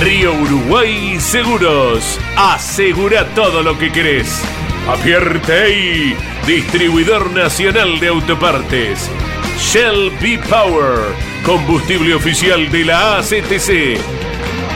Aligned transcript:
Río 0.00 0.32
Uruguay 0.32 1.18
Seguros. 1.18 2.20
Asegura 2.36 3.26
todo 3.34 3.64
lo 3.64 3.76
que 3.76 3.90
querés. 3.90 4.42
Apierte 4.88 6.16
distribuidor 6.46 7.32
nacional 7.32 7.98
de 7.98 8.08
autopartes. 8.08 9.10
Shell 9.58 10.12
B 10.20 10.38
Power, 10.48 11.00
combustible 11.44 12.14
oficial 12.14 12.70
de 12.70 12.84
la 12.84 13.18
ACTC. 13.18 13.98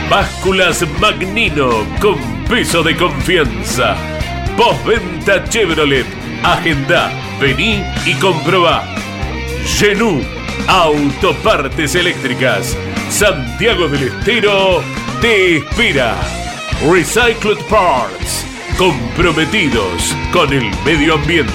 Básculas 0.09 0.85
Magnino 0.99 1.69
con 2.01 2.17
peso 2.49 2.83
de 2.83 2.97
confianza. 2.97 3.95
Postventa 4.57 5.45
Chevrolet. 5.45 6.05
Agenda, 6.43 7.11
vení 7.39 7.81
y 8.05 8.13
comprobá. 8.15 8.83
Genú, 9.65 10.21
autopartes 10.67 11.95
eléctricas. 11.95 12.77
Santiago 13.09 13.87
del 13.87 14.09
Estero 14.09 14.83
te 15.23 15.55
espera. 15.55 16.17
Recycled 16.91 17.57
Parts, 17.69 18.45
comprometidos 18.77 20.13
con 20.33 20.51
el 20.51 20.69
medio 20.83 21.13
ambiente. 21.13 21.53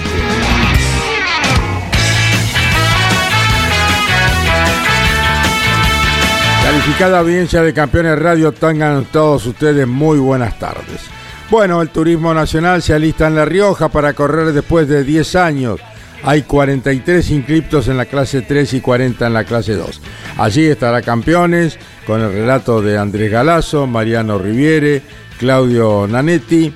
Calificada 6.65 7.19
audiencia 7.19 7.63
de 7.63 7.75
Campeones 7.75 8.19
Radio, 8.19 8.53
tengan 8.53 9.05
todos 9.05 9.45
ustedes 9.45 9.87
muy 9.87 10.19
buenas 10.19 10.59
tardes. 10.59 11.03
Bueno, 11.51 11.83
el 11.83 11.91
turismo 11.91 12.33
nacional 12.33 12.81
se 12.81 12.95
alista 12.95 13.27
en 13.27 13.35
La 13.35 13.45
Rioja 13.45 13.91
para 13.91 14.15
correr 14.15 14.55
después 14.55 14.89
de 14.89 15.05
10 15.05 15.37
años. 15.37 15.79
Hay 16.23 16.43
43 16.43 17.31
inscriptos 17.33 17.89
en 17.89 17.99
la 17.99 18.07
clase 18.07 18.41
3 18.41 18.73
y 18.73 18.81
40 18.81 19.27
en 19.27 19.35
la 19.35 19.45
clase 19.45 19.75
2. 19.75 20.01
Allí 20.39 20.65
estará 20.65 21.03
Campeones 21.03 21.79
con 22.09 22.23
el 22.23 22.33
relato 22.33 22.81
de 22.81 22.97
Andrés 22.97 23.31
Galazo, 23.31 23.87
Mariano 23.87 24.39
Riviere, 24.39 25.03
Claudio 25.39 26.07
Nanetti 26.09 26.73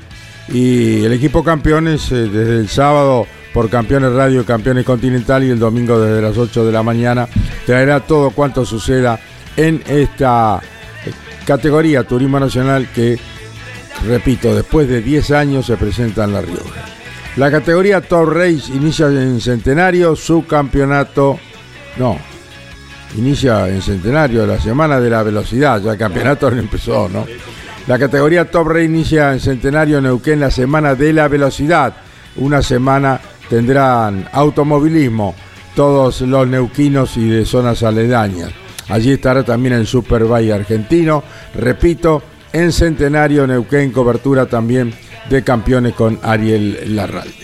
y 0.49 1.05
el 1.05 1.13
equipo 1.15 1.43
Campeones 1.43 2.13
eh, 2.13 2.29
desde 2.29 2.59
el 2.59 2.69
sábado 2.69 3.27
por 3.55 3.71
Campeones 3.71 4.13
Radio, 4.13 4.45
Campeones 4.45 4.85
Continental 4.85 5.43
y 5.43 5.49
el 5.49 5.59
domingo 5.59 5.99
desde 5.99 6.21
las 6.21 6.37
8 6.37 6.67
de 6.67 6.73
la 6.73 6.83
mañana 6.83 7.27
traerá 7.65 8.01
todo 8.01 8.33
cuanto 8.33 8.67
suceda 8.67 9.19
en 9.57 9.83
esta 9.89 10.61
eh, 11.07 11.11
categoría 11.47 12.05
Turismo 12.05 12.39
Nacional 12.39 12.89
que, 12.95 13.19
repito, 14.07 14.55
después 14.55 14.87
de 14.87 15.01
10 15.01 15.31
años 15.31 15.65
se 15.65 15.79
presenta 15.79 16.25
en 16.25 16.35
La 16.35 16.43
Rioja. 16.43 16.85
La 17.37 17.51
categoría 17.51 18.03
Top 18.03 18.29
Race 18.29 18.71
inicia 18.71 19.07
en 19.07 19.41
Centenario, 19.41 20.15
su 20.15 20.45
campeonato, 20.45 21.39
no, 21.97 22.19
inicia 23.17 23.69
en 23.69 23.83
Centenario, 23.83 24.47
la 24.47 24.61
semana 24.61 25.01
de 25.01 25.11
la 25.11 25.23
velocidad, 25.23 25.81
ya 25.83 25.93
el 25.93 25.99
campeonato 25.99 26.51
no 26.51 26.59
empezó, 26.59 27.09
¿no? 27.09 27.27
La 27.87 27.99
categoría 27.99 28.51
Top 28.51 28.69
Race 28.69 28.85
inicia 28.85 29.33
en 29.33 29.41
Centenario 29.41 30.01
Neuquén 30.01 30.39
la 30.39 30.51
semana 30.51 30.95
de 30.95 31.13
la 31.13 31.27
velocidad. 31.27 31.95
Una 32.37 32.63
semana 32.63 33.21
tendrán 33.49 34.29
automovilismo, 34.33 35.35
todos 35.75 36.21
los 36.21 36.47
neuquinos 36.47 37.17
y 37.17 37.29
de 37.29 37.45
zonas 37.45 37.83
aledañas. 37.83 38.51
Allí 38.89 39.13
estará 39.13 39.43
también 39.43 39.75
el 39.75 39.87
Superbike 39.87 40.53
argentino. 40.53 41.25
Repito, 41.55 42.23
en 42.53 42.71
Centenario 42.71 43.47
Neuquén, 43.47 43.91
cobertura 43.91 44.47
también 44.47 44.95
de 45.29 45.43
campeones 45.43 45.95
con 45.95 46.21
Ariel 46.23 46.95
Larralde. 46.95 47.35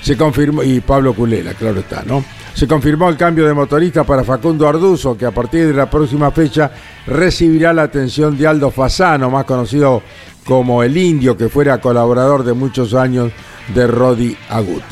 Se 0.00 0.16
confirmó, 0.16 0.62
y 0.62 0.80
Pablo 0.80 1.14
Culela, 1.14 1.54
claro 1.54 1.80
está, 1.80 2.02
¿no? 2.06 2.24
Se 2.54 2.68
confirmó 2.68 3.08
el 3.08 3.16
cambio 3.16 3.46
de 3.46 3.54
motorista 3.54 4.04
para 4.04 4.24
Facundo 4.24 4.68
Arduzo, 4.68 5.16
que 5.16 5.26
a 5.26 5.30
partir 5.30 5.66
de 5.66 5.72
la 5.72 5.88
próxima 5.88 6.30
fecha 6.30 6.70
recibirá 7.06 7.72
la 7.72 7.82
atención 7.82 8.36
de 8.36 8.46
Aldo 8.46 8.70
Fasano, 8.70 9.30
más 9.30 9.44
conocido 9.44 10.02
como 10.44 10.82
el 10.82 10.96
Indio, 10.96 11.36
que 11.36 11.48
fuera 11.48 11.80
colaborador 11.80 12.44
de 12.44 12.52
muchos 12.52 12.94
años 12.94 13.32
de 13.74 13.86
Rodi 13.86 14.36
Agut. 14.50 14.82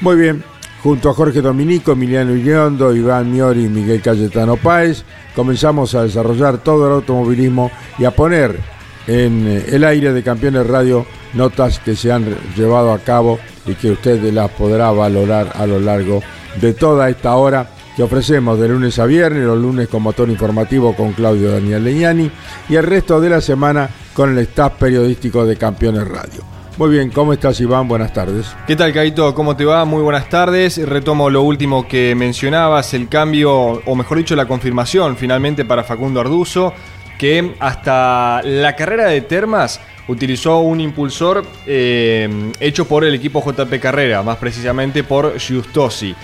Muy 0.00 0.16
bien, 0.16 0.42
junto 0.82 1.10
a 1.10 1.14
Jorge 1.14 1.40
Dominico, 1.40 1.92
Emiliano 1.92 2.34
Iriondo, 2.34 2.94
Iván 2.94 3.30
Miori 3.30 3.64
y 3.64 3.68
Miguel 3.68 4.00
Cayetano 4.00 4.56
Páez, 4.56 5.04
comenzamos 5.34 5.94
a 5.94 6.02
desarrollar 6.02 6.58
todo 6.58 6.86
el 6.86 6.94
automovilismo 6.94 7.70
y 7.98 8.04
a 8.04 8.12
poner 8.12 8.58
en 9.06 9.46
eh, 9.46 9.64
el 9.68 9.84
aire 9.84 10.12
de 10.12 10.22
Campeones 10.22 10.66
Radio 10.66 11.06
notas 11.34 11.78
que 11.78 11.96
se 11.96 12.12
han 12.12 12.24
llevado 12.56 12.92
a 12.92 12.98
cabo 12.98 13.38
y 13.66 13.74
que 13.74 13.90
usted 13.90 14.22
las 14.32 14.50
podrá 14.52 14.90
valorar 14.90 15.52
a 15.54 15.66
lo 15.66 15.80
largo 15.80 16.20
de 16.20 16.43
toda 16.78 17.08
esta 17.08 17.34
hora 17.36 17.68
que 17.96 18.02
ofrecemos 18.02 18.58
de 18.58 18.68
lunes 18.68 18.98
a 18.98 19.06
viernes, 19.06 19.44
los 19.44 19.58
lunes 19.58 19.88
con 19.88 20.02
motor 20.02 20.28
informativo 20.28 20.94
con 20.96 21.12
Claudio 21.12 21.52
Daniel 21.52 21.84
Leñani 21.84 22.30
y 22.68 22.74
el 22.74 22.82
resto 22.84 23.20
de 23.20 23.30
la 23.30 23.40
semana 23.40 23.88
con 24.12 24.30
el 24.30 24.38
staff 24.38 24.74
periodístico 24.78 25.46
de 25.46 25.56
Campeones 25.56 26.06
Radio. 26.08 26.42
Muy 26.76 26.90
bien, 26.90 27.10
¿cómo 27.10 27.32
estás 27.32 27.60
Iván? 27.60 27.86
Buenas 27.86 28.12
tardes. 28.12 28.46
¿Qué 28.66 28.74
tal, 28.74 28.92
Caito? 28.92 29.32
¿Cómo 29.32 29.56
te 29.56 29.64
va? 29.64 29.84
Muy 29.84 30.02
buenas 30.02 30.28
tardes. 30.28 30.84
Retomo 30.84 31.30
lo 31.30 31.42
último 31.42 31.86
que 31.86 32.16
mencionabas, 32.16 32.94
el 32.94 33.08
cambio, 33.08 33.52
o 33.52 33.94
mejor 33.94 34.18
dicho, 34.18 34.34
la 34.34 34.46
confirmación 34.46 35.16
finalmente 35.16 35.64
para 35.64 35.84
Facundo 35.84 36.20
Arduzo, 36.20 36.74
que 37.16 37.54
hasta 37.60 38.42
la 38.42 38.74
carrera 38.74 39.06
de 39.06 39.20
Termas 39.20 39.80
utilizó 40.08 40.58
un 40.58 40.80
impulsor 40.80 41.44
eh, 41.64 42.52
hecho 42.58 42.86
por 42.86 43.04
el 43.04 43.14
equipo 43.14 43.40
JP 43.40 43.80
Carrera, 43.80 44.24
más 44.24 44.38
precisamente 44.38 45.04
por 45.04 45.38
Giustosi. 45.38 46.14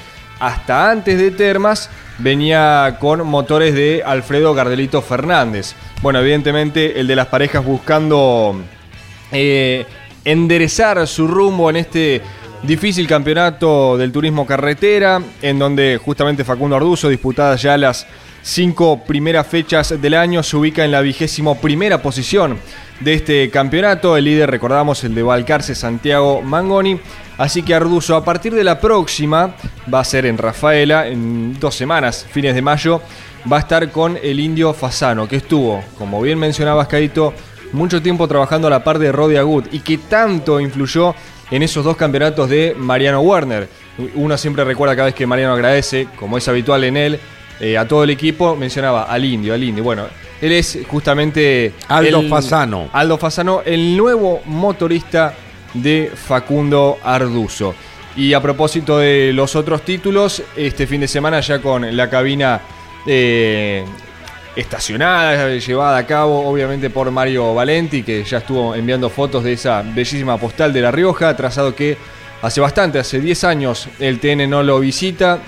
Hasta 0.41 0.91
antes 0.91 1.19
de 1.19 1.31
Termas 1.31 1.91
venía 2.19 2.97
con 2.99 3.27
motores 3.27 3.75
de 3.75 4.03
Alfredo 4.05 4.55
Gardelito 4.55 5.03
Fernández. 5.03 5.75
Bueno, 6.03 6.21
evidentemente 6.21 6.99
el 6.99 7.07
de 7.07 7.17
las 7.17 7.27
parejas 7.27 7.65
buscando 7.65 8.57
eh, 9.33 9.85
enderezar 10.25 11.07
su 11.07 11.29
rumbo 11.29 11.69
en 11.69 11.77
este 11.77 12.23
difícil 12.63 13.07
campeonato 13.07 13.97
del 13.97 14.13
turismo 14.13 14.47
carretera, 14.47 15.23
en 15.43 15.59
donde 15.59 16.01
justamente 16.03 16.45
Facundo 16.45 16.77
Arduzo, 16.77 17.09
disputadas 17.09 17.61
ya 17.63 17.77
las 17.77 18.07
cinco 18.43 19.03
primeras 19.05 19.47
fechas 19.47 20.01
del 20.01 20.15
año, 20.15 20.43
se 20.43 20.57
ubica 20.57 20.85
en 20.85 20.91
la 20.91 21.01
vigésimo 21.03 21.61
primera 21.61 22.01
posición 22.01 22.59
de 23.01 23.15
este 23.15 23.51
campeonato. 23.51 24.17
El 24.17 24.25
líder, 24.25 24.51
recordamos, 24.51 25.05
el 25.05 25.15
de 25.15 25.23
Valcarce, 25.23 25.75
Santiago 25.75 26.43
Mangoni. 26.43 26.99
Así 27.41 27.63
que 27.63 27.75
Arduzo, 27.75 28.15
a 28.17 28.23
partir 28.23 28.53
de 28.55 28.63
la 28.63 28.79
próxima, 28.79 29.55
va 29.93 30.01
a 30.01 30.05
ser 30.05 30.27
en 30.27 30.37
Rafaela, 30.37 31.09
en 31.09 31.59
dos 31.59 31.75
semanas, 31.75 32.27
fines 32.31 32.55
de 32.55 32.61
mayo, 32.61 33.01
va 33.51 33.57
a 33.57 33.61
estar 33.61 33.91
con 33.91 34.19
el 34.23 34.39
indio 34.39 34.75
Fasano, 34.75 35.27
que 35.27 35.37
estuvo, 35.37 35.83
como 35.97 36.21
bien 36.21 36.39
mencionabas, 36.39 36.87
Caito, 36.87 37.33
mucho 37.73 38.03
tiempo 38.03 38.29
trabajando 38.29 38.67
a 38.67 38.71
la 38.71 38.85
par 38.85 38.99
de 38.99 39.11
Rodi 39.11 39.37
Agut 39.37 39.73
y 39.73 39.81
que 39.81 39.97
tanto 39.97 40.61
influyó 40.61 41.15
en 41.51 41.63
esos 41.63 41.83
dos 41.83 41.97
campeonatos 41.97 42.51
de 42.51 42.75
Mariano 42.77 43.23
Werner. 43.23 43.69
Uno 44.17 44.37
siempre 44.37 44.63
recuerda 44.65 44.95
cada 44.95 45.07
vez 45.07 45.15
que 45.15 45.27
Mariano 45.27 45.55
agradece, 45.55 46.09
como 46.17 46.37
es 46.37 46.47
habitual 46.47 46.85
en 46.85 46.99
él, 46.99 47.21
eh, 47.59 47.79
a 47.79 47.89
todo 47.89 48.05
el 48.05 48.11
equipo, 48.11 48.55
mencionaba 48.55 49.05
al 49.05 49.25
indio, 49.25 49.55
al 49.55 49.65
indio. 49.65 49.83
Bueno, 49.83 50.05
él 50.43 50.53
es 50.53 50.79
justamente... 50.87 51.73
Aldo 51.89 52.21
el- 52.21 52.29
Fasano. 52.29 52.91
Aldo 52.93 53.17
Fasano, 53.17 53.63
el 53.65 53.97
nuevo 53.97 54.43
motorista 54.45 55.33
de 55.75 56.11
Facundo 56.15 56.99
Arduzo. 57.03 57.75
Y 58.17 58.35
a 58.35 58.41
propósito 58.41 58.99
de 58.99 59.33
los 59.33 59.55
otros 59.55 59.83
títulos, 59.83 60.43
este 60.57 60.87
fin 60.87 61.01
de 61.01 61.09
semana 61.09 61.41
ya 61.41 61.61
con 61.61 61.97
la 61.97 62.11
cabina 62.11 62.61
eh, 63.07 63.85
estacionada, 64.57 65.57
llevada 65.57 65.97
a 65.97 66.07
cabo 66.07 66.49
obviamente 66.49 66.91
por 66.91 67.11
Mario 67.11 67.55
Valenti, 67.55 68.03
que 68.03 68.25
ya 68.25 68.39
estuvo 68.39 68.75
enviando 68.75 69.09
fotos 69.09 69.45
de 69.45 69.53
esa 69.53 69.83
bellísima 69.83 70.37
postal 70.39 70.73
de 70.73 70.81
La 70.81 70.91
Rioja, 70.91 71.37
trazado 71.37 71.75
que 71.75 71.97
hace 72.43 72.61
bastante, 72.61 72.99
hace 72.99 73.21
10 73.21 73.45
años 73.45 73.89
el 73.99 74.19
TN 74.19 74.51
no 74.51 74.63
lo 74.63 74.81
visita. 74.81 75.39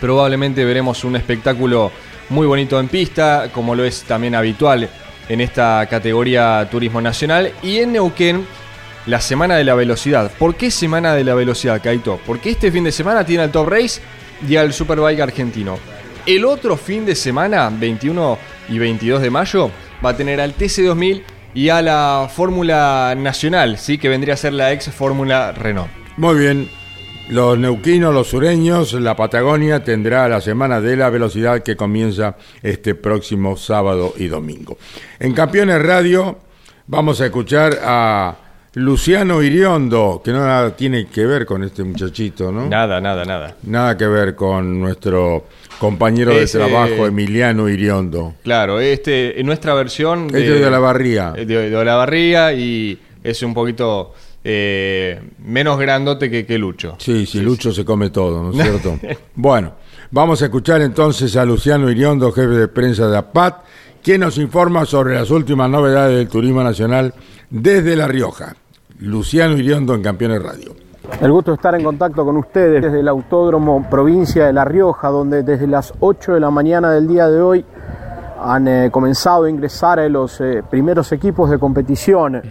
Probablemente 0.00 0.64
veremos 0.64 1.04
un 1.04 1.16
espectáculo 1.16 1.92
muy 2.28 2.46
bonito 2.46 2.80
en 2.80 2.88
pista, 2.88 3.48
como 3.52 3.74
lo 3.74 3.84
es 3.84 4.02
también 4.02 4.34
habitual 4.34 4.88
en 5.28 5.40
esta 5.40 5.86
categoría 5.88 6.66
Turismo 6.70 7.00
Nacional. 7.00 7.52
Y 7.62 7.78
en 7.78 7.92
Neuquén, 7.92 8.46
la 9.06 9.20
Semana 9.20 9.56
de 9.56 9.64
la 9.64 9.74
Velocidad. 9.74 10.30
¿Por 10.38 10.54
qué 10.54 10.70
Semana 10.70 11.14
de 11.14 11.24
la 11.24 11.34
Velocidad, 11.34 11.82
Kaito? 11.82 12.20
Porque 12.26 12.50
este 12.50 12.72
fin 12.72 12.84
de 12.84 12.92
semana 12.92 13.24
tiene 13.24 13.42
al 13.42 13.52
Top 13.52 13.68
Race 13.68 14.00
y 14.46 14.56
al 14.56 14.72
Superbike 14.72 15.20
argentino. 15.20 15.78
El 16.26 16.44
otro 16.44 16.76
fin 16.76 17.04
de 17.04 17.14
semana, 17.14 17.70
21 17.70 18.38
y 18.70 18.78
22 18.78 19.20
de 19.20 19.30
mayo, 19.30 19.70
va 20.04 20.10
a 20.10 20.16
tener 20.16 20.40
al 20.40 20.56
TC2000 20.56 21.22
y 21.54 21.68
a 21.68 21.82
la 21.82 22.28
Fórmula 22.34 23.14
Nacional, 23.16 23.78
¿sí? 23.78 23.98
que 23.98 24.08
vendría 24.08 24.34
a 24.34 24.36
ser 24.38 24.54
la 24.54 24.72
ex 24.72 24.90
Fórmula 24.90 25.52
Renault. 25.52 25.90
Muy 26.16 26.38
bien. 26.38 26.68
Los 27.28 27.58
neuquinos, 27.58 28.12
los 28.12 28.28
sureños, 28.28 28.92
la 28.94 29.16
Patagonia 29.16 29.82
tendrá 29.82 30.28
la 30.28 30.42
semana 30.42 30.80
de 30.80 30.96
la 30.96 31.08
velocidad 31.08 31.62
que 31.62 31.74
comienza 31.74 32.36
este 32.62 32.94
próximo 32.94 33.56
sábado 33.56 34.12
y 34.18 34.26
domingo. 34.26 34.76
En 35.18 35.32
Campeones 35.32 35.80
Radio 35.80 36.38
vamos 36.86 37.22
a 37.22 37.26
escuchar 37.26 37.78
a 37.82 38.43
Luciano 38.74 39.40
Iriondo, 39.40 40.20
que 40.24 40.32
nada 40.32 40.74
tiene 40.74 41.06
que 41.06 41.24
ver 41.26 41.46
con 41.46 41.62
este 41.62 41.84
muchachito, 41.84 42.50
¿no? 42.50 42.68
Nada, 42.68 43.00
nada, 43.00 43.24
nada. 43.24 43.56
Nada 43.62 43.96
que 43.96 44.06
ver 44.06 44.34
con 44.34 44.80
nuestro 44.80 45.44
compañero 45.78 46.34
de 46.34 46.44
trabajo 46.46 47.06
Emiliano 47.06 47.68
Iriondo. 47.68 48.34
Claro, 48.42 48.80
este 48.80 49.38
en 49.38 49.46
nuestra 49.46 49.74
versión 49.74 50.26
de, 50.26 50.58
de 50.58 50.70
la 50.70 50.80
Barría. 50.80 51.30
De, 51.30 51.46
de 51.46 51.84
la 51.84 51.94
Barría 51.94 52.52
y 52.52 52.98
es 53.22 53.42
un 53.44 53.54
poquito 53.54 54.12
eh, 54.42 55.22
menos 55.38 55.78
grandote 55.78 56.28
que, 56.28 56.44
que, 56.44 56.58
Lucho. 56.58 56.96
Sí, 56.98 57.26
sí, 57.26 57.40
Lucho 57.40 57.72
se 57.72 57.84
come 57.84 58.10
todo, 58.10 58.42
¿no 58.42 58.50
es 58.50 58.56
cierto? 58.80 58.98
bueno, 59.36 59.74
vamos 60.10 60.42
a 60.42 60.46
escuchar 60.46 60.82
entonces 60.82 61.36
a 61.36 61.44
Luciano 61.44 61.88
Iriondo, 61.88 62.32
jefe 62.32 62.48
de 62.48 62.66
prensa 62.66 63.06
de 63.06 63.18
APAT, 63.18 63.64
quien 64.02 64.22
nos 64.22 64.36
informa 64.36 64.84
sobre 64.84 65.14
las 65.14 65.30
últimas 65.30 65.70
novedades 65.70 66.18
del 66.18 66.28
turismo 66.28 66.64
nacional 66.64 67.14
desde 67.50 67.94
La 67.94 68.08
Rioja. 68.08 68.56
Luciano 69.00 69.56
Iriondo 69.56 69.94
en 69.94 70.02
Campeones 70.02 70.42
Radio. 70.42 70.72
El 71.20 71.32
gusto 71.32 71.50
de 71.50 71.56
estar 71.56 71.74
en 71.74 71.84
contacto 71.84 72.24
con 72.24 72.36
ustedes 72.36 72.82
desde 72.82 73.00
el 73.00 73.08
Autódromo 73.08 73.86
Provincia 73.90 74.46
de 74.46 74.52
La 74.52 74.64
Rioja, 74.64 75.08
donde 75.08 75.42
desde 75.42 75.66
las 75.66 75.92
8 76.00 76.34
de 76.34 76.40
la 76.40 76.50
mañana 76.50 76.90
del 76.92 77.08
día 77.08 77.28
de 77.28 77.40
hoy 77.40 77.64
han 78.40 78.68
eh, 78.68 78.90
comenzado 78.90 79.44
a 79.44 79.50
ingresar 79.50 79.98
los 80.10 80.40
eh, 80.40 80.62
primeros 80.68 81.10
equipos 81.12 81.50
de 81.50 81.58
competición 81.58 82.42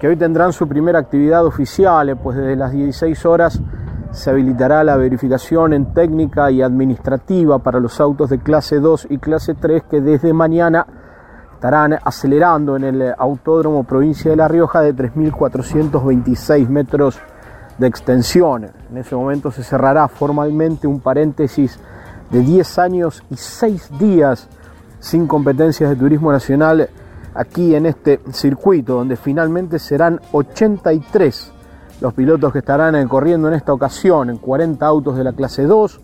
que 0.00 0.08
hoy 0.08 0.16
tendrán 0.16 0.52
su 0.52 0.68
primera 0.68 1.00
actividad 1.00 1.44
oficial, 1.44 2.08
eh, 2.08 2.16
pues 2.16 2.36
desde 2.36 2.56
las 2.56 2.72
16 2.72 3.26
horas 3.26 3.60
se 4.12 4.30
habilitará 4.30 4.84
la 4.84 4.96
verificación 4.96 5.72
en 5.72 5.92
técnica 5.94 6.50
y 6.50 6.62
administrativa 6.62 7.58
para 7.58 7.80
los 7.80 8.00
autos 8.00 8.30
de 8.30 8.38
clase 8.38 8.78
2 8.78 9.08
y 9.10 9.18
clase 9.18 9.54
3 9.54 9.82
que 9.90 10.00
desde 10.00 10.32
mañana 10.32 10.86
estarán 11.62 11.96
acelerando 12.02 12.74
en 12.74 12.82
el 12.82 13.14
Autódromo 13.16 13.84
Provincia 13.84 14.32
de 14.32 14.36
La 14.36 14.48
Rioja 14.48 14.80
de 14.80 14.96
3.426 14.96 16.66
metros 16.66 17.20
de 17.78 17.86
extensión. 17.86 18.68
En 18.90 18.98
ese 18.98 19.14
momento 19.14 19.52
se 19.52 19.62
cerrará 19.62 20.08
formalmente 20.08 20.88
un 20.88 20.98
paréntesis 20.98 21.78
de 22.32 22.40
10 22.40 22.78
años 22.80 23.22
y 23.30 23.36
6 23.36 23.96
días 23.96 24.48
sin 24.98 25.28
competencias 25.28 25.88
de 25.88 25.94
turismo 25.94 26.32
nacional 26.32 26.88
aquí 27.32 27.76
en 27.76 27.86
este 27.86 28.18
circuito, 28.32 28.96
donde 28.96 29.14
finalmente 29.14 29.78
serán 29.78 30.20
83 30.32 31.52
los 32.00 32.12
pilotos 32.12 32.52
que 32.52 32.58
estarán 32.58 33.06
corriendo 33.06 33.46
en 33.46 33.54
esta 33.54 33.72
ocasión, 33.72 34.30
en 34.30 34.38
40 34.38 34.84
autos 34.84 35.16
de 35.16 35.22
la 35.22 35.32
clase 35.32 35.62
2, 35.62 36.00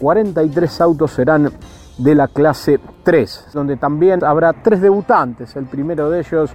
43 0.00 0.80
autos 0.82 1.12
serán 1.12 1.50
de 1.98 2.14
la 2.14 2.28
clase 2.28 2.80
3, 3.02 3.48
donde 3.52 3.76
también 3.76 4.24
habrá 4.24 4.52
tres 4.52 4.80
debutantes. 4.80 5.54
El 5.56 5.66
primero 5.66 6.10
de 6.10 6.20
ellos 6.20 6.50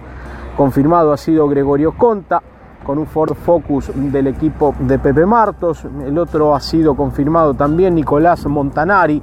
confirmado 0.56 1.12
ha 1.12 1.16
sido 1.16 1.48
Gregorio 1.48 1.92
Conta, 1.96 2.42
con 2.84 2.98
un 2.98 3.06
Ford 3.06 3.34
Focus 3.34 3.90
del 3.94 4.26
equipo 4.26 4.74
de 4.78 4.98
Pepe 4.98 5.24
Martos. 5.26 5.86
El 6.04 6.18
otro 6.18 6.54
ha 6.54 6.60
sido 6.60 6.94
confirmado 6.94 7.54
también 7.54 7.94
Nicolás 7.94 8.46
Montanari, 8.46 9.22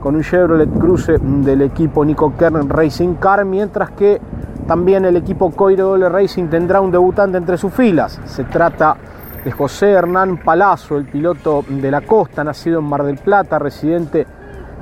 con 0.00 0.16
un 0.16 0.22
Chevrolet 0.22 0.70
Cruze 0.78 1.18
del 1.18 1.62
equipo 1.62 2.04
Nico 2.04 2.32
Kern 2.36 2.68
Racing 2.68 3.14
Car, 3.14 3.44
mientras 3.44 3.90
que 3.90 4.20
también 4.66 5.04
el 5.04 5.16
equipo 5.16 5.50
Coiro 5.50 5.96
Racing 6.08 6.46
tendrá 6.46 6.80
un 6.80 6.90
debutante 6.90 7.36
entre 7.36 7.58
sus 7.58 7.72
filas. 7.72 8.20
Se 8.24 8.44
trata 8.44 8.96
de 9.44 9.50
José 9.50 9.90
Hernán 9.90 10.38
Palazzo, 10.38 10.96
el 10.96 11.06
piloto 11.06 11.64
de 11.68 11.90
la 11.90 12.00
costa, 12.02 12.44
nacido 12.44 12.78
en 12.78 12.86
Mar 12.86 13.02
del 13.02 13.18
Plata, 13.18 13.58
residente 13.58 14.26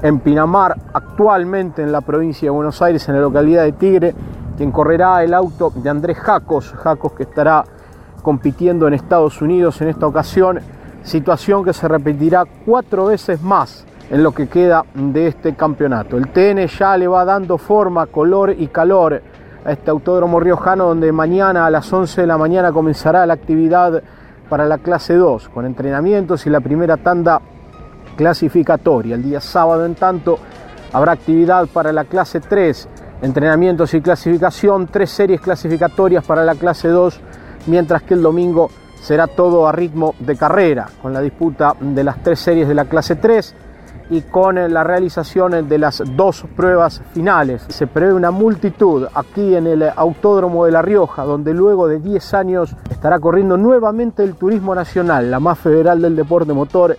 en 0.02 0.20
Pinamar, 0.20 0.76
actualmente 0.92 1.82
en 1.82 1.92
la 1.92 2.00
provincia 2.00 2.46
de 2.46 2.50
Buenos 2.50 2.80
Aires, 2.82 3.08
en 3.08 3.16
la 3.16 3.20
localidad 3.20 3.64
de 3.64 3.72
Tigre, 3.72 4.14
quien 4.56 4.70
correrá 4.70 5.22
el 5.22 5.34
auto 5.34 5.72
de 5.74 5.88
Andrés 5.88 6.18
Jacos, 6.18 6.72
Jacos 6.72 7.12
que 7.12 7.24
estará 7.24 7.64
compitiendo 8.22 8.86
en 8.86 8.94
Estados 8.94 9.40
Unidos 9.40 9.80
en 9.80 9.88
esta 9.88 10.06
ocasión, 10.06 10.60
situación 11.02 11.64
que 11.64 11.72
se 11.72 11.88
repetirá 11.88 12.44
cuatro 12.66 13.06
veces 13.06 13.40
más 13.42 13.86
en 14.10 14.22
lo 14.22 14.32
que 14.32 14.48
queda 14.48 14.84
de 14.94 15.28
este 15.28 15.54
campeonato. 15.54 16.16
El 16.16 16.28
TN 16.28 16.66
ya 16.66 16.96
le 16.96 17.08
va 17.08 17.24
dando 17.24 17.58
forma, 17.58 18.06
color 18.06 18.54
y 18.56 18.68
calor 18.68 19.22
a 19.64 19.72
este 19.72 19.90
autódromo 19.90 20.40
riojano 20.40 20.86
donde 20.86 21.12
mañana 21.12 21.66
a 21.66 21.70
las 21.70 21.92
11 21.92 22.22
de 22.22 22.26
la 22.26 22.38
mañana 22.38 22.72
comenzará 22.72 23.26
la 23.26 23.34
actividad 23.34 24.02
para 24.48 24.66
la 24.66 24.78
clase 24.78 25.14
2 25.14 25.48
con 25.50 25.66
entrenamientos 25.66 26.46
y 26.46 26.50
la 26.50 26.60
primera 26.60 26.96
tanda 26.96 27.40
clasificatoria. 28.18 29.14
El 29.14 29.22
día 29.22 29.40
sábado 29.40 29.86
en 29.86 29.94
tanto 29.94 30.38
habrá 30.92 31.12
actividad 31.12 31.68
para 31.68 31.92
la 31.92 32.04
clase 32.04 32.40
3, 32.40 32.88
entrenamientos 33.22 33.94
y 33.94 34.00
clasificación, 34.00 34.88
tres 34.88 35.10
series 35.10 35.40
clasificatorias 35.40 36.26
para 36.26 36.44
la 36.44 36.56
clase 36.56 36.88
2, 36.88 37.20
mientras 37.68 38.02
que 38.02 38.14
el 38.14 38.22
domingo 38.22 38.70
será 39.00 39.28
todo 39.28 39.68
a 39.68 39.72
ritmo 39.72 40.16
de 40.18 40.36
carrera 40.36 40.88
con 41.00 41.12
la 41.12 41.20
disputa 41.20 41.76
de 41.78 42.02
las 42.02 42.20
tres 42.20 42.40
series 42.40 42.66
de 42.66 42.74
la 42.74 42.86
clase 42.86 43.14
3 43.14 43.54
y 44.10 44.22
con 44.22 44.58
eh, 44.58 44.68
la 44.68 44.82
realización 44.82 45.68
de 45.68 45.78
las 45.78 46.02
dos 46.16 46.44
pruebas 46.56 47.02
finales. 47.12 47.64
Se 47.68 47.86
prevé 47.86 48.14
una 48.14 48.32
multitud 48.32 49.06
aquí 49.14 49.54
en 49.54 49.66
el 49.68 49.84
Autódromo 49.94 50.64
de 50.64 50.72
La 50.72 50.82
Rioja, 50.82 51.24
donde 51.24 51.54
luego 51.54 51.86
de 51.86 52.00
10 52.00 52.34
años 52.34 52.74
estará 52.90 53.20
corriendo 53.20 53.56
nuevamente 53.56 54.24
el 54.24 54.34
Turismo 54.34 54.74
Nacional, 54.74 55.30
la 55.30 55.38
más 55.38 55.58
federal 55.58 56.00
del 56.02 56.16
deporte 56.16 56.52
motor, 56.52 56.96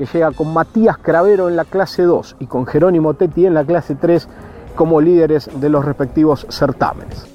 que 0.00 0.06
llega 0.06 0.30
con 0.30 0.50
Matías 0.54 0.96
Cravero 0.96 1.50
en 1.50 1.56
la 1.56 1.66
clase 1.66 2.04
2 2.04 2.36
y 2.40 2.46
con 2.46 2.66
Jerónimo 2.66 3.12
Tetti 3.12 3.44
en 3.44 3.52
la 3.52 3.66
clase 3.66 3.96
3 3.96 4.28
como 4.74 4.98
líderes 4.98 5.50
de 5.60 5.68
los 5.68 5.84
respectivos 5.84 6.46
certámenes. 6.48 7.26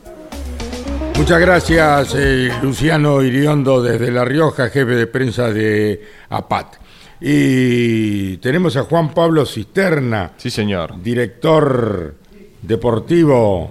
Muchas 1.15 1.39
gracias, 1.39 2.15
eh, 2.17 2.51
Luciano 2.63 3.21
Iriondo, 3.21 3.83
desde 3.83 4.11
La 4.11 4.25
Rioja, 4.25 4.69
jefe 4.69 4.95
de 4.95 5.05
prensa 5.05 5.53
de 5.53 6.01
APAT. 6.29 6.77
Y 7.21 8.37
tenemos 8.37 8.75
a 8.77 8.83
Juan 8.83 9.13
Pablo 9.13 9.45
Cisterna. 9.45 10.31
Sí, 10.35 10.49
señor. 10.49 10.99
Director 11.03 12.15
deportivo 12.63 13.69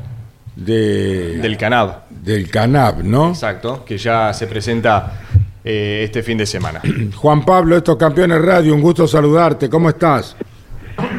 de, 0.55 1.39
del 1.39 1.57
CANAB. 1.57 2.09
Del 2.11 2.49
CANAB, 2.49 3.03
¿no? 3.03 3.31
Exacto, 3.31 3.85
que 3.85 3.99
ya 3.99 4.33
se 4.33 4.47
presenta 4.47 5.24
eh, 5.65 6.03
este 6.05 6.23
fin 6.23 6.39
de 6.39 6.47
semana. 6.47 6.81
Juan 7.17 7.45
Pablo, 7.45 7.77
estos 7.77 7.97
campeones 7.97 8.41
radio, 8.43 8.75
un 8.75 8.83
gusto 8.83 9.09
saludarte. 9.09 9.71
¿Cómo 9.71 9.89
estás? 9.89 10.37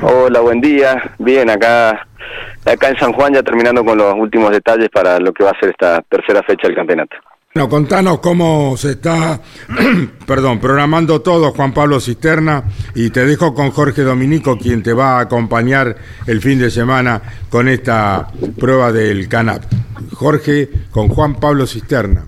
Hola, 0.02 0.40
buen 0.42 0.62
día. 0.62 1.12
Bien, 1.18 1.50
acá, 1.50 2.08
acá 2.64 2.90
en 2.90 2.98
San 2.98 3.12
Juan 3.14 3.34
ya 3.34 3.44
terminando 3.44 3.84
con 3.84 3.98
los 3.98 4.14
últimos 4.16 4.52
detalles 4.52 4.90
para 4.90 5.20
lo 5.20 5.34
que 5.34 5.44
va 5.44 5.50
a 5.50 5.60
ser 5.60 5.70
esta 5.70 6.02
tercera 6.04 6.44
fecha 6.44 6.68
del 6.68 6.76
campeonato. 6.76 7.16
Bueno, 7.56 7.70
contanos 7.70 8.20
cómo 8.20 8.76
se 8.76 8.92
está, 8.92 9.40
perdón, 10.28 10.60
programando 10.60 11.22
todo, 11.22 11.54
Juan 11.54 11.74
Pablo 11.74 12.02
Cisterna, 12.02 12.66
y 12.94 13.12
te 13.12 13.26
dejo 13.26 13.54
con 13.54 13.72
Jorge 13.72 14.02
Dominico, 14.02 14.58
quien 14.58 14.84
te 14.84 14.92
va 14.92 15.18
a 15.18 15.22
acompañar 15.22 15.96
el 16.28 16.42
fin 16.42 16.60
de 16.60 16.70
semana 16.70 17.22
con 17.50 17.70
esta 17.70 18.28
prueba 18.60 18.92
del 18.92 19.30
CANAP. 19.30 19.64
Jorge, 20.12 20.70
con 20.92 21.08
Juan 21.08 21.36
Pablo 21.36 21.66
Cisterna. 21.66 22.26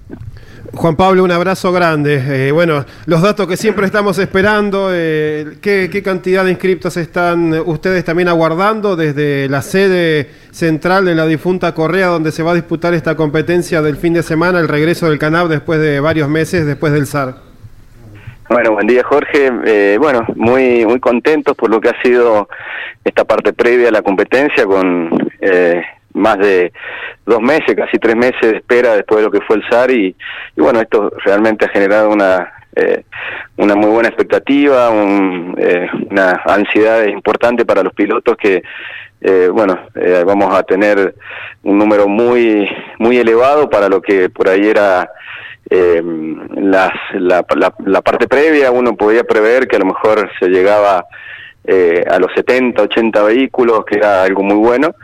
Juan 0.77 0.95
Pablo, 0.95 1.23
un 1.23 1.31
abrazo 1.31 1.71
grande. 1.71 2.21
Eh, 2.47 2.51
bueno, 2.51 2.85
los 3.07 3.21
datos 3.23 3.47
que 3.47 3.57
siempre 3.57 3.87
estamos 3.87 4.19
esperando, 4.19 4.89
eh, 4.91 5.57
¿qué, 5.59 6.01
cantidad 6.03 6.45
de 6.45 6.51
inscriptos 6.51 6.97
están 6.97 7.51
ustedes 7.65 8.05
también 8.05 8.29
aguardando 8.29 8.95
desde 8.95 9.49
la 9.49 9.63
sede 9.63 10.29
central 10.51 11.05
de 11.05 11.15
la 11.15 11.25
difunta 11.25 11.73
Correa, 11.73 12.07
donde 12.07 12.31
se 12.31 12.43
va 12.43 12.51
a 12.51 12.53
disputar 12.53 12.93
esta 12.93 13.15
competencia 13.15 13.81
del 13.81 13.97
fin 13.97 14.13
de 14.13 14.21
semana, 14.21 14.59
el 14.59 14.67
regreso 14.67 15.09
del 15.09 15.17
CANAB 15.17 15.47
después 15.47 15.79
de 15.79 15.99
varios 15.99 16.29
meses, 16.29 16.65
después 16.67 16.93
del 16.93 17.07
SAR? 17.07 17.35
Bueno, 18.47 18.73
buen 18.73 18.85
día 18.85 19.03
Jorge. 19.03 19.51
Eh, 19.65 19.97
bueno, 19.99 20.25
muy 20.35 20.85
muy 20.85 20.99
contentos 20.99 21.57
por 21.57 21.71
lo 21.71 21.81
que 21.81 21.89
ha 21.89 22.01
sido 22.03 22.47
esta 23.03 23.25
parte 23.25 23.51
previa 23.51 23.89
a 23.89 23.91
la 23.91 24.03
competencia 24.03 24.65
con 24.65 25.09
más 26.17 26.37
de 26.39 26.73
dos 27.25 27.41
meses, 27.41 27.75
casi 27.75 27.97
tres 27.99 28.15
meses 28.15 28.41
de 28.41 28.57
espera 28.57 28.95
después 28.95 29.19
de 29.19 29.25
lo 29.25 29.31
que 29.31 29.41
fue 29.41 29.57
el 29.57 29.69
SAR 29.69 29.91
y, 29.91 30.15
bueno, 30.55 30.81
esto 30.81 31.11
realmente 31.23 31.65
ha 31.65 31.69
generado 31.69 32.09
una, 32.09 32.53
eh, 32.75 33.03
una 33.57 33.75
muy 33.75 33.89
buena 33.89 34.09
expectativa, 34.09 34.89
eh, 35.57 35.87
una 36.09 36.41
ansiedad 36.45 37.05
importante 37.05 37.65
para 37.65 37.83
los 37.83 37.93
pilotos 37.93 38.35
que, 38.37 38.63
eh, 39.21 39.49
bueno, 39.51 39.79
vamos 40.25 40.53
a 40.53 40.63
tener 40.63 41.15
un 41.63 41.77
número 41.77 42.07
muy, 42.07 42.69
muy 42.99 43.17
elevado 43.17 43.69
para 43.69 43.89
lo 43.89 44.01
que 44.01 44.29
por 44.29 44.47
ahí 44.47 44.67
era 44.67 45.09
las, 45.69 46.93
la, 47.13 47.45
la, 47.55 47.73
la 47.85 48.01
parte 48.01 48.27
previa, 48.27 48.71
uno 48.71 48.95
podía 48.95 49.23
prever 49.23 49.67
que 49.67 49.75
a 49.75 49.79
lo 49.79 49.85
mejor 49.85 50.29
se 50.39 50.47
llegaba 50.47 51.05
a 52.09 52.19
los 52.19 52.31
70, 52.33 52.81
80 52.83 53.23
vehículos, 53.23 53.83
que 53.83 53.97
era 53.97 54.23
algo 54.23 54.43
muy 54.43 54.55
bueno 54.55 54.95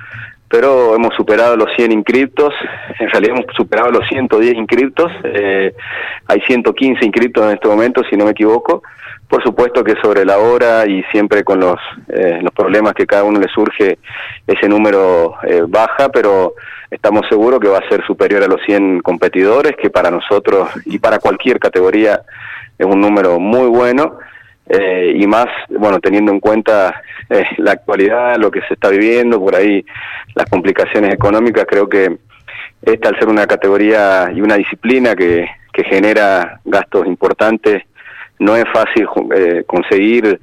pero 0.53 0.93
hemos 0.93 1.15
superado 1.15 1.57
los 1.57 1.67
100 1.75 1.91
inscriptos, 1.91 2.53
en 2.99 3.09
realidad 3.09 3.37
hemos 3.37 3.55
superado 3.55 3.89
los 3.89 4.07
110 4.07 4.53
inscriptos, 4.53 5.11
eh, 5.23 5.73
hay 6.27 6.41
115 6.41 7.03
inscriptos 7.03 7.43
en 7.45 7.53
este 7.55 7.67
momento, 7.67 8.03
si 8.07 8.15
no 8.15 8.25
me 8.25 8.31
equivoco, 8.31 8.83
por 9.27 9.41
supuesto 9.41 9.83
que 9.83 9.95
sobre 9.99 10.23
la 10.25 10.37
hora 10.37 10.85
y 10.85 11.01
siempre 11.11 11.43
con 11.43 11.59
los, 11.59 11.79
eh, 12.07 12.37
los 12.39 12.53
problemas 12.53 12.93
que 12.93 13.07
cada 13.07 13.23
uno 13.23 13.39
le 13.39 13.47
surge, 13.47 13.97
ese 14.45 14.69
número 14.69 15.37
eh, 15.41 15.63
baja, 15.67 16.09
pero 16.09 16.53
estamos 16.91 17.25
seguros 17.27 17.59
que 17.59 17.69
va 17.69 17.79
a 17.79 17.89
ser 17.89 18.05
superior 18.05 18.43
a 18.43 18.47
los 18.47 18.61
100 18.63 18.99
competidores, 18.99 19.75
que 19.75 19.89
para 19.89 20.11
nosotros 20.11 20.69
y 20.85 20.99
para 20.99 21.17
cualquier 21.17 21.57
categoría 21.57 22.21
es 22.77 22.85
un 22.85 23.01
número 23.01 23.39
muy 23.39 23.65
bueno. 23.69 24.19
Eh, 24.69 25.13
y 25.17 25.27
más, 25.27 25.47
bueno, 25.69 25.99
teniendo 25.99 26.31
en 26.31 26.39
cuenta 26.39 27.01
eh, 27.29 27.43
la 27.57 27.73
actualidad, 27.73 28.37
lo 28.37 28.49
que 28.49 28.61
se 28.61 28.75
está 28.75 28.89
viviendo, 28.89 29.39
por 29.39 29.55
ahí 29.55 29.85
las 30.35 30.49
complicaciones 30.49 31.13
económicas, 31.13 31.65
creo 31.67 31.87
que 31.89 32.17
esta 32.81 33.09
al 33.09 33.19
ser 33.19 33.27
una 33.27 33.45
categoría 33.45 34.31
y 34.33 34.41
una 34.41 34.55
disciplina 34.55 35.15
que, 35.15 35.47
que 35.71 35.83
genera 35.83 36.59
gastos 36.65 37.07
importantes, 37.07 37.83
no 38.39 38.55
es 38.55 38.65
fácil 38.73 39.07
eh, 39.35 39.63
conseguir 39.65 40.39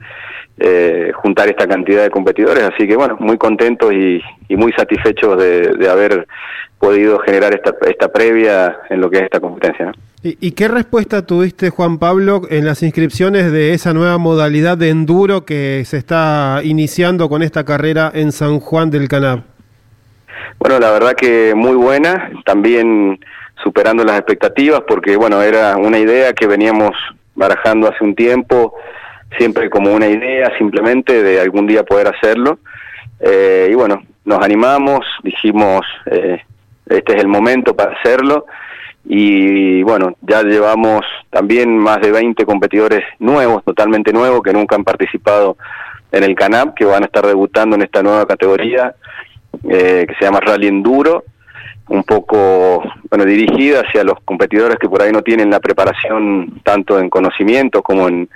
eh, 0.58 1.12
juntar 1.14 1.48
esta 1.48 1.66
cantidad 1.66 2.02
de 2.02 2.10
competidores, 2.10 2.64
así 2.64 2.86
que 2.86 2.96
bueno, 2.96 3.16
muy 3.20 3.38
contentos 3.38 3.92
y, 3.92 4.22
y 4.48 4.56
muy 4.56 4.72
satisfechos 4.72 5.38
de, 5.38 5.72
de, 5.72 5.88
haber 5.88 6.26
podido 6.78 7.18
generar 7.20 7.54
esta, 7.54 7.74
esta 7.88 8.12
previa 8.12 8.80
en 8.90 9.00
lo 9.00 9.10
que 9.10 9.18
es 9.18 9.22
esta 9.24 9.40
competencia. 9.40 9.86
¿no? 9.86 9.92
¿Y, 10.22 10.36
¿Y, 10.40 10.52
qué 10.52 10.68
respuesta 10.68 11.24
tuviste, 11.24 11.70
Juan 11.70 11.98
Pablo, 11.98 12.42
en 12.50 12.66
las 12.66 12.82
inscripciones 12.82 13.50
de 13.52 13.72
esa 13.72 13.94
nueva 13.94 14.18
modalidad 14.18 14.76
de 14.76 14.90
enduro 14.90 15.46
que 15.46 15.82
se 15.86 15.96
está 15.96 16.60
iniciando 16.62 17.30
con 17.30 17.42
esta 17.42 17.64
carrera 17.64 18.10
en 18.14 18.30
San 18.30 18.60
Juan 18.60 18.90
del 18.90 19.08
Canab? 19.08 19.44
Bueno, 20.58 20.78
la 20.78 20.90
verdad 20.90 21.14
que 21.14 21.54
muy 21.54 21.74
buena, 21.74 22.30
también 22.44 23.18
superando 23.62 24.04
las 24.04 24.18
expectativas, 24.18 24.82
porque 24.86 25.16
bueno, 25.16 25.40
era 25.40 25.76
una 25.78 25.98
idea 25.98 26.34
que 26.34 26.46
veníamos 26.46 26.90
barajando 27.34 27.88
hace 27.88 28.04
un 28.04 28.14
tiempo, 28.14 28.74
siempre 29.38 29.70
como 29.70 29.94
una 29.94 30.06
idea 30.06 30.52
simplemente 30.58 31.22
de 31.22 31.40
algún 31.40 31.66
día 31.66 31.82
poder 31.82 32.08
hacerlo. 32.08 32.58
Eh, 33.20 33.68
y 33.70 33.74
bueno, 33.74 34.02
nos 34.24 34.42
animamos, 34.44 35.06
dijimos, 35.22 35.86
eh, 36.06 36.42
este 36.86 37.16
es 37.16 37.20
el 37.22 37.28
momento 37.28 37.74
para 37.74 37.92
hacerlo. 37.92 38.46
Y 39.04 39.83
bueno, 39.83 40.14
ya 40.21 40.42
llevamos 40.42 41.04
también 41.30 41.76
más 41.76 42.00
de 42.00 42.12
20 42.12 42.45
competidores 42.45 43.02
nuevos, 43.19 43.64
totalmente 43.64 44.12
nuevos, 44.12 44.42
que 44.42 44.52
nunca 44.52 44.76
han 44.76 44.85
participado 44.85 45.57
en 46.12 46.25
el 46.25 46.35
CANAP, 46.35 46.75
que 46.75 46.85
van 46.85 47.02
a 47.02 47.07
estar 47.07 47.26
debutando 47.26 47.76
en 47.76 47.83
esta 47.83 48.02
nueva 48.02 48.26
categoría 48.26 48.95
eh, 49.69 50.04
que 50.09 50.14
se 50.19 50.25
llama 50.25 50.40
Rally 50.40 50.69
Enduro 50.69 51.25
un 51.90 52.04
poco 52.04 52.85
bueno 53.11 53.25
dirigida 53.25 53.80
hacia 53.80 54.04
los 54.04 54.21
competidores 54.25 54.78
que 54.78 54.88
por 54.88 55.02
ahí 55.02 55.11
no 55.11 55.23
tienen 55.23 55.50
la 55.50 55.59
preparación 55.59 56.61
tanto 56.62 57.00
en 57.00 57.11
conocimiento 57.11 57.83
como 57.83 58.07
en, 58.09 58.28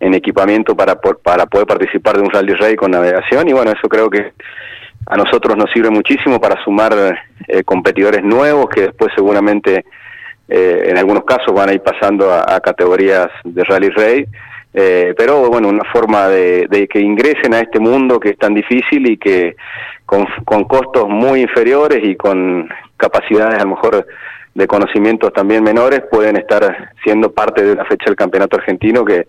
en 0.00 0.14
equipamiento 0.14 0.74
para, 0.74 0.98
para 0.98 1.44
poder 1.46 1.66
participar 1.66 2.16
de 2.16 2.22
un 2.22 2.30
rally 2.30 2.54
rey 2.54 2.74
con 2.74 2.90
navegación. 2.90 3.48
Y 3.48 3.52
bueno 3.52 3.70
eso 3.70 3.86
creo 3.88 4.08
que 4.08 4.32
a 5.06 5.16
nosotros 5.16 5.56
nos 5.58 5.70
sirve 5.72 5.90
muchísimo 5.90 6.40
para 6.40 6.62
sumar 6.64 7.18
eh, 7.46 7.62
competidores 7.64 8.24
nuevos 8.24 8.70
que 8.70 8.82
después 8.82 9.12
seguramente 9.14 9.84
eh, 10.54 10.90
en 10.90 10.98
algunos 10.98 11.24
casos 11.24 11.54
van 11.54 11.70
a 11.70 11.72
ir 11.72 11.80
pasando 11.80 12.30
a, 12.30 12.60
categorías 12.60 13.28
de 13.42 13.64
rally 13.64 13.88
rey 13.88 14.26
eh, 14.74 15.14
pero 15.16 15.48
bueno, 15.48 15.68
una 15.68 15.84
forma 15.90 16.28
de, 16.28 16.66
de, 16.68 16.88
que 16.88 17.00
ingresen 17.00 17.54
a 17.54 17.60
este 17.60 17.80
mundo 17.80 18.20
que 18.20 18.30
es 18.30 18.38
tan 18.38 18.52
difícil 18.52 19.10
y 19.10 19.16
que 19.16 19.56
con, 20.04 20.26
costos 20.64 21.08
muy 21.08 21.40
inferiores 21.40 22.00
y 22.02 22.16
con 22.16 22.68
capacidades 22.98 23.60
a 23.60 23.64
lo 23.64 23.70
mejor 23.70 24.06
de 24.54 24.66
conocimientos 24.66 25.32
también 25.32 25.64
menores 25.64 26.02
pueden 26.10 26.36
estar 26.36 26.90
siendo 27.02 27.32
parte 27.32 27.62
de 27.62 27.72
una 27.72 27.86
fecha 27.86 28.04
del 28.06 28.16
campeonato 28.16 28.58
argentino 28.58 29.06
que 29.06 29.28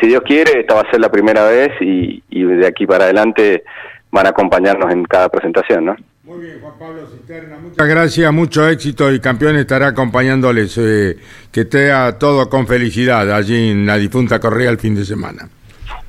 si 0.00 0.08
Dios 0.08 0.22
quiere 0.24 0.58
esta 0.60 0.74
va 0.74 0.80
a 0.80 0.90
ser 0.90 1.00
la 1.00 1.12
primera 1.12 1.44
vez 1.44 1.70
y 1.80 2.22
de 2.28 2.66
aquí 2.66 2.86
para 2.86 3.04
adelante 3.04 3.62
van 4.10 4.26
a 4.26 4.30
acompañarnos 4.30 4.92
en 4.92 5.04
cada 5.04 5.28
presentación, 5.28 5.84
¿no? 5.84 5.96
Muy 6.30 6.46
bien, 6.46 6.60
Juan 6.60 6.74
Pablo 6.78 7.08
Cisterna, 7.08 7.58
muchas 7.58 7.88
gracias, 7.88 8.32
mucho 8.32 8.68
éxito 8.68 9.12
y 9.12 9.18
campeón 9.18 9.56
estará 9.56 9.88
acompañándoles, 9.88 10.78
eh, 10.78 11.16
que 11.50 11.64
tenga 11.64 12.16
todo 12.20 12.48
con 12.48 12.68
felicidad 12.68 13.34
allí 13.34 13.70
en 13.70 13.84
la 13.84 13.96
difunta 13.96 14.38
Correa 14.38 14.70
el 14.70 14.78
fin 14.78 14.94
de 14.94 15.04
semana. 15.04 15.48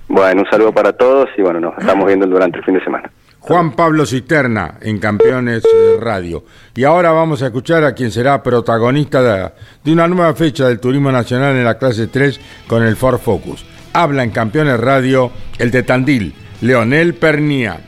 Bueno, 0.08 0.42
un 0.42 0.48
saludo 0.48 0.72
para 0.72 0.94
todos 0.94 1.28
y 1.36 1.42
bueno, 1.42 1.60
nos 1.60 1.76
estamos 1.76 2.06
viendo 2.06 2.28
durante 2.28 2.60
el 2.60 2.64
fin 2.64 2.76
de 2.76 2.84
semana. 2.84 3.10
Juan 3.40 3.72
Pablo 3.72 4.06
Cisterna 4.06 4.76
en 4.82 5.00
Campeones 5.00 5.64
Radio. 6.00 6.44
Y 6.76 6.84
ahora 6.84 7.12
vamos 7.12 7.42
a 7.42 7.48
escuchar 7.48 7.84
a 7.84 7.96
quien 7.96 8.12
será 8.12 8.44
protagonista 8.44 9.24
de, 9.24 9.52
de 9.84 9.92
una 9.92 10.08
nueva 10.08 10.36
fecha 10.36 10.68
del 10.68 10.80
Turismo 10.80 11.12
Nacional 11.12 11.56
en 11.56 11.66
la 11.66 11.80
clase 11.80 12.06
3 12.06 12.40
con 12.68 12.84
el 12.84 12.96
Ford 12.96 13.18
Focus. 13.18 13.66
Habla 13.94 14.22
en 14.22 14.30
Campeones 14.30 14.80
Radio 14.80 15.32
el 15.58 15.72
de 15.72 15.82
Tandil, 15.82 16.36
Leonel 16.62 17.16
Pernía. 17.16 17.88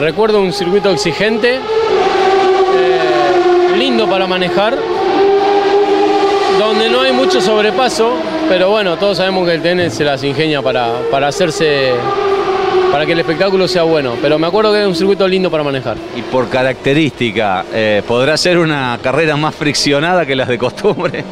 Recuerdo 0.00 0.40
un 0.40 0.52
circuito 0.52 0.90
exigente, 0.90 1.56
eh, 1.56 1.60
lindo 3.76 4.08
para 4.08 4.26
manejar, 4.26 4.74
donde 6.58 6.88
no 6.88 7.02
hay 7.02 7.12
mucho 7.12 7.38
sobrepaso, 7.42 8.14
pero 8.48 8.70
bueno, 8.70 8.96
todos 8.96 9.18
sabemos 9.18 9.46
que 9.46 9.54
el 9.54 9.62
TN 9.62 9.90
se 9.90 10.04
las 10.04 10.24
ingenia 10.24 10.62
para, 10.62 11.02
para 11.10 11.28
hacerse 11.28 11.92
para 12.90 13.04
que 13.04 13.12
el 13.12 13.20
espectáculo 13.20 13.68
sea 13.68 13.82
bueno. 13.82 14.14
Pero 14.22 14.38
me 14.38 14.46
acuerdo 14.46 14.72
que 14.72 14.80
es 14.80 14.86
un 14.86 14.94
circuito 14.94 15.28
lindo 15.28 15.50
para 15.50 15.62
manejar. 15.62 15.98
Y 16.16 16.22
por 16.22 16.48
característica, 16.48 17.66
eh, 17.70 18.02
¿podrá 18.08 18.38
ser 18.38 18.56
una 18.58 18.98
carrera 19.02 19.36
más 19.36 19.54
friccionada 19.54 20.24
que 20.24 20.34
las 20.34 20.48
de 20.48 20.56
costumbre? 20.56 21.24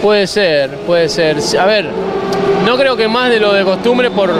Puede 0.00 0.26
ser, 0.26 0.70
puede 0.86 1.08
ser. 1.10 1.36
A 1.58 1.66
ver, 1.66 1.90
no 2.66 2.76
creo 2.76 2.96
que 2.96 3.06
más 3.06 3.30
de 3.30 3.38
lo 3.38 3.52
de 3.52 3.62
costumbre 3.62 4.10
por, 4.10 4.32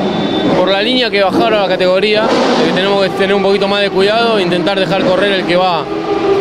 por 0.59 0.68
la 0.68 0.83
línea 0.83 1.09
que 1.09 1.23
bajaron 1.23 1.61
a 1.61 1.62
la 1.62 1.68
categoría, 1.68 2.26
que 2.66 2.73
tenemos 2.73 3.04
que 3.04 3.11
tener 3.11 3.37
un 3.37 3.42
poquito 3.42 3.68
más 3.68 3.80
de 3.83 3.90
cuidado, 3.90 4.40
intentar 4.40 4.78
dejar 4.78 5.04
correr 5.04 5.33
el 5.33 5.47
que 5.47 5.54
va, 5.54 5.85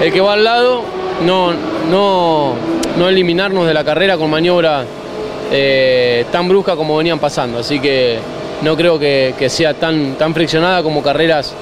el 0.01 0.11
que 0.11 0.19
va 0.19 0.33
al 0.33 0.43
lado, 0.43 0.83
no, 1.23 1.53
no, 1.91 2.53
no 2.97 3.07
eliminarnos 3.07 3.67
de 3.67 3.73
la 3.75 3.83
carrera 3.83 4.17
con 4.17 4.31
maniobras 4.31 4.87
eh, 5.51 6.25
tan 6.31 6.49
bruscas 6.49 6.75
como 6.75 6.97
venían 6.97 7.19
pasando. 7.19 7.59
Así 7.59 7.79
que 7.79 8.17
no 8.63 8.75
creo 8.75 8.97
que, 8.97 9.35
que 9.37 9.47
sea 9.47 9.75
tan, 9.75 10.15
tan, 10.15 10.33
friccionada 10.33 10.81
como 10.81 11.03
carreras 11.03 11.53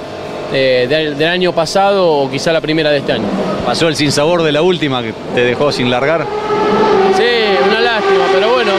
eh, 0.53 0.85
del, 0.87 1.17
del, 1.17 1.27
año 1.27 1.51
pasado 1.51 2.09
o 2.09 2.31
quizá 2.31 2.53
la 2.53 2.61
primera 2.61 2.91
de 2.91 2.99
este 2.99 3.11
año. 3.11 3.25
¿Pasó 3.65 3.89
el 3.89 3.97
sinsabor 3.97 4.41
de 4.41 4.53
la 4.53 4.61
última 4.61 5.01
que 5.01 5.13
te 5.35 5.43
dejó 5.43 5.69
sin 5.73 5.89
largar? 5.89 6.25
Sí, 7.17 7.23
una 7.69 7.81
lástima, 7.81 8.25
pero 8.33 8.53
bueno, 8.53 8.71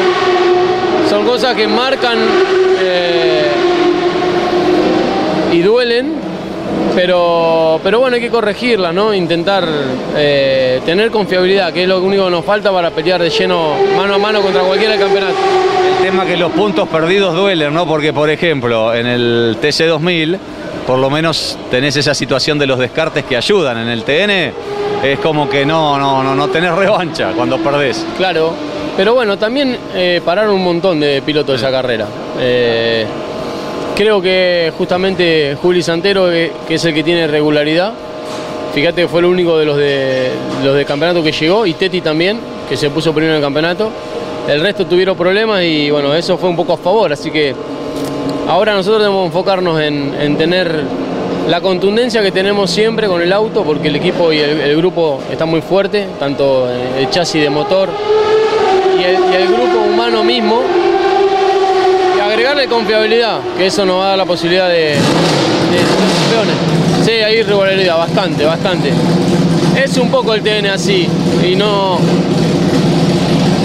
son 1.14 1.24
cosas 1.24 1.54
que 1.54 1.68
marcan 1.68 2.18
eh, 2.80 3.46
y 5.52 5.62
duelen, 5.62 6.14
pero, 6.92 7.78
pero 7.84 8.00
bueno, 8.00 8.16
hay 8.16 8.20
que 8.20 8.30
corregirla, 8.30 8.92
¿no? 8.92 9.14
Intentar 9.14 9.64
eh, 10.16 10.80
tener 10.84 11.12
confiabilidad, 11.12 11.72
que 11.72 11.84
es 11.84 11.88
lo 11.88 12.02
único 12.02 12.24
que 12.24 12.30
nos 12.32 12.44
falta 12.44 12.72
para 12.72 12.90
pelear 12.90 13.22
de 13.22 13.30
lleno 13.30 13.74
mano 13.96 14.14
a 14.14 14.18
mano 14.18 14.40
contra 14.40 14.62
cualquiera 14.62 14.94
del 14.94 15.02
campeonato 15.02 15.36
tema 16.02 16.26
que 16.26 16.36
los 16.36 16.50
puntos 16.50 16.88
perdidos 16.88 17.36
duelen, 17.36 17.72
¿no? 17.72 17.86
Porque, 17.86 18.12
por 18.12 18.28
ejemplo, 18.28 18.92
en 18.92 19.06
el 19.06 19.56
TC2000, 19.62 20.36
por 20.84 20.98
lo 20.98 21.10
menos 21.10 21.56
tenés 21.70 21.96
esa 21.96 22.12
situación 22.12 22.58
de 22.58 22.66
los 22.66 22.80
descartes 22.80 23.24
que 23.24 23.36
ayudan. 23.36 23.78
En 23.78 23.88
el 23.88 24.02
TN 24.02 24.52
es 25.04 25.18
como 25.20 25.48
que 25.48 25.64
no, 25.64 25.96
no, 25.96 26.24
no, 26.24 26.34
no 26.34 26.48
tenés 26.48 26.74
revancha 26.74 27.30
cuando 27.36 27.58
perdés. 27.58 28.04
Claro, 28.16 28.52
pero 28.96 29.14
bueno, 29.14 29.36
también 29.38 29.76
eh, 29.94 30.20
pararon 30.24 30.54
un 30.54 30.64
montón 30.64 31.00
de 31.00 31.22
pilotos 31.22 31.60
de 31.60 31.66
esa 31.66 31.70
carrera. 31.70 32.06
Eh, 32.40 33.06
creo 33.94 34.20
que 34.20 34.72
justamente 34.76 35.56
Juli 35.60 35.82
Santero, 35.82 36.28
que, 36.28 36.52
que, 36.66 36.74
es 36.74 36.84
el 36.84 36.94
que 36.94 37.02
tiene 37.02 37.26
regularidad, 37.26 37.92
fíjate 38.74 39.02
que 39.02 39.08
fue 39.08 39.20
el 39.20 39.26
único 39.26 39.58
de 39.58 39.64
los 39.64 39.76
de 39.76 40.30
los 40.64 40.76
de 40.76 40.84
campeonato 40.84 41.22
que 41.22 41.32
llegó, 41.32 41.66
y 41.66 41.74
Teti 41.74 42.00
también, 42.00 42.38
que 42.68 42.76
se 42.76 42.90
puso 42.90 43.12
primero 43.12 43.34
en 43.34 43.36
el 43.38 43.42
campeonato 43.42 43.90
el 44.48 44.60
resto 44.60 44.84
tuvieron 44.86 45.16
problemas 45.16 45.62
y 45.62 45.90
bueno, 45.90 46.14
eso 46.14 46.36
fue 46.36 46.50
un 46.50 46.56
poco 46.56 46.74
a 46.74 46.76
favor, 46.76 47.12
así 47.12 47.30
que 47.30 47.54
ahora 48.46 48.74
nosotros 48.74 49.02
debemos 49.02 49.26
enfocarnos 49.26 49.80
en, 49.80 50.14
en 50.20 50.36
tener 50.36 50.82
la 51.48 51.60
contundencia 51.60 52.22
que 52.22 52.30
tenemos 52.30 52.70
siempre 52.70 53.06
con 53.06 53.22
el 53.22 53.32
auto, 53.32 53.64
porque 53.64 53.88
el 53.88 53.96
equipo 53.96 54.32
y 54.32 54.38
el, 54.38 54.60
el 54.60 54.76
grupo 54.76 55.20
está 55.30 55.46
muy 55.46 55.62
fuerte, 55.62 56.08
tanto 56.18 56.68
el 56.98 57.08
chasis 57.10 57.42
de 57.42 57.50
motor 57.50 57.88
y 59.04 59.34
el, 59.34 59.48
grupo 59.48 59.80
humano 59.92 60.24
mismo, 60.24 60.62
y 62.16 62.20
agregarle 62.20 62.66
confiabilidad, 62.68 63.40
que 63.56 63.66
eso 63.66 63.84
nos 63.84 63.98
va 63.98 64.06
a 64.06 64.08
dar 64.10 64.18
la 64.18 64.24
posibilidad 64.24 64.68
de, 64.68 64.74
de, 64.74 64.90
de 64.90 64.96
campeones. 66.18 66.56
Sí, 67.04 67.10
hay 67.10 67.42
regularidad, 67.42 67.98
bastante, 67.98 68.44
bastante. 68.44 68.92
Es 69.76 69.96
un 69.98 70.10
poco 70.10 70.32
el 70.32 70.42
TN 70.42 70.66
así, 70.66 71.06
y 71.46 71.54
no, 71.54 71.98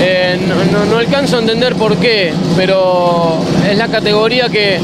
eh, 0.01 0.37
no, 0.47 0.77
no, 0.77 0.85
no, 0.85 0.97
alcanzo 0.97 1.37
a 1.37 1.39
entender 1.39 1.75
por 1.75 1.95
qué, 1.97 2.33
pero 2.57 3.39
es 3.69 3.77
la 3.77 3.87
categoría 3.87 4.49
que, 4.49 4.79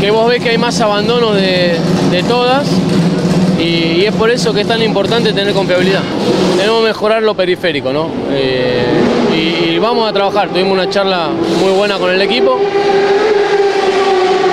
que 0.00 0.10
vos 0.10 0.28
ves 0.28 0.42
que 0.42 0.50
hay 0.50 0.58
más 0.58 0.80
abandono 0.80 1.32
de, 1.32 1.76
de 2.10 2.22
todas 2.24 2.66
Y, 3.62 4.04
es 4.04 4.14
por 4.14 4.30
eso 4.30 4.52
que 4.52 4.62
es 4.62 4.66
tan 4.66 4.82
importante 4.82 5.32
tener 5.32 5.54
confiabilidad. 5.54 6.02
Tenemos 6.56 6.80
que 6.80 6.88
mejorar 6.88 7.22
lo 7.22 7.34
periférico, 7.34 7.92
¿no? 7.92 8.10
Eh, 8.30 8.84
y, 9.74 9.78
vamos 9.78 10.08
a 10.08 10.12
trabajar. 10.12 10.48
Tuvimos 10.48 10.72
una 10.72 10.88
charla 10.90 11.30
muy 11.60 11.72
buena 11.72 11.98
con 11.98 12.10
el 12.10 12.20
equipo 12.20 12.60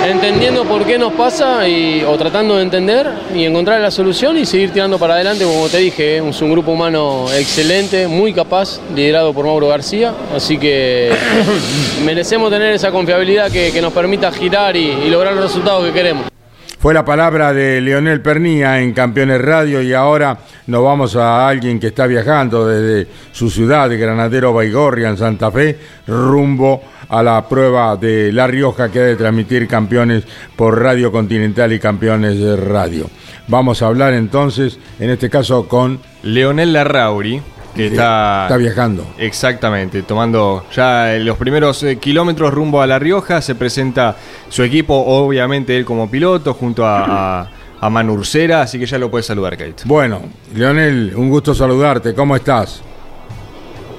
entendiendo 0.09 0.63
por 0.65 0.85
qué 0.85 0.97
nos 0.97 1.13
pasa 1.13 1.67
y, 1.67 2.03
o 2.03 2.17
tratando 2.17 2.55
de 2.55 2.63
entender 2.63 3.07
y 3.35 3.43
encontrar 3.45 3.79
la 3.79 3.91
solución 3.91 4.37
y 4.37 4.45
seguir 4.45 4.71
tirando 4.71 4.97
para 4.97 5.13
adelante, 5.13 5.43
como 5.43 5.69
te 5.69 5.77
dije, 5.77 6.17
es 6.17 6.41
un 6.41 6.51
grupo 6.51 6.71
humano 6.71 7.27
excelente, 7.31 8.07
muy 8.07 8.33
capaz, 8.33 8.79
liderado 8.95 9.33
por 9.33 9.45
Mauro 9.45 9.67
García, 9.67 10.13
así 10.35 10.57
que 10.57 11.11
merecemos 12.05 12.49
tener 12.49 12.73
esa 12.73 12.91
confiabilidad 12.91 13.51
que, 13.51 13.71
que 13.71 13.81
nos 13.81 13.93
permita 13.93 14.31
girar 14.31 14.75
y, 14.75 14.87
y 14.89 15.09
lograr 15.09 15.33
los 15.33 15.43
resultados 15.43 15.85
que 15.85 15.93
queremos. 15.93 16.38
Fue 16.79 16.93
la 16.93 17.03
palabra 17.03 17.51
de 17.51 17.81
Leonel 17.81 18.21
Pernía 18.21 18.79
en 18.79 18.93
Campeones 18.93 19.41
Radio 19.41 19.81
y 19.81 19.93
ahora 19.93 20.37
nos 20.67 20.81
vamos 20.81 21.13
a 21.17 21.45
alguien 21.45 21.77
que 21.77 21.87
está 21.87 22.07
viajando 22.07 22.65
desde 22.65 23.11
su 23.33 23.49
ciudad 23.49 23.89
de 23.89 23.97
Granadero 23.97 24.53
Baigorria 24.53 25.09
en 25.09 25.17
Santa 25.17 25.51
Fe 25.51 25.77
rumbo 26.07 26.81
a 27.09 27.21
la 27.21 27.45
prueba 27.49 27.97
de 27.97 28.31
La 28.31 28.47
Rioja 28.47 28.89
que 28.89 28.99
ha 28.99 29.03
de 29.03 29.17
transmitir 29.17 29.67
Campeones 29.67 30.23
por 30.55 30.81
Radio 30.81 31.11
Continental 31.11 31.73
y 31.73 31.79
Campeones 31.81 32.39
de 32.39 32.55
Radio. 32.55 33.09
Vamos 33.49 33.81
a 33.81 33.87
hablar 33.87 34.13
entonces, 34.13 34.79
en 35.01 35.09
este 35.09 35.29
caso, 35.29 35.67
con 35.67 35.99
Leonel 36.23 36.71
Larrauri, 36.71 37.41
está, 37.87 38.43
está 38.43 38.57
viajando. 38.57 39.05
Exactamente, 39.17 40.03
tomando 40.03 40.65
ya 40.71 41.13
los 41.19 41.37
primeros 41.37 41.81
eh, 41.83 41.97
kilómetros 41.97 42.53
rumbo 42.53 42.81
a 42.81 42.87
La 42.87 42.99
Rioja. 42.99 43.41
Se 43.41 43.55
presenta 43.55 44.15
su 44.49 44.63
equipo, 44.63 44.93
obviamente 44.95 45.75
él 45.77 45.85
como 45.85 46.09
piloto, 46.09 46.53
junto 46.53 46.85
a, 46.85 47.41
a, 47.41 47.49
a 47.79 47.89
Manu 47.89 48.13
Ursera, 48.13 48.61
así 48.61 48.79
que 48.79 48.85
ya 48.85 48.97
lo 48.97 49.09
puedes 49.09 49.25
saludar, 49.25 49.57
Kate. 49.57 49.83
Bueno, 49.85 50.21
Leonel, 50.53 51.13
un 51.15 51.29
gusto 51.29 51.53
saludarte. 51.53 52.13
¿Cómo 52.13 52.35
estás? 52.35 52.81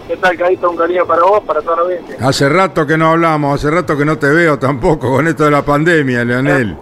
¿Qué 0.08 0.16
tal, 0.16 0.36
Caíto? 0.36 0.70
Un 0.70 0.76
cariño 0.76 1.06
para 1.06 1.22
vos, 1.22 1.40
para 1.46 1.60
toda 1.62 1.76
la 1.76 1.82
audiencia. 1.82 2.16
Hace 2.20 2.48
rato 2.48 2.84
que 2.84 2.98
no 2.98 3.10
hablamos, 3.10 3.54
hace 3.54 3.70
rato 3.70 3.96
que 3.96 4.04
no 4.04 4.18
te 4.18 4.28
veo 4.28 4.58
tampoco 4.58 5.08
con 5.08 5.28
esto 5.28 5.44
de 5.44 5.52
la 5.52 5.62
pandemia, 5.62 6.24
Leonel. 6.24 6.76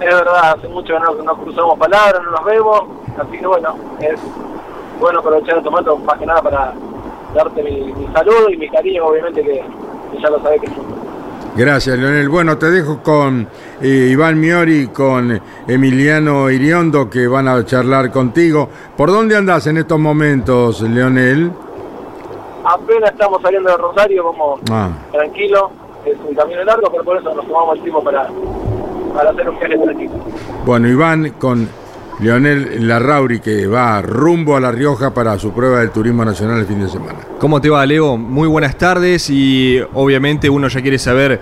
Es 0.00 0.14
verdad, 0.14 0.54
hace 0.56 0.68
mucho 0.68 0.94
que 0.94 1.00
no, 1.00 1.22
no 1.22 1.36
cruzamos 1.36 1.78
palabras, 1.78 2.22
no 2.24 2.30
nos 2.32 2.44
vemos, 2.44 2.82
así 3.18 3.38
que 3.38 3.46
bueno, 3.46 3.76
es 4.00 4.20
bueno 5.00 5.20
aprovechar 5.20 5.58
este 5.58 5.70
momento 5.70 5.96
más 5.98 6.18
que 6.18 6.26
nada 6.26 6.42
para 6.42 6.72
darte 7.34 7.62
mi, 7.62 7.92
mi 7.92 8.06
saludo 8.12 8.50
y 8.50 8.56
mi 8.56 8.68
cariño, 8.68 9.06
obviamente 9.06 9.42
que, 9.42 9.62
que 10.12 10.22
ya 10.22 10.30
lo 10.30 10.40
sabés 10.40 10.60
que 10.62 10.68
Gracias, 11.56 11.98
Leonel. 11.98 12.28
Bueno, 12.28 12.56
te 12.56 12.70
dejo 12.70 13.02
con 13.02 13.48
eh, 13.80 14.08
Iván 14.12 14.38
Miori 14.38 14.82
y 14.82 14.86
con 14.88 15.40
Emiliano 15.66 16.48
Iriondo 16.50 17.10
que 17.10 17.26
van 17.26 17.48
a 17.48 17.64
charlar 17.64 18.12
contigo. 18.12 18.68
¿Por 18.96 19.10
dónde 19.10 19.36
andás 19.36 19.66
en 19.66 19.78
estos 19.78 19.98
momentos, 19.98 20.82
Leonel? 20.82 21.50
Apenas 22.64 23.10
estamos 23.10 23.42
saliendo 23.42 23.70
de 23.70 23.76
Rosario, 23.76 24.24
vamos 24.24 24.60
Ah. 24.70 24.90
tranquilo, 25.10 25.70
es 26.04 26.16
un 26.28 26.34
camino 26.36 26.62
largo, 26.64 26.90
pero 26.92 27.02
por 27.02 27.16
eso 27.16 27.34
nos 27.34 27.44
tomamos 27.46 27.76
el 27.76 27.82
tiempo 27.82 28.04
para, 28.04 28.28
para 29.14 29.30
hacer 29.30 29.48
un 29.48 29.58
viaje 29.58 29.78
tranquilo. 29.78 30.12
Bueno, 30.64 30.88
Iván 30.88 31.30
con 31.40 31.68
Leonel 32.20 32.86
Larrauri 32.88 33.40
que 33.40 33.66
va 33.66 34.02
rumbo 34.02 34.56
a 34.56 34.60
La 34.60 34.72
Rioja 34.72 35.14
para 35.14 35.38
su 35.38 35.52
prueba 35.52 35.78
del 35.80 35.90
Turismo 35.90 36.24
Nacional 36.24 36.58
el 36.58 36.66
fin 36.66 36.80
de 36.80 36.88
semana. 36.88 37.18
¿Cómo 37.38 37.60
te 37.60 37.70
va, 37.70 37.84
Leo? 37.86 38.16
Muy 38.16 38.48
buenas 38.48 38.76
tardes 38.76 39.30
y 39.30 39.80
obviamente 39.94 40.50
uno 40.50 40.66
ya 40.68 40.82
quiere 40.82 40.98
saber 40.98 41.40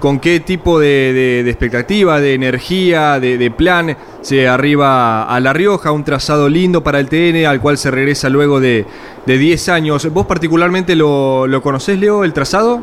con 0.00 0.20
qué 0.20 0.38
tipo 0.40 0.78
de, 0.78 1.12
de- 1.12 1.42
de 1.44 1.50
expectativa, 1.50 2.20
de 2.20 2.34
energía, 2.34 3.18
de, 3.18 3.36
de 3.38 3.50
plan 3.50 3.96
se 4.20 4.46
arriba 4.46 5.24
a 5.24 5.40
La 5.40 5.52
Rioja, 5.52 5.90
un 5.92 6.04
trazado 6.04 6.48
lindo 6.48 6.82
para 6.84 7.00
el 7.00 7.08
TN 7.08 7.46
al 7.46 7.60
cual 7.60 7.78
se 7.78 7.90
regresa 7.90 8.28
luego 8.28 8.60
de, 8.60 8.84
de 9.26 9.38
10 9.38 9.68
años. 9.70 10.12
¿Vos 10.12 10.26
particularmente 10.26 10.94
lo, 10.94 11.46
lo 11.46 11.62
conocés, 11.62 11.98
Leo, 11.98 12.22
el 12.22 12.32
trazado? 12.32 12.80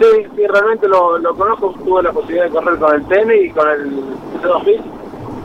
Sí, 0.00 0.06
sí, 0.36 0.42
realmente 0.46 0.88
lo, 0.88 1.18
lo 1.18 1.34
conozco, 1.34 1.74
tuve 1.84 2.02
la 2.02 2.12
posibilidad 2.12 2.44
de 2.44 2.50
correr 2.50 2.78
con 2.78 2.94
el 2.94 3.02
TN 3.04 3.30
y 3.44 3.50
con 3.50 3.68
el 3.68 3.90
C2000, 4.42 4.80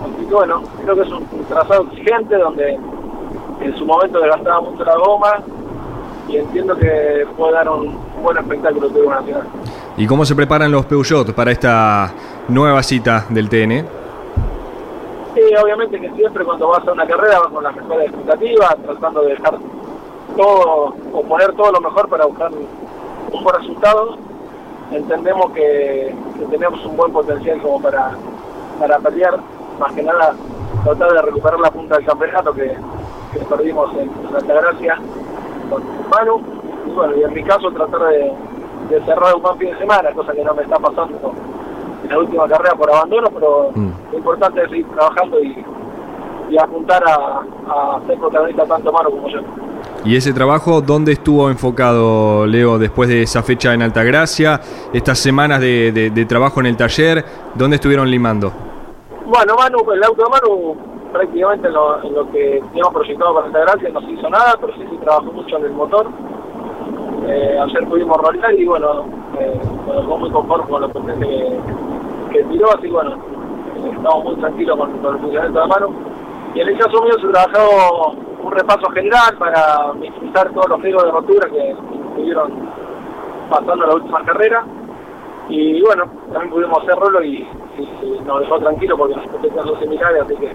así 0.04 0.26
que 0.26 0.34
bueno, 0.34 0.64
creo 0.84 0.96
que 0.96 1.02
es 1.02 1.12
un, 1.12 1.26
trazado 1.48 1.84
exigente 1.84 2.36
donde 2.38 2.80
en 3.62 3.78
su 3.78 3.86
momento 3.86 4.20
desgastaba 4.20 4.62
mucho 4.62 4.84
la 4.84 4.96
goma 4.96 5.44
y 6.28 6.38
entiendo 6.38 6.76
que 6.76 7.26
puede 7.38 7.54
dar 7.54 7.70
un, 7.70 7.88
un 7.88 8.24
buen 8.24 8.38
espectáculo 8.38 8.90
turismo 8.90 9.12
nacional. 9.12 9.48
¿Y 9.98 10.06
cómo 10.06 10.26
se 10.26 10.36
preparan 10.36 10.72
los 10.72 10.86
Peugeot 10.86 11.34
para 11.34 11.52
esta 11.52 12.14
nueva 12.50 12.84
cita 12.84 13.26
del 13.30 13.50
TN? 13.50 13.86
Sí, 15.34 15.42
obviamente 15.62 16.00
que 16.00 16.10
siempre 16.12 16.44
cuando 16.44 16.68
vas 16.70 16.88
a 16.88 16.92
una 16.92 17.06
carrera 17.06 17.40
vas 17.40 17.50
con 17.50 17.64
las 17.64 17.76
mejores 17.76 18.08
expectativas, 18.08 18.76
tratando 18.84 19.22
de 19.22 19.30
dejar 19.30 19.58
todo 20.36 20.96
o 21.14 21.24
poner 21.24 21.54
todo 21.54 21.72
lo 21.72 21.82
mejor 21.82 22.10
para 22.10 22.26
buscar 22.26 22.52
un 22.52 23.44
buen 23.44 23.56
resultado. 23.56 24.18
Entendemos 24.92 25.52
que, 25.52 26.16
que 26.40 26.46
tenemos 26.46 26.84
un 26.86 26.98
buen 26.98 27.12
potencial 27.12 27.62
como 27.62 27.82
para, 27.82 28.18
para 28.80 29.00
pelear, 29.00 29.40
más 29.80 29.94
que 29.94 30.04
nada 30.04 30.34
tratar 30.84 31.12
de 31.13 31.22
recuperar 31.22 31.60
la 31.60 31.72
punta 31.72 31.96
del 31.98 32.06
campeonato 32.06 32.54
que, 32.54 32.76
que 33.34 33.40
perdimos 33.50 33.90
en 33.98 34.10
Altagracia 34.36 34.96
con 35.70 35.84
Manu. 36.10 36.42
Y 36.88 36.92
bueno, 36.92 37.13
y 37.18 37.24
en 37.24 37.34
mi 37.34 37.44
caso 37.44 37.72
tratar 37.72 38.00
de, 38.10 38.34
de 38.90 39.06
cerrar 39.06 39.36
un 39.36 39.42
buen 39.42 39.58
fin 39.58 39.72
de 39.72 39.78
semana, 39.80 40.12
cosa 40.13 40.32
que 40.34 40.44
no 40.44 40.54
me 40.54 40.63
está 40.63 40.78
pasando 40.78 41.34
en 42.04 42.10
la 42.10 42.20
última 42.20 42.48
carrera 42.48 42.76
por 42.76 42.90
abandono, 42.92 43.30
pero 43.34 43.72
Mm. 43.76 43.90
lo 44.12 44.18
importante 44.18 44.63
es 44.63 44.70
seguir 44.70 44.88
trabajando 44.90 45.40
y, 45.42 45.66
y 46.50 46.58
apuntar 46.58 47.04
a, 47.06 47.42
a 47.70 48.00
ser 48.08 48.18
protagonista 48.18 48.63
tanto 48.66 48.92
Manu 48.92 49.12
como 49.12 49.28
yo. 49.30 49.40
¿Y 50.06 50.16
ese 50.16 50.32
trabajo 50.32 50.80
dónde 50.82 51.12
estuvo 51.13 51.50
enfocado, 51.50 52.46
Leo, 52.46 52.78
después 52.78 53.10
de 53.10 53.24
esa 53.24 53.44
fecha 53.44 53.74
en 53.74 53.82
Altagracia? 53.82 54.62
Estas 54.94 55.20
semanas 55.20 55.60
de, 55.60 55.92
de- 55.92 56.10
de 56.12 56.26
trabajo 56.26 56.62
en 56.62 56.68
el 56.68 56.78
taller, 56.78 57.26
¿dónde 57.56 57.76
estuvieron 57.76 58.10
limando? 58.10 58.54
Bueno, 59.28 59.56
Manu, 59.58 59.92
el 59.92 60.04
auto 60.06 60.24
de 60.24 60.30
Manu 60.30 60.78
prácticamente 61.12 61.68
en 61.68 61.74
lo, 61.74 62.32
que 62.32 62.63
teníamos 62.70 62.94
proyectado 62.94 63.34
para 63.34 63.48
esta 63.48 63.60
gracia 63.60 63.90
no 63.90 64.00
se 64.00 64.12
hizo 64.12 64.30
nada, 64.30 64.56
pero 64.62 64.74
sí 64.76 64.86
se 64.90 64.98
trabajó 65.04 65.34
mucho 65.34 65.58
en 65.58 65.66
el 65.66 65.72
motor. 65.74 66.08
Eh, 67.28 67.60
ayer 67.62 67.90
pudimos 67.90 68.16
rolear 68.16 68.54
y 68.54 68.66
bueno, 68.66 69.06
eh, 69.38 69.60
muy 70.08 70.32
conforme 70.32 70.70
con 70.70 70.82
la 70.82 70.88
potencia 70.88 71.28
que, 71.28 71.60
que 72.32 72.44
tiró, 72.46 72.70
así 72.74 72.88
bueno, 72.88 73.18
estamos 73.84 74.24
muy 74.24 74.36
tranquilos 74.36 74.78
con, 74.78 74.92
el 74.92 75.20
funcionamiento 75.20 75.60
de 75.60 75.68
Manu. 75.68 75.96
Y 76.56 76.62
en 76.62 76.68
el 76.70 76.78
caso 76.78 77.04
mío 77.04 77.13
se 77.20 77.28
trabajó 77.28 78.16
un 78.44 78.52
repaso 78.54 78.90
general 78.92 79.38
para 79.38 79.92
minimizar 79.92 80.50
todos 80.54 80.70
los 80.70 80.82
riesgos 80.82 81.04
de 81.04 81.12
rotura 81.12 81.50
que 81.50 81.72
estuvieron 81.72 82.70
pasando 83.50 83.88
la 83.88 83.96
última 83.96 84.24
carrera. 84.24 84.63
Y 85.50 85.82
bueno, 85.82 86.06
también 86.32 86.50
pudimos 86.50 86.82
hacerlo 86.82 87.22
y, 87.26 87.46
y 87.78 88.24
nos 88.26 88.42
dejó 88.42 88.60
tranquilo 88.60 88.98
porque 88.98 89.16
son 89.56 89.80
similares, 89.80 90.24
así 90.24 90.36
que 90.36 90.52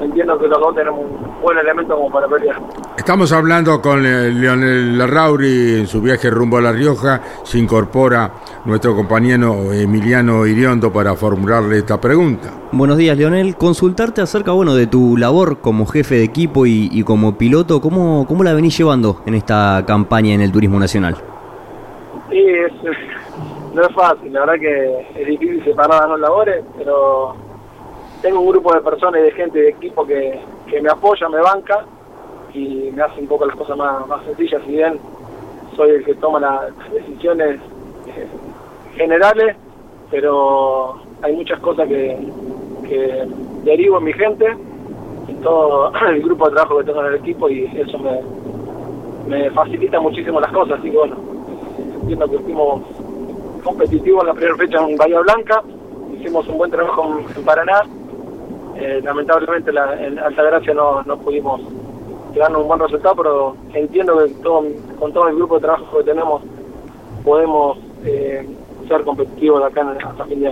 entiendo 0.00 0.38
que 0.38 0.46
los 0.46 0.58
dos 0.58 0.74
tenemos 0.74 1.00
un 1.00 1.42
buen 1.42 1.58
elemento 1.58 1.96
como 1.96 2.10
para 2.10 2.26
pelear. 2.28 2.56
Estamos 2.96 3.32
hablando 3.32 3.80
con 3.80 4.04
eh, 4.04 4.30
Leonel 4.30 4.98
Larrauri 4.98 5.80
en 5.80 5.86
su 5.86 6.00
viaje 6.00 6.30
rumbo 6.30 6.58
a 6.58 6.60
La 6.60 6.72
Rioja. 6.72 7.20
Se 7.42 7.58
incorpora 7.58 8.30
nuestro 8.64 8.94
compañero 8.94 9.72
Emiliano 9.72 10.46
Iriondo 10.46 10.92
para 10.92 11.14
formularle 11.14 11.78
esta 11.78 12.00
pregunta. 12.00 12.50
Buenos 12.72 12.96
días, 12.96 13.16
Leonel. 13.16 13.56
Consultarte 13.56 14.20
acerca 14.20 14.52
bueno, 14.52 14.74
de 14.74 14.86
tu 14.86 15.16
labor 15.16 15.60
como 15.60 15.86
jefe 15.86 16.16
de 16.16 16.24
equipo 16.24 16.66
y, 16.66 16.88
y 16.92 17.02
como 17.02 17.38
piloto, 17.38 17.80
¿cómo, 17.80 18.26
¿cómo 18.26 18.44
la 18.44 18.52
venís 18.54 18.76
llevando 18.76 19.22
en 19.24 19.34
esta 19.34 19.84
campaña 19.86 20.34
en 20.34 20.40
el 20.40 20.52
Turismo 20.52 20.78
Nacional? 20.78 21.16
Sí, 22.30 22.38
es, 22.38 22.72
no 23.76 23.82
es 23.82 23.92
fácil, 23.92 24.32
la 24.32 24.40
verdad 24.40 24.54
que 24.58 25.20
es 25.20 25.26
difícil 25.26 25.62
separar 25.62 26.00
las 26.00 26.08
dos 26.08 26.20
labores, 26.20 26.64
pero 26.78 27.36
tengo 28.22 28.40
un 28.40 28.48
grupo 28.48 28.72
de 28.72 28.80
personas 28.80 29.20
y 29.20 29.24
de 29.24 29.32
gente 29.32 29.58
de 29.58 29.68
equipo 29.68 30.06
que, 30.06 30.40
que 30.66 30.80
me 30.80 30.88
apoya, 30.88 31.28
me 31.28 31.42
banca 31.42 31.84
y 32.54 32.90
me 32.94 33.02
hace 33.02 33.20
un 33.20 33.26
poco 33.26 33.44
las 33.44 33.54
cosas 33.54 33.76
más, 33.76 34.08
más 34.08 34.24
sencillas, 34.24 34.62
si 34.64 34.72
bien 34.72 34.98
soy 35.76 35.90
el 35.90 36.04
que 36.06 36.14
toma 36.14 36.40
las 36.40 36.90
decisiones 36.90 37.60
eh, 38.06 38.26
generales, 38.94 39.54
pero 40.10 40.94
hay 41.20 41.36
muchas 41.36 41.60
cosas 41.60 41.86
que, 41.86 42.16
que 42.88 43.28
derivo 43.62 43.98
en 43.98 44.04
mi 44.04 44.14
gente, 44.14 44.56
en 45.28 45.40
todo 45.42 45.92
el 46.08 46.22
grupo 46.22 46.46
de 46.46 46.54
trabajo 46.54 46.78
que 46.78 46.84
tengo 46.84 47.00
en 47.02 47.08
el 47.08 47.14
equipo 47.16 47.50
y 47.50 47.66
eso 47.76 47.98
me, 47.98 48.22
me 49.28 49.50
facilita 49.50 50.00
muchísimo 50.00 50.40
las 50.40 50.50
cosas, 50.50 50.78
así 50.78 50.90
que 50.90 50.96
bueno, 50.96 51.16
entiendo 52.00 52.30
que 52.30 52.38
fuimos 52.38 52.82
competitivos 53.66 54.22
en 54.22 54.28
la 54.28 54.34
primera 54.34 54.56
fecha 54.56 54.78
en 54.88 54.96
Bahía 54.96 55.20
Blanca, 55.20 55.62
hicimos 56.16 56.46
un 56.48 56.56
buen 56.58 56.70
trabajo 56.70 57.18
en, 57.36 57.44
Paraná, 57.44 57.82
Eh, 58.78 59.00
lamentablemente 59.02 59.72
la, 59.72 59.84
en 60.06 60.18
Altagracia 60.18 60.74
no, 60.74 61.02
no 61.08 61.16
pudimos 61.16 61.62
llegarnos 62.34 62.60
un 62.60 62.68
buen 62.68 62.78
resultado, 62.80 63.14
pero 63.16 63.56
entiendo 63.72 64.18
que 64.18 64.28
todo, 64.42 64.64
con 65.00 65.12
todo 65.14 65.28
el 65.28 65.34
grupo 65.36 65.54
de 65.56 65.62
trabajo 65.62 65.96
que 65.98 66.04
tenemos 66.04 66.42
podemos 67.24 67.78
eh, 68.04 68.46
ser 68.86 69.02
competitivos 69.02 69.62
acá 69.64 69.80
en- 69.80 70.06
hasta 70.06 70.24
fin 70.26 70.44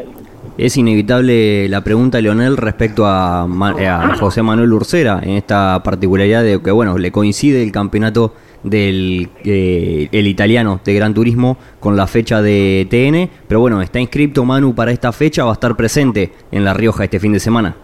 es 0.57 0.77
inevitable 0.77 1.69
la 1.69 1.81
pregunta, 1.83 2.21
Leonel, 2.21 2.57
respecto 2.57 3.05
a, 3.07 3.43
a 3.43 4.17
José 4.19 4.41
Manuel 4.43 4.73
Ursera, 4.73 5.19
en 5.23 5.31
esta 5.43 5.83
particularidad 5.85 6.43
de 6.45 6.63
que, 6.63 6.71
bueno, 6.71 6.97
le 6.97 7.11
coincide 7.11 7.63
el 7.63 7.73
campeonato 7.73 8.33
del 8.65 9.29
eh, 9.45 10.09
el 10.11 10.27
italiano 10.27 10.81
de 10.85 10.95
Gran 10.95 11.15
Turismo 11.15 11.57
con 11.79 11.97
la 11.97 12.07
fecha 12.07 12.43
de 12.43 12.87
TN, 12.91 13.31
pero 13.47 13.61
bueno, 13.61 13.81
está 13.81 14.01
inscrito 14.01 14.45
Manu 14.45 14.75
para 14.75 14.91
esta 14.91 15.13
fecha, 15.13 15.45
va 15.45 15.51
a 15.51 15.53
estar 15.53 15.77
presente 15.77 16.33
en 16.51 16.65
La 16.65 16.75
Rioja 16.75 17.05
este 17.05 17.21
fin 17.21 17.33
de 17.33 17.41
semana. 17.41 17.77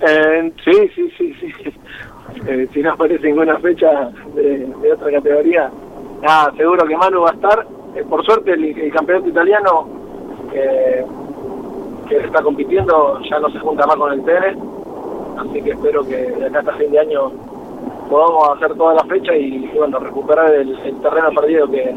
Eh, 0.00 0.52
sí, 0.64 0.90
sí, 0.94 1.10
sí, 1.16 1.34
sí. 1.40 1.52
Eh, 2.46 2.68
si 2.72 2.82
no 2.82 2.92
aparece 2.92 3.26
ninguna 3.26 3.58
fecha 3.58 4.10
de, 4.34 4.92
otra 4.92 5.10
categoría, 5.10 5.70
nada, 6.22 6.52
seguro 6.56 6.86
que 6.86 6.96
Manu 6.96 7.22
va 7.22 7.30
a 7.30 7.34
estar. 7.34 7.66
por 8.08 8.24
suerte 8.24 8.52
el, 8.52 8.92
campeonato 8.92 9.28
italiano 9.28 9.88
que 12.08 12.16
está 12.16 12.42
compitiendo 12.42 13.18
ya 13.28 13.40
no 13.40 13.50
se 13.50 13.58
junta 13.58 13.86
más 13.86 13.96
con 13.96 14.12
el 14.12 14.22
TN, 14.22 14.58
así 15.38 15.62
que 15.62 15.70
espero 15.70 16.06
que 16.06 16.16
de 16.16 16.46
acá 16.46 16.60
hasta 16.60 16.74
fin 16.74 16.92
de 16.92 17.00
año 17.00 17.32
podamos 18.08 18.56
hacer 18.56 18.74
toda 18.74 18.94
la 18.94 19.04
fecha 19.04 19.36
y, 19.36 19.70
bueno, 19.76 19.98
recuperar 19.98 20.52
el, 20.54 20.76
terreno 21.02 21.30
perdido 21.34 21.70
que, 21.70 21.94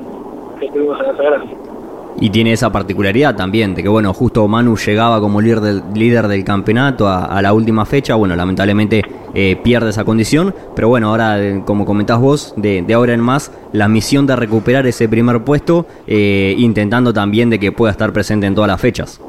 tuvimos 0.71 0.99
en 0.99 1.05
esa 1.13 1.23
gran. 1.23 1.71
Y 2.19 2.29
tiene 2.29 2.51
esa 2.51 2.71
particularidad 2.71 3.35
también, 3.35 3.73
de 3.73 3.81
que 3.81 3.89
bueno, 3.89 4.13
justo 4.13 4.47
Manu 4.47 4.75
llegaba 4.75 5.19
como 5.19 5.41
líder 5.41 5.61
del, 5.61 5.81
líder 5.95 6.27
del 6.27 6.43
campeonato 6.43 7.07
a, 7.07 7.41
la 7.41 7.53
última 7.53 7.85
fecha, 7.85 8.15
bueno, 8.15 8.35
lamentablemente 8.35 9.01
eh, 9.33 9.55
pierde 9.63 9.89
esa 9.89 10.03
condición, 10.03 10.53
pero 10.75 10.89
bueno, 10.89 11.09
ahora, 11.09 11.37
como 11.65 11.85
comentás 11.85 12.19
vos, 12.19 12.53
de, 12.57 12.85
ahora 12.93 13.13
en 13.13 13.21
más, 13.21 13.51
la 13.71 13.87
misión 13.87 14.27
de 14.27 14.35
recuperar 14.35 14.85
ese 14.85 15.07
primer 15.07 15.43
puesto, 15.43 15.85
eh, 16.05 16.53
intentando 16.57 17.13
también 17.13 17.49
de 17.49 17.59
que 17.59 17.71
pueda 17.71 17.91
estar 17.91 18.11
presente 18.11 18.45
en 18.45 18.55
todas 18.55 18.67
las 18.67 18.79
fechas. 18.79 19.21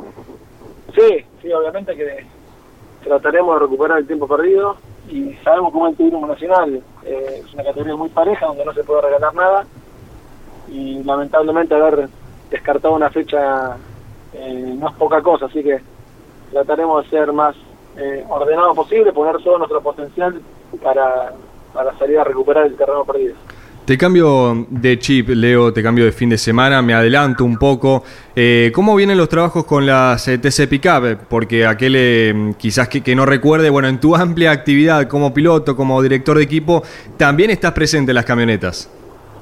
Sí, 0.95 1.25
sí, 1.41 1.53
obviamente 1.53 1.95
que 1.95 2.27
trataremos 3.05 3.55
de 3.55 3.61
recuperar 3.61 3.99
el 3.99 4.07
tiempo 4.07 4.27
perdido, 4.27 4.77
y 5.13 5.35
sabemos 5.45 5.73
cómo 5.73 5.89
el 5.89 5.97
turismo 5.97 6.27
nacional 6.27 6.83
eh, 7.05 7.43
es 7.45 7.55
una 7.55 7.65
categoría 7.65 7.97
muy 7.97 8.09
pareja 8.09 8.47
donde 8.47 8.65
no 8.65 8.73
se 8.73 8.83
puede 8.83 9.03
regalar 9.03 9.35
nada 9.35 9.67
y 10.69 11.03
lamentablemente 11.05 11.75
haber 11.75 12.09
descartado 12.51 12.95
una 12.95 13.11
fecha 13.11 13.77
eh, 14.33 14.75
no 14.79 14.89
es 14.89 14.95
poca 14.95 15.21
cosa, 15.21 15.47
así 15.47 15.63
que 15.63 15.81
trataremos 16.51 17.05
de 17.05 17.11
ser 17.11 17.31
más 17.33 17.55
eh, 17.99 18.25
ordenado 18.27 18.75
posible, 18.75 19.13
poner 19.13 19.37
todo 19.43 19.59
nuestro 19.59 19.83
potencial 19.83 20.41
para, 20.83 21.33
para 21.75 21.97
salir 21.99 22.19
a 22.19 22.25
recuperar 22.25 22.67
el 22.67 22.77
terreno 22.77 23.05
perdido. 23.05 23.35
Te 23.85 23.99
cambio 23.99 24.65
de 24.71 24.97
chip, 25.01 25.31
Leo, 25.31 25.73
te 25.73 25.83
cambio 25.83 26.05
de 26.05 26.13
fin 26.13 26.29
de 26.29 26.39
semana, 26.39 26.81
me 26.83 26.95
adelanto 26.95 27.45
un 27.45 27.57
poco. 27.57 28.05
Eh, 28.37 28.71
¿Cómo 28.73 28.95
vienen 28.95 29.19
los 29.19 29.29
trabajos 29.29 29.65
con 29.65 29.85
las 29.85 30.29
eh, 30.29 30.39
TC 30.39 30.69
Pickup? 30.69 31.27
Porque 31.29 31.67
aquel 31.67 31.95
eh, 31.97 32.55
quizás 32.59 32.89
que, 32.89 33.15
no 33.17 33.27
recuerde, 33.27 33.71
bueno, 33.71 33.89
en 33.89 33.99
tu 33.99 34.15
amplia 34.17 34.53
actividad 34.53 35.09
como 35.09 35.35
piloto, 35.35 35.75
como 35.75 36.01
director 36.01 36.37
de 36.37 36.45
equipo, 36.45 36.85
también 37.17 37.51
estás 37.51 37.73
presente 37.73 38.13
en 38.13 38.15
las 38.15 38.25
camionetas. 38.25 38.89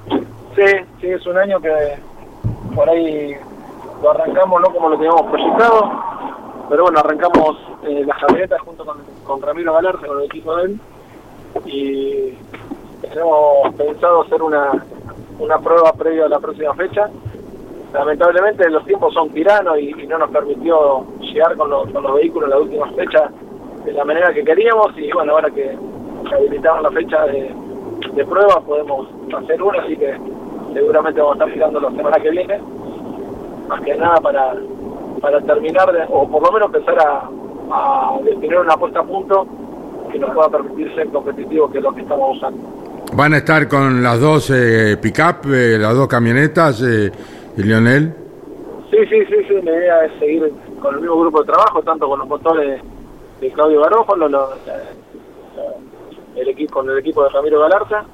Sí, 0.08 0.72
sí, 1.02 1.08
es 1.08 1.26
un 1.26 1.36
año 1.36 1.60
que 1.60 1.70
por 2.74 2.88
ahí 2.88 3.34
lo 4.02 4.10
arrancamos 4.10 4.62
no 4.62 4.72
como 4.72 4.88
lo 4.88 4.96
teníamos 4.96 5.30
proyectado, 5.30 5.92
pero 6.70 6.84
bueno, 6.84 6.98
arrancamos 7.00 7.58
las 7.82 8.18
camionetas 8.18 8.58
junto 8.62 8.86
con, 8.86 8.96
con 9.22 9.42
Ramiro 9.42 9.74
Galarza, 9.74 10.06
con 10.06 10.18
el 10.18 10.24
equipo 10.24 10.56
de 10.56 10.64
él, 10.64 10.80
y 11.66 12.34
tenemos 13.10 13.74
pensado 13.76 14.22
hacer 14.22 14.42
una, 14.42 14.84
una 15.38 15.58
prueba 15.58 15.92
previa 15.92 16.26
a 16.26 16.28
la 16.28 16.38
próxima 16.38 16.74
fecha. 16.74 17.10
Lamentablemente 17.92 18.70
los 18.70 18.84
tiempos 18.84 19.12
son 19.14 19.30
tiranos 19.30 19.78
y, 19.78 19.92
no 20.06 20.18
nos 20.18 20.30
permitió 20.30 21.04
llegar 21.20 21.56
con 21.56 21.70
los, 21.70 21.90
con 21.90 22.02
los 22.02 22.14
vehículos 22.14 22.44
en 22.44 22.50
la 22.50 22.58
última 22.58 22.90
fecha 22.92 23.30
de 23.84 23.92
la 23.92 24.04
manera 24.04 24.32
que 24.32 24.44
queríamos 24.44 24.96
y 24.96 25.10
bueno, 25.12 25.32
ahora 25.32 25.50
que 25.50 25.76
habilitamos 26.32 26.82
la 26.82 26.90
fecha 26.90 27.26
de, 27.26 27.52
de 28.14 28.24
prueba 28.24 28.60
podemos 28.60 29.08
hacer 29.36 29.62
una, 29.62 29.82
así 29.82 29.96
que 29.96 30.16
seguramente 30.74 31.20
vamos 31.20 31.34
a 31.34 31.38
estar 31.38 31.50
girando 31.50 31.80
la 31.80 31.90
semana 31.90 32.16
que 32.18 32.30
viene, 32.30 32.60
más 33.68 33.80
que 33.80 33.94
nada 33.96 34.20
para, 34.20 34.54
para 35.20 35.40
terminar 35.40 35.92
de, 35.92 36.04
o 36.10 36.28
por 36.28 36.42
lo 36.44 36.52
menos 36.52 36.74
empezar 36.74 36.98
a, 37.00 37.28
a 37.72 38.18
definir 38.22 38.58
una 38.58 38.76
puesta 38.76 39.00
a 39.00 39.04
punto 39.04 39.46
que 40.12 40.18
nos 40.18 40.30
pueda 40.30 40.48
permitir 40.48 40.94
ser 40.94 41.08
competitivos, 41.08 41.70
que 41.72 41.78
es 41.78 41.84
lo 41.84 41.92
que 41.92 42.02
estamos 42.02 42.36
usando. 42.36 42.58
¿Van 43.12 43.34
a 43.34 43.38
estar 43.38 43.68
con 43.68 44.02
las 44.02 44.20
dos 44.20 44.50
eh, 44.50 44.96
pick-up, 45.00 45.52
eh, 45.52 45.76
las 45.78 45.94
dos 45.94 46.06
camionetas, 46.06 46.80
eh, 46.82 47.10
Lionel? 47.56 48.14
Sí, 48.90 48.98
sí, 49.08 49.24
sí, 49.26 49.36
sí, 49.48 49.54
la 49.62 49.72
idea 49.72 50.04
es 50.04 50.18
seguir 50.20 50.52
con 50.80 50.94
el 50.94 51.00
mismo 51.00 51.20
grupo 51.20 51.40
de 51.40 51.46
trabajo, 51.46 51.82
tanto 51.82 52.08
con 52.08 52.20
los 52.20 52.28
motores 52.28 52.80
de 53.40 53.52
Claudio 53.52 53.80
Garófalo, 53.80 54.28
el 56.36 56.48
equipo, 56.48 56.74
con 56.74 56.88
el 56.88 56.98
equipo 56.98 57.24
de 57.24 57.30
Ramiro 57.30 57.60
Galarza, 57.60 58.04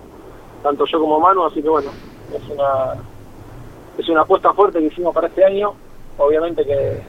tanto 0.62 0.86
yo 0.86 0.98
como 0.98 1.20
Manu, 1.20 1.44
así 1.44 1.62
que 1.62 1.68
bueno, 1.68 1.90
es 2.34 2.48
una, 2.48 2.94
es 3.98 4.08
una 4.08 4.22
apuesta 4.22 4.52
fuerte 4.54 4.78
que 4.78 4.86
hicimos 4.86 5.14
para 5.14 5.28
este 5.28 5.44
año, 5.44 5.74
obviamente 6.16 6.64
que 6.64 7.02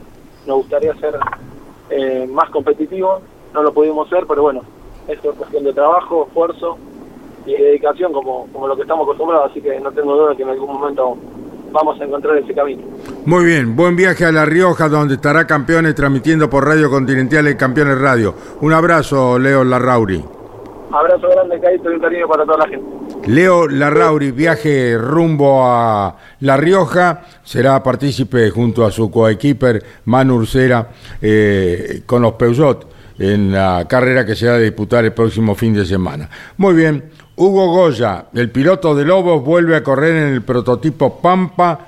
nos 0.46 0.58
gustaría 0.58 0.94
ser 0.96 1.18
eh, 1.90 2.28
más 2.30 2.50
competitivos, 2.50 3.22
no 3.54 3.63
lo 3.63 3.74
pudimos 3.74 4.10
ser, 4.10 4.26
pero 4.28 4.42
bueno, 4.42 4.62
esto 5.08 5.32
es 5.32 5.38
cuestión 5.38 5.63
de 5.63 5.74
trabajo, 5.74 6.26
esfuerzo 6.28 6.78
y 7.48 7.54
dedicación 7.54 8.12
como, 8.12 8.48
como 8.52 8.68
lo 8.68 8.76
que 8.76 8.82
estamos 8.82 9.06
acostumbrados, 9.06 9.52
así 9.52 9.62
que 9.62 9.80
no 9.80 9.92
tengo 9.92 10.16
duda 10.16 10.36
que 10.36 10.44
en 10.44 10.50
algún 10.50 10.74
momento 10.74 11.18
vamos 11.72 12.00
a 12.00 12.04
encontrar 12.04 12.38
ese 12.38 12.54
camino. 12.54 12.84
Muy 13.26 13.46
bien, 13.46 13.76
buen 13.76 13.96
viaje 13.96 14.26
a 14.26 14.32
La 14.32 14.46
Rioja, 14.46 14.90
donde 14.90 15.16
estará 15.16 15.48
Campeones 15.48 15.96
transmitiendo 15.96 16.50
por 16.50 16.66
Radio 16.66 16.90
Continental 16.90 17.48
y 17.48 17.56
Campeones 17.56 18.00
Radio. 18.00 18.36
Un 18.62 18.74
abrazo, 18.74 19.40
Leo 19.40 19.64
Larrauri. 19.64 20.24
Abrazo 20.92 21.28
grande, 21.30 21.60
Caíto, 21.60 21.92
y 21.92 21.96
un 21.96 22.00
cariño 22.00 22.28
para 22.28 22.46
toda 22.46 22.60
la 22.60 22.68
gente. 22.68 22.86
Leo 23.28 23.68
Larrauri, 23.68 24.32
viaje 24.32 24.98
rumbo 24.98 25.66
a 25.66 26.16
La 26.42 26.58
Rioja, 26.58 27.22
será 27.44 27.82
partícipe 27.84 28.50
junto 28.52 28.86
a 28.86 28.92
su 28.92 29.12
coequiper 29.12 29.84
Manu 30.06 30.36
Ursera 30.36 30.90
eh, 31.22 32.04
con 32.06 32.22
los 32.22 32.34
Peugeot 32.34 32.88
en 33.20 33.52
la 33.52 33.86
carrera 33.88 34.26
que 34.26 34.36
se 34.36 34.48
va 34.48 34.56
a 34.56 34.60
disputar 34.60 35.04
el 35.04 35.14
próximo 35.14 35.56
fin 35.56 35.74
de 35.74 35.86
semana. 35.86 36.30
Muy 36.58 36.74
bien, 36.74 37.04
Hugo 37.39 37.67
Goya, 37.67 38.26
el 38.34 38.50
piloto 38.50 38.95
de 38.95 39.06
Lobos, 39.06 39.43
vuelve 39.43 39.76
a 39.76 39.84
correr 39.84 40.15
en 40.15 40.34
el 40.34 40.41
prototipo 40.41 41.21
Pampa 41.21 41.80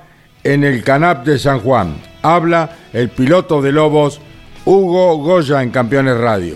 en 0.44 0.62
el 0.62 0.84
Canap 0.84 1.26
de 1.26 1.40
San 1.40 1.58
Juan. 1.58 1.96
Habla 2.22 2.76
el 2.92 3.08
piloto 3.08 3.60
de 3.60 3.72
Lobos, 3.72 4.20
Hugo 4.64 5.16
Goya, 5.16 5.60
en 5.60 5.70
Campeones 5.70 6.16
Radio. 6.18 6.54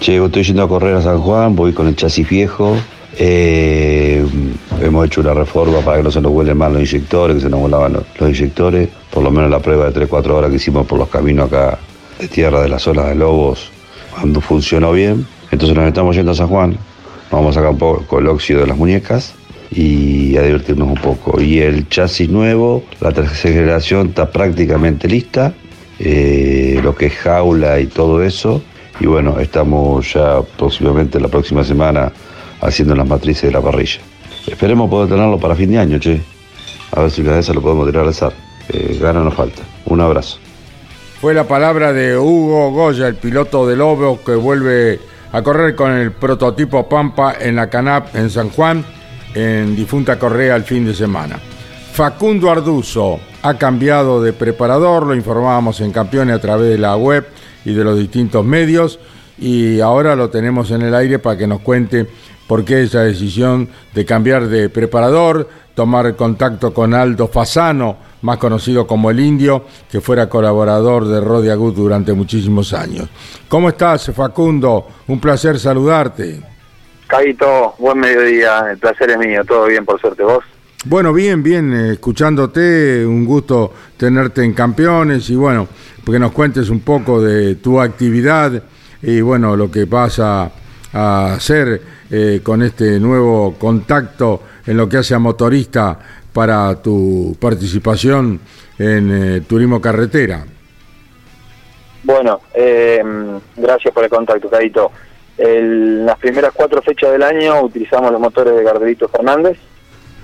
Che, 0.00 0.16
estoy 0.16 0.42
yendo 0.42 0.64
a 0.64 0.68
correr 0.68 0.96
a 0.96 1.02
San 1.02 1.20
Juan, 1.20 1.54
voy 1.54 1.72
con 1.72 1.86
el 1.86 1.94
chasis 1.94 2.28
viejo. 2.28 2.76
Eh, 3.16 4.26
hemos 4.80 5.06
hecho 5.06 5.20
una 5.20 5.32
reforma 5.32 5.78
para 5.78 5.98
que 5.98 6.02
no 6.02 6.10
se 6.10 6.20
nos 6.20 6.32
vuelen 6.32 6.58
mal 6.58 6.72
los 6.72 6.82
inyectores, 6.82 7.36
que 7.36 7.42
se 7.42 7.48
nos 7.48 7.60
volaban 7.60 7.92
los, 7.92 8.28
inyectores. 8.28 8.88
Por 9.12 9.22
lo 9.22 9.30
menos 9.30 9.48
la 9.52 9.60
prueba 9.60 9.88
de 9.88 10.08
3-4 10.08 10.30
horas 10.30 10.50
que 10.50 10.56
hicimos 10.56 10.84
por 10.84 10.98
los 10.98 11.08
caminos 11.08 11.46
acá 11.46 11.78
de 12.18 12.26
tierra 12.26 12.60
de 12.60 12.70
la 12.70 12.80
zona 12.80 13.04
de 13.04 13.14
Lobos, 13.14 13.70
cuando 14.10 14.40
funcionó 14.40 14.90
bien. 14.90 15.24
Entonces 15.52 15.76
nos 15.76 15.86
estamos 15.86 16.16
yendo 16.16 16.32
a 16.32 16.34
San 16.34 16.48
Juan, 16.48 16.76
Vamos 17.30 17.56
a 17.56 17.60
sacar 17.60 17.70
un 17.70 17.78
poco 17.78 18.18
el 18.18 18.26
óxido 18.26 18.60
de 18.60 18.66
las 18.66 18.76
muñecas 18.76 19.34
y 19.70 20.36
a 20.36 20.42
divertirnos 20.42 20.88
un 20.88 20.94
poco. 20.94 21.40
Y 21.40 21.60
el 21.60 21.88
chasis 21.88 22.28
nuevo, 22.28 22.84
la 23.00 23.12
tercera 23.12 23.54
generación 23.54 24.08
está 24.08 24.30
prácticamente 24.30 25.08
lista, 25.08 25.54
eh, 25.98 26.80
lo 26.82 26.94
que 26.94 27.06
es 27.06 27.14
jaula 27.14 27.78
y 27.78 27.86
todo 27.86 28.22
eso. 28.22 28.62
Y 28.98 29.06
bueno, 29.06 29.38
estamos 29.38 30.12
ya 30.12 30.42
posiblemente 30.58 31.20
la 31.20 31.28
próxima 31.28 31.64
semana 31.64 32.12
haciendo 32.60 32.94
las 32.94 33.06
matrices 33.06 33.44
de 33.44 33.52
la 33.52 33.60
parrilla. 33.60 34.00
Esperemos 34.46 34.90
poder 34.90 35.08
tenerlo 35.08 35.38
para 35.38 35.54
fin 35.54 35.70
de 35.70 35.78
año, 35.78 35.98
che. 35.98 36.20
A 36.92 37.02
ver 37.02 37.10
si 37.10 37.20
una 37.20 37.34
de 37.34 37.40
esas 37.40 37.54
lo 37.54 37.62
podemos 37.62 37.86
tirar 37.86 38.02
al 38.02 38.10
azar. 38.10 38.32
Eh, 38.68 38.98
gana 39.00 39.22
nos 39.22 39.34
falta. 39.34 39.62
Un 39.86 40.00
abrazo. 40.00 40.38
Fue 41.20 41.34
la 41.34 41.44
palabra 41.44 41.92
de 41.92 42.16
Hugo 42.16 42.70
Goya, 42.72 43.06
el 43.06 43.14
piloto 43.14 43.66
de 43.66 43.76
Lobo 43.76 44.20
que 44.24 44.34
vuelve 44.34 44.98
a 45.32 45.42
correr 45.42 45.74
con 45.74 45.92
el 45.92 46.12
prototipo 46.12 46.88
Pampa 46.88 47.36
en 47.40 47.56
la 47.56 47.70
Canap 47.70 48.14
en 48.14 48.30
San 48.30 48.50
Juan, 48.50 48.84
en 49.34 49.76
difunta 49.76 50.18
Correa 50.18 50.56
el 50.56 50.64
fin 50.64 50.84
de 50.84 50.94
semana. 50.94 51.38
Facundo 51.92 52.50
Arduzo 52.50 53.20
ha 53.42 53.54
cambiado 53.54 54.22
de 54.22 54.32
preparador, 54.32 55.06
lo 55.06 55.14
informábamos 55.14 55.80
en 55.80 55.92
Campeones 55.92 56.36
a 56.36 56.40
través 56.40 56.70
de 56.70 56.78
la 56.78 56.96
web 56.96 57.26
y 57.64 57.72
de 57.72 57.84
los 57.84 57.98
distintos 57.98 58.44
medios 58.44 58.98
y 59.38 59.80
ahora 59.80 60.14
lo 60.16 60.30
tenemos 60.30 60.70
en 60.70 60.82
el 60.82 60.94
aire 60.94 61.18
para 61.18 61.38
que 61.38 61.46
nos 61.46 61.60
cuente 61.60 62.06
por 62.46 62.64
qué 62.64 62.82
esa 62.82 63.02
decisión 63.02 63.68
de 63.94 64.04
cambiar 64.04 64.48
de 64.48 64.68
preparador, 64.68 65.48
tomar 65.74 66.16
contacto 66.16 66.74
con 66.74 66.94
Aldo 66.94 67.28
Fasano, 67.28 67.96
más 68.22 68.38
conocido 68.38 68.86
como 68.86 69.10
el 69.10 69.20
Indio, 69.20 69.64
que 69.90 70.00
fuera 70.00 70.28
colaborador 70.28 71.06
de 71.06 71.20
Rodi 71.20 71.48
Agut 71.48 71.74
durante 71.74 72.12
muchísimos 72.12 72.72
años. 72.72 73.08
¿Cómo 73.48 73.68
estás, 73.68 74.10
Facundo? 74.14 74.86
Un 75.08 75.20
placer 75.20 75.58
saludarte. 75.58 76.42
Caito, 77.06 77.74
buen 77.78 77.98
mediodía, 77.98 78.66
el 78.70 78.78
placer 78.78 79.10
es 79.10 79.18
mío, 79.18 79.44
todo 79.44 79.66
bien 79.66 79.84
por 79.84 80.00
suerte, 80.00 80.22
vos. 80.22 80.44
Bueno, 80.84 81.12
bien, 81.12 81.42
bien, 81.42 81.74
eh, 81.74 81.92
escuchándote, 81.92 83.04
un 83.04 83.26
gusto 83.26 83.72
tenerte 83.96 84.42
en 84.42 84.54
Campeones 84.54 85.28
y 85.28 85.34
bueno, 85.34 85.68
que 86.04 86.18
nos 86.18 86.32
cuentes 86.32 86.70
un 86.70 86.80
poco 86.80 87.20
de 87.20 87.56
tu 87.56 87.80
actividad 87.80 88.62
y 89.02 89.20
bueno, 89.20 89.56
lo 89.56 89.70
que 89.70 89.84
vas 89.84 90.18
a, 90.18 90.50
a 90.92 91.34
hacer 91.34 91.82
eh, 92.10 92.40
con 92.42 92.62
este 92.62 92.98
nuevo 92.98 93.54
contacto 93.58 94.42
en 94.66 94.76
lo 94.76 94.88
que 94.88 94.98
hace 94.98 95.14
a 95.14 95.18
motorista 95.18 95.98
para 96.32 96.80
tu 96.80 97.36
participación 97.40 98.40
en 98.78 99.36
eh, 99.36 99.40
turismo 99.42 99.80
carretera. 99.80 100.44
Bueno, 102.02 102.40
eh, 102.54 103.02
gracias 103.56 103.92
por 103.92 104.04
el 104.04 104.10
contacto, 104.10 104.48
Carito. 104.48 104.90
En 105.36 106.04
las 106.04 106.18
primeras 106.18 106.52
cuatro 106.52 106.82
fechas 106.82 107.12
del 107.12 107.22
año 107.22 107.62
utilizamos 107.62 108.12
los 108.12 108.20
motores 108.20 108.54
de 108.54 108.62
Gardelito 108.62 109.08
Fernández. 109.08 109.58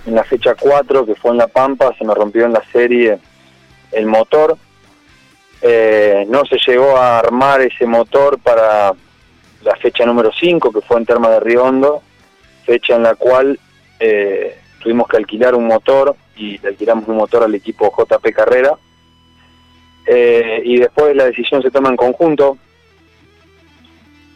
En 0.07 0.15
la 0.15 0.25
fecha 0.25 0.55
4, 0.55 1.07
que 1.07 1.15
fue 1.15 1.33
en 1.33 1.39
La 1.39 1.49
Pampa, 1.49 1.95
se 1.99 2.05
me 2.05 2.15
rompió 2.15 2.45
en 2.45 2.53
la 2.53 2.63
serie 2.71 3.19
el 3.93 4.07
motor. 4.07 4.57
Eh, 5.63 6.27
no 6.29 6.45
se 6.45 6.59
llegó 6.59 6.97
a 6.97 7.19
armar 7.19 7.63
ese 7.63 7.87
motor 7.87 8.39
para 8.39 8.93
la 9.63 9.77
fecha 9.77 10.05
número 10.05 10.31
5, 10.39 10.71
que 10.71 10.81
fue 10.83 10.99
en 10.99 11.07
Terma 11.07 11.31
de 11.31 11.41
Riondo, 11.41 12.03
fecha 12.65 12.95
en 12.95 13.03
la 13.03 13.15
cual 13.15 13.59
eh, 13.99 14.59
tuvimos 14.81 15.09
que 15.09 15.17
alquilar 15.17 15.55
un 15.55 15.67
motor 15.67 16.15
y 16.37 16.59
le 16.59 16.69
alquilamos 16.69 17.09
un 17.09 17.17
motor 17.17 17.45
al 17.45 17.55
equipo 17.55 17.93
JP 17.97 18.27
Carrera. 18.35 18.75
Eh, 20.07 20.63
y 20.65 20.79
después 20.79 21.17
la 21.17 21.25
decisión 21.25 21.63
se 21.63 21.71
toma 21.71 21.89
en 21.89 21.97
conjunto 21.97 22.59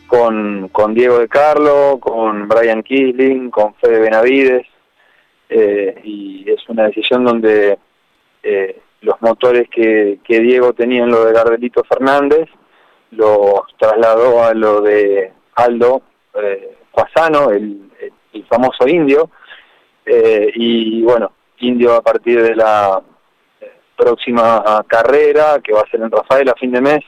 con, 0.06 0.68
con 0.68 0.92
Diego 0.92 1.20
de 1.20 1.28
Carlo, 1.28 1.98
con 2.00 2.48
Brian 2.48 2.82
Kisling, 2.82 3.50
con 3.50 3.74
Fede 3.74 4.00
Benavides, 4.00 4.66
eh, 5.48 6.00
y 6.02 6.50
es 6.50 6.68
una 6.68 6.86
decisión 6.86 7.24
donde 7.24 7.78
eh, 8.42 8.80
los 9.02 9.20
motores 9.20 9.68
que, 9.68 10.18
Diego 10.26 10.72
tenía 10.72 11.04
en 11.04 11.10
lo 11.10 11.24
de 11.24 11.32
Gardelito 11.32 11.82
Fernández 11.84 12.48
los 13.10 13.62
trasladó 13.78 14.44
a 14.44 14.54
lo 14.54 14.80
de 14.80 15.32
Aldo 15.56 16.02
eh, 16.34 16.76
el, 17.52 17.90
el, 18.32 18.44
famoso 18.46 18.86
indio, 18.86 19.30
eh, 20.06 20.50
y 20.54 21.02
bueno, 21.02 21.32
indio 21.58 21.94
a 21.94 22.02
partir 22.02 22.42
de 22.42 22.54
la 22.54 23.02
próxima 23.96 24.84
carrera, 24.86 25.60
que 25.62 25.72
va 25.72 25.80
a 25.80 25.90
ser 25.90 26.00
en 26.00 26.10
Rafael 26.10 26.48
a 26.48 26.54
fin 26.54 26.72
de 26.72 26.80
mes, 26.80 27.00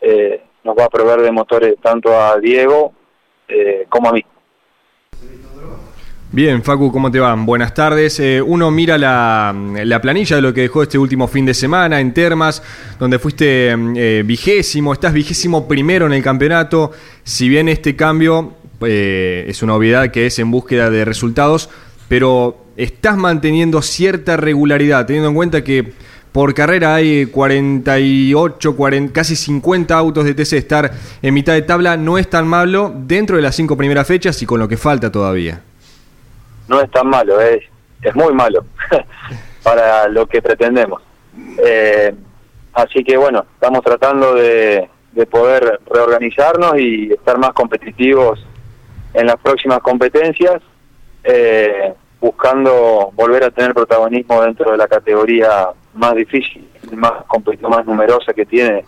eh, 0.00 0.42
nos 0.64 0.76
va 0.76 0.84
a 0.84 0.88
proveer 0.88 1.20
de 1.20 1.30
motores 1.30 1.74
tanto 1.80 2.12
a 2.12 2.38
Diego 2.38 2.92
eh, 3.48 3.86
como 3.88 4.08
a 4.08 4.12
mí. 4.12 4.24
Bien, 6.32 6.62
Facu, 6.62 6.92
¿cómo 6.92 7.10
te 7.10 7.20
van? 7.20 7.46
Buenas 7.46 7.72
tardes. 7.72 8.18
Eh, 8.20 8.42
uno 8.42 8.70
mira 8.70 8.98
la, 8.98 9.54
la, 9.84 10.00
planilla 10.02 10.36
de 10.36 10.42
lo 10.42 10.52
que 10.52 10.62
dejó 10.62 10.82
este 10.82 10.98
último 10.98 11.28
fin 11.28 11.46
de 11.46 11.54
semana 11.54 12.00
en 12.00 12.12
Termas, 12.12 12.62
donde 12.98 13.18
fuiste 13.18 13.70
eh, 13.70 14.22
vigésimo, 14.22 14.92
estás 14.92 15.14
vigésimo 15.14 15.66
primero 15.66 16.04
en 16.06 16.12
el 16.12 16.22
campeonato. 16.22 16.90
Si 17.22 17.48
bien 17.48 17.68
este 17.68 17.94
cambio 17.96 18.54
eh, 18.82 19.46
es 19.48 19.62
una 19.62 19.76
obviedad 19.76 20.10
que 20.10 20.26
es 20.26 20.38
en 20.38 20.50
búsqueda 20.50 20.90
de 20.90 21.04
resultados, 21.04 21.70
pero 22.08 22.56
estás 22.76 23.16
manteniendo 23.16 23.82
cierta 23.82 24.36
regularidad, 24.36 25.06
teniendo 25.06 25.30
en 25.30 25.34
cuenta 25.34 25.64
que 25.64 25.92
por 26.32 26.52
carrera 26.52 26.94
hay 26.94 27.26
48, 27.26 28.76
40, 28.76 29.12
casi 29.12 29.36
50 29.36 29.96
autos 29.96 30.24
de 30.24 30.34
TC. 30.34 30.52
Estar 30.54 30.92
en 31.22 31.34
mitad 31.34 31.54
de 31.54 31.62
tabla 31.62 31.96
no 31.96 32.18
es 32.18 32.28
tan 32.28 32.46
malo 32.46 32.92
dentro 32.94 33.36
de 33.36 33.42
las 33.42 33.56
cinco 33.56 33.76
primeras 33.76 34.06
fechas 34.06 34.40
y 34.42 34.46
con 34.46 34.60
lo 34.60 34.68
que 34.68 34.76
falta 34.76 35.10
todavía 35.10 35.62
no 36.68 36.80
es 36.80 36.90
tan 36.90 37.08
malo, 37.08 37.40
es, 37.40 37.62
es 38.02 38.14
muy 38.14 38.32
malo 38.32 38.64
para 39.62 40.08
lo 40.08 40.26
que 40.26 40.42
pretendemos. 40.42 41.02
Eh, 41.64 42.14
así 42.72 43.04
que 43.04 43.16
bueno, 43.16 43.46
estamos 43.54 43.82
tratando 43.82 44.34
de, 44.34 44.88
de 45.12 45.26
poder 45.26 45.80
reorganizarnos 45.86 46.78
y 46.78 47.12
estar 47.12 47.38
más 47.38 47.52
competitivos 47.52 48.44
en 49.14 49.26
las 49.26 49.36
próximas 49.36 49.80
competencias, 49.80 50.62
eh, 51.26 51.92
buscando 52.20 53.10
volver 53.14 53.44
a 53.44 53.50
tener 53.50 53.74
protagonismo 53.74 54.42
dentro 54.42 54.70
de 54.70 54.76
la 54.76 54.86
categoría 54.86 55.68
más 55.94 56.14
difícil, 56.14 56.68
más 56.92 57.12
más 57.62 57.86
numerosa 57.86 58.32
que 58.32 58.46
tiene 58.46 58.84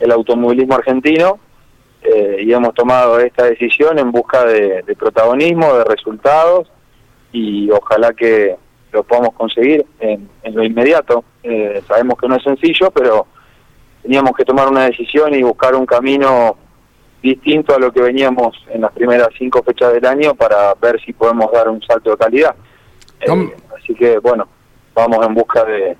el 0.00 0.10
automovilismo 0.10 0.74
argentino. 0.74 1.38
Eh, 2.02 2.44
y 2.44 2.52
hemos 2.52 2.72
tomado 2.74 3.18
esta 3.18 3.44
decisión 3.44 3.98
en 3.98 4.12
busca 4.12 4.44
de, 4.44 4.82
protagonismo, 4.96 5.74
de 5.74 5.84
resultados 5.84 6.70
y 7.32 7.68
ojalá 7.70 8.12
que 8.12 8.56
lo 8.92 9.02
podamos 9.02 9.34
conseguir 9.34 9.84
en, 9.98 10.28
lo 10.52 10.62
inmediato. 10.62 11.24
Eh, 11.42 11.82
sabemos 11.88 12.16
que 12.18 12.28
no 12.28 12.36
es 12.36 12.44
sencillo, 12.44 12.90
pero 12.92 13.26
teníamos 14.02 14.36
que 14.36 14.44
tomar 14.44 14.68
una 14.68 14.84
decisión 14.84 15.34
y 15.34 15.42
buscar 15.42 15.74
un 15.74 15.84
camino 15.84 16.56
distinto 17.34 17.74
a 17.74 17.78
lo 17.78 17.92
que 17.92 18.00
veníamos 18.00 18.56
en 18.68 18.82
las 18.82 18.92
primeras 18.92 19.28
cinco 19.38 19.62
fechas 19.62 19.92
del 19.92 20.06
año 20.06 20.34
para 20.34 20.74
ver 20.74 21.00
si 21.04 21.12
podemos 21.12 21.50
dar 21.52 21.68
un 21.68 21.82
salto 21.82 22.10
de 22.10 22.16
calidad. 22.16 22.54
Eh, 23.20 23.54
así 23.76 23.94
que 23.94 24.18
bueno, 24.18 24.46
vamos 24.94 25.26
en 25.26 25.34
busca 25.34 25.64
de 25.64 25.96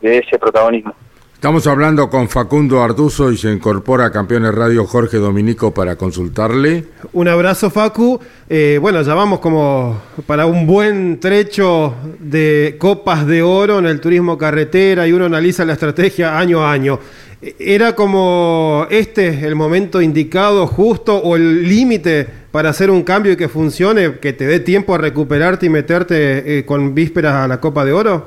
ese 0.00 0.38
protagonismo. 0.38 0.94
Estamos 1.40 1.66
hablando 1.66 2.10
con 2.10 2.28
Facundo 2.28 2.82
Arduzo 2.82 3.32
y 3.32 3.38
se 3.38 3.50
incorpora 3.50 4.04
a 4.04 4.12
Campeones 4.12 4.54
Radio 4.54 4.84
Jorge 4.84 5.16
Dominico 5.16 5.72
para 5.72 5.96
consultarle. 5.96 6.84
Un 7.14 7.28
abrazo 7.28 7.70
Facu. 7.70 8.20
Eh, 8.46 8.78
bueno, 8.78 9.00
ya 9.00 9.14
vamos 9.14 9.40
como 9.40 10.02
para 10.26 10.44
un 10.44 10.66
buen 10.66 11.18
trecho 11.18 11.94
de 12.18 12.76
copas 12.78 13.26
de 13.26 13.40
oro 13.40 13.78
en 13.78 13.86
el 13.86 14.02
turismo 14.02 14.36
carretera 14.36 15.08
y 15.08 15.12
uno 15.12 15.24
analiza 15.24 15.64
la 15.64 15.72
estrategia 15.72 16.38
año 16.38 16.62
a 16.62 16.72
año. 16.72 16.98
¿Era 17.42 17.94
como 17.94 18.86
este 18.90 19.46
el 19.46 19.54
momento 19.54 20.02
indicado, 20.02 20.66
justo 20.66 21.16
o 21.16 21.36
el 21.36 21.66
límite 21.66 22.26
para 22.52 22.68
hacer 22.68 22.90
un 22.90 23.02
cambio 23.02 23.32
y 23.32 23.36
que 23.38 23.48
funcione, 23.48 24.18
que 24.18 24.34
te 24.34 24.46
dé 24.46 24.60
tiempo 24.60 24.94
a 24.94 24.98
recuperarte 24.98 25.64
y 25.64 25.70
meterte 25.70 26.58
eh, 26.58 26.66
con 26.66 26.94
vísperas 26.94 27.34
a 27.36 27.48
la 27.48 27.58
Copa 27.58 27.86
de 27.86 27.92
Oro? 27.92 28.26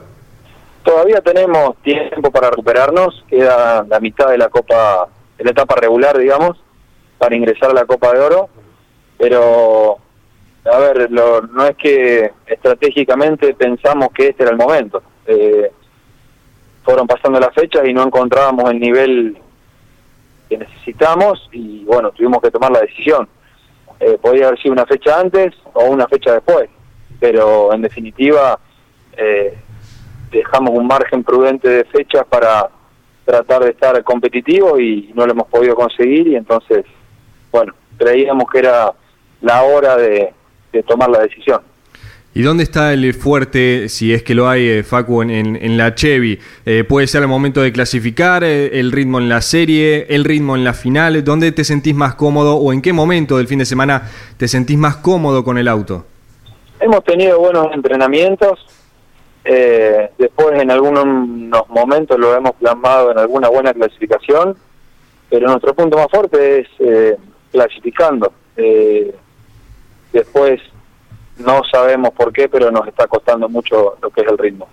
Todavía 0.84 1.22
tenemos 1.22 1.78
tiempo 1.84 2.32
para 2.32 2.50
recuperarnos, 2.50 3.24
queda 3.30 3.86
la 3.88 4.00
mitad 4.00 4.30
de 4.30 4.40
la 4.40 4.50
Copa, 4.50 5.08
de 5.38 5.44
la 5.44 5.52
etapa 5.52 5.76
regular, 5.76 6.18
digamos, 6.18 6.60
para 7.20 7.36
ingresar 7.36 7.70
a 7.70 7.74
la 7.74 7.86
Copa 7.86 8.12
de 8.14 8.20
Oro, 8.20 8.50
pero 9.20 10.00
a 10.66 10.80
ver, 10.80 11.12
no 11.12 11.66
es 11.68 11.76
que 11.78 12.32
estratégicamente 12.48 13.54
pensamos 13.54 14.10
que 14.12 14.30
este 14.30 14.42
era 14.42 14.52
el 14.52 14.58
momento. 14.58 15.04
Eh, 15.28 15.72
fueron 16.84 17.08
pasando 17.08 17.40
las 17.40 17.54
fechas 17.54 17.88
y 17.88 17.94
no 17.94 18.04
encontrábamos 18.04 18.70
el 18.72 18.80
nivel 18.80 19.38
que 20.50 20.58
necesitamos 20.58 21.50
y 21.52 21.84
bueno, 21.86 22.12
tuvimos 22.12 22.42
que 22.42 22.52
tomar 22.52 22.72
la 22.72 22.82
decisión. 22.82 23.28
Eh, 24.00 24.18
podía 24.22 24.48
haber 24.48 24.62
sido 24.62 24.74
una 24.74 24.86
fecha 24.86 25.20
antes 25.20 25.54
o 25.74 25.86
una 25.86 26.08
fecha 26.08 26.34
después, 26.34 26.70
pero 27.20 27.74
en 27.74 27.82
definitiva 27.82 28.60
eh, 29.16 29.58
dejamos 30.32 30.72
un 30.72 30.88
margen 30.88 31.24
prudente 31.24 31.70
de 31.70 31.84
fechas 31.86 32.26
para 32.28 32.70
tratar 33.24 33.64
de 33.64 33.72
estar 33.72 34.04
competitivos 34.04 34.80
y 34.80 35.12
no 35.16 35.26
lo 35.26 35.32
hemos 35.32 35.48
podido 35.48 35.76
conseguir 35.76 36.28
y 36.28 36.36
entonces, 36.36 36.86
bueno, 37.52 37.74
creíamos 37.98 38.50
que 38.52 38.60
era 38.60 38.94
la 39.42 39.64
hora 39.64 39.96
de, 39.96 40.34
tomar 40.88 41.10
la 41.10 41.20
decisión. 41.20 41.62
¿Y 42.36 42.42
dónde 42.42 42.64
está 42.64 42.94
el 42.94 43.14
fuerte, 43.14 43.90
si 43.90 44.12
es 44.12 44.24
que 44.24 44.34
lo 44.34 44.50
hay, 44.50 44.68
eh, 44.68 44.84
Facu, 44.84 45.22
en, 45.22 45.78
la 45.78 45.94
Chevy? 45.94 46.40
Eh, 46.66 46.84
¿Puede 46.84 47.06
ser 47.06 47.22
el 47.22 47.28
momento 47.28 47.62
de 47.62 47.72
clasificar, 47.72 48.44
eh, 48.44 48.80
el 48.80 48.92
ritmo 48.92 49.20
en 49.20 49.30
la 49.30 49.40
serie, 49.40 50.08
el 50.10 50.24
ritmo 50.24 50.56
en 50.56 50.64
la 50.64 50.74
final? 50.74 51.24
¿Dónde 51.24 51.52
te 51.52 51.64
sentís 51.64 51.94
más 51.94 52.16
cómodo 52.16 52.56
o 52.56 52.74
en 52.74 52.82
qué 52.82 52.92
momento 52.92 53.38
del 53.38 53.48
fin 53.48 53.60
de 53.60 53.66
semana 53.66 54.10
te 54.38 54.48
sentís 54.48 54.80
más 54.80 54.96
cómodo 54.96 55.44
con 55.44 55.60
el 55.60 55.68
auto? 55.68 56.08
Hemos 56.80 57.04
tenido 57.04 57.40
buenos 57.40 57.68
entrenamientos, 57.72 58.66
después 60.18 60.60
en 60.60 60.72
algunos 60.72 61.06
momentos 61.70 62.18
lo 62.18 62.36
hemos 62.36 62.54
plasmado 62.54 63.12
en 63.12 63.20
alguna 63.20 63.48
buena 63.50 63.74
clasificación, 63.74 64.58
pero 65.30 65.48
nuestro 65.48 65.76
punto 65.76 65.98
más 65.98 66.08
fuerte 66.10 66.62
es 66.62 67.18
clasificando. 67.52 68.34
Después 70.12 70.60
no 71.38 71.62
sabemos 71.72 72.12
por 72.14 72.32
qué, 72.32 72.48
pero 72.50 72.72
nos 72.72 72.88
está 72.88 73.08
costando 73.08 73.50
mucho 73.50 73.98
lo 74.02 74.10
que 74.10 74.22
es 74.22 74.28
el 74.28 74.38
ritmo. 74.38 74.68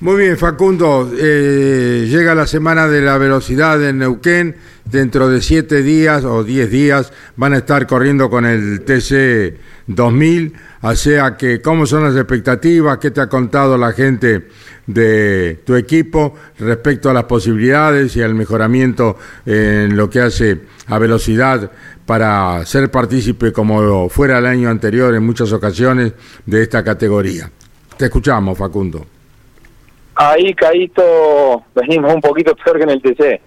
Muy 0.00 0.16
bien, 0.16 0.38
Facundo. 0.38 1.10
Eh, 1.14 2.06
llega 2.08 2.34
la 2.34 2.46
semana 2.46 2.88
de 2.88 3.02
la 3.02 3.18
velocidad 3.18 3.82
en 3.86 3.98
Neuquén. 3.98 4.56
Dentro 4.86 5.28
de 5.28 5.42
siete 5.42 5.82
días 5.82 6.24
o 6.24 6.42
diez 6.42 6.70
días 6.70 7.12
van 7.36 7.52
a 7.52 7.58
estar 7.58 7.86
corriendo 7.86 8.30
con 8.30 8.46
el 8.46 8.80
TC 8.80 9.60
2000. 9.86 10.54
O 10.80 10.94
sea 10.94 11.36
que, 11.36 11.60
¿cómo 11.60 11.84
son 11.84 12.04
las 12.04 12.16
expectativas? 12.16 12.96
¿Qué 12.96 13.10
te 13.10 13.20
ha 13.20 13.28
contado 13.28 13.76
la 13.76 13.92
gente 13.92 14.48
de 14.86 15.60
tu 15.64 15.76
equipo 15.76 16.34
respecto 16.58 17.10
a 17.10 17.12
las 17.12 17.24
posibilidades 17.24 18.16
y 18.16 18.22
al 18.22 18.34
mejoramiento 18.34 19.18
en 19.44 19.96
lo 19.98 20.08
que 20.08 20.20
hace 20.20 20.62
a 20.86 20.98
velocidad 20.98 21.70
para 22.10 22.66
ser 22.66 22.90
partícipe 22.90 23.52
como 23.52 24.08
fuera 24.08 24.38
el 24.38 24.46
año 24.46 24.68
anterior 24.68 25.14
en 25.14 25.24
muchas 25.24 25.52
ocasiones 25.52 26.12
de 26.44 26.60
esta 26.60 26.82
categoría? 26.82 27.48
Te 27.96 28.06
escuchamos, 28.06 28.58
Facundo. 28.58 29.06
Ahí, 30.16 30.52
Caíto, 30.52 31.62
venimos 31.72 32.12
un 32.12 32.20
poquito 32.20 32.56
peor 32.56 32.78
que 32.78 32.82
en 32.82 32.90
el 32.90 33.00
TC. 33.00 33.40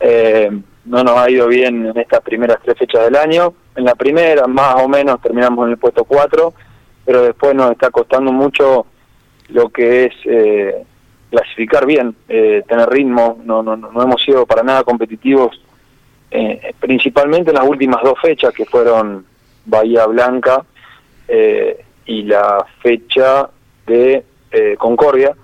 Eh, 0.00 0.50
no 0.86 1.04
nos 1.04 1.16
ha 1.16 1.30
ido 1.30 1.46
bien 1.46 1.86
en 1.86 1.96
estas 1.96 2.22
primeras 2.22 2.58
tres 2.64 2.76
fechas 2.76 3.04
del 3.04 3.14
año. 3.14 3.54
En 3.76 3.84
la 3.84 3.94
primera, 3.94 4.48
más 4.48 4.82
o 4.82 4.88
menos, 4.88 5.20
terminamos 5.20 5.66
en 5.66 5.70
el 5.70 5.78
puesto 5.78 6.02
4, 6.02 6.52
pero 7.04 7.22
después 7.22 7.54
nos 7.54 7.70
está 7.70 7.90
costando 7.90 8.32
mucho 8.32 8.84
lo 9.50 9.68
que 9.68 10.06
es 10.06 10.14
eh, 10.24 10.82
clasificar 11.30 11.86
bien, 11.86 12.16
eh, 12.28 12.64
tener 12.66 12.88
ritmo. 12.88 13.38
No, 13.44 13.62
no, 13.62 13.76
no 13.76 14.02
hemos 14.02 14.20
sido 14.24 14.44
para 14.44 14.64
nada 14.64 14.82
competitivos, 14.82 15.60
eh, 16.32 16.74
principalmente 16.80 17.50
en 17.50 17.56
las 17.56 17.68
últimas 17.68 18.02
dos 18.02 18.18
fechas, 18.20 18.54
que 18.54 18.64
fueron 18.64 19.26
Bahía 19.66 20.06
Blanca 20.06 20.64
eh, 21.28 21.84
y 22.06 22.22
la 22.22 22.66
fecha 22.80 23.48
de 23.86 24.24
eh, 24.50 24.76
Concordia. 24.78 25.34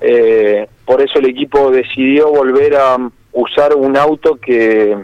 Eh, 0.00 0.66
por 0.84 1.02
eso 1.02 1.18
el 1.18 1.26
equipo 1.26 1.70
decidió 1.70 2.30
volver 2.30 2.76
a 2.76 2.96
usar 3.32 3.74
un 3.74 3.96
auto 3.96 4.36
que 4.36 4.96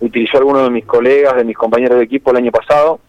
utilizó 0.00 0.38
alguno 0.38 0.64
de 0.64 0.70
mis 0.70 0.84
colegas, 0.84 1.36
de 1.36 1.44
mis 1.44 1.56
compañeros 1.56 1.98
de 1.98 2.04
equipo 2.04 2.30
el 2.30 2.38
año 2.38 2.52
pasado. 2.52 3.00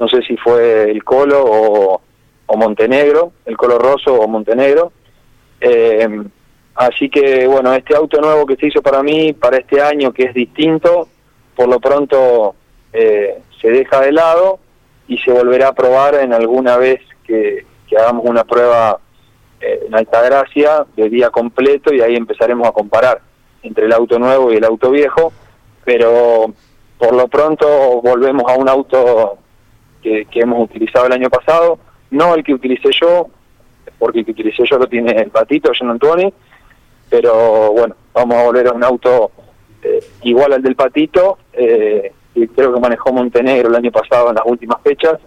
No 0.00 0.08
sé 0.08 0.22
si 0.22 0.36
fue 0.36 0.90
el 0.90 1.04
Colo 1.04 1.44
o, 1.44 2.00
o 2.46 2.56
Montenegro, 2.56 3.32
el 3.44 3.56
Colo 3.56 3.78
Rosso 3.78 4.14
o 4.14 4.26
Montenegro. 4.28 4.92
Así 6.74 7.08
que 7.08 7.46
bueno, 7.46 7.72
este 7.72 7.94
auto 7.94 8.20
nuevo 8.20 8.46
que 8.46 8.56
se 8.56 8.66
hizo 8.66 8.82
para 8.82 9.02
mí, 9.02 9.32
para 9.32 9.58
este 9.58 9.80
año, 9.80 10.12
que 10.12 10.24
es 10.24 10.34
distinto, 10.34 11.08
por 11.54 11.68
lo 11.68 11.78
pronto 11.78 12.54
eh, 12.92 13.40
se 13.60 13.70
deja 13.70 14.00
de 14.00 14.12
lado 14.12 14.58
y 15.06 15.18
se 15.18 15.30
volverá 15.30 15.68
a 15.68 15.74
probar 15.74 16.16
en 16.16 16.32
alguna 16.32 16.76
vez 16.76 17.00
que, 17.24 17.64
hagamos 17.96 18.24
una 18.26 18.42
prueba 18.42 18.98
eh, 19.60 19.84
en 19.86 19.94
Altagracia 19.94 20.84
de 20.96 21.08
día 21.08 21.30
completo 21.30 21.94
y 21.94 22.00
ahí 22.00 22.16
empezaremos 22.16 22.66
a 22.66 22.72
comparar 22.72 23.20
entre 23.62 23.86
el 23.86 23.92
auto 23.92 24.18
nuevo 24.18 24.52
y 24.52 24.56
el 24.56 24.64
auto 24.64 24.90
viejo, 24.90 25.32
pero 25.84 26.52
por 26.98 27.14
lo 27.14 27.28
pronto 27.28 27.66
volvemos 28.02 28.50
a 28.50 28.56
un 28.56 28.68
auto 28.68 29.38
que, 30.02 30.24
que 30.24 30.40
hemos 30.40 30.64
utilizado 30.64 31.06
el 31.06 31.12
año 31.12 31.30
pasado, 31.30 31.78
no 32.10 32.34
el 32.34 32.42
que 32.42 32.54
utilicé 32.54 32.90
yo, 33.00 33.28
porque 33.96 34.20
el 34.20 34.24
que 34.24 34.32
utilicé 34.32 34.64
yo 34.68 34.76
lo 34.76 34.88
tiene 34.88 35.12
el 35.12 35.30
patito, 35.30 35.70
John 35.78 35.90
Antoni, 35.90 36.32
pero 37.20 37.70
bueno, 37.70 37.94
vamos 38.12 38.36
a 38.36 38.42
volver 38.42 38.66
a 38.66 38.72
un 38.72 38.82
auto 38.82 39.30
eh, 39.82 40.02
igual 40.22 40.52
al 40.52 40.62
del 40.62 40.74
patito, 40.74 41.38
eh, 41.52 42.12
y 42.34 42.48
creo 42.48 42.74
que 42.74 42.80
manejó 42.80 43.12
Montenegro 43.12 43.68
el 43.68 43.74
año 43.76 43.92
pasado 43.92 44.30
en 44.30 44.34
las 44.34 44.44
últimas 44.44 44.78
fechas, 44.82 45.18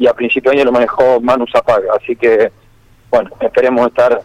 y 0.00 0.08
a 0.08 0.14
principio 0.14 0.50
de 0.50 0.56
año 0.56 0.64
lo 0.64 0.72
manejó 0.72 1.20
Manu 1.20 1.44
Zapaga, 1.46 1.92
así 2.00 2.16
que 2.16 2.50
bueno, 3.08 3.30
esperemos 3.40 3.86
estar 3.86 4.20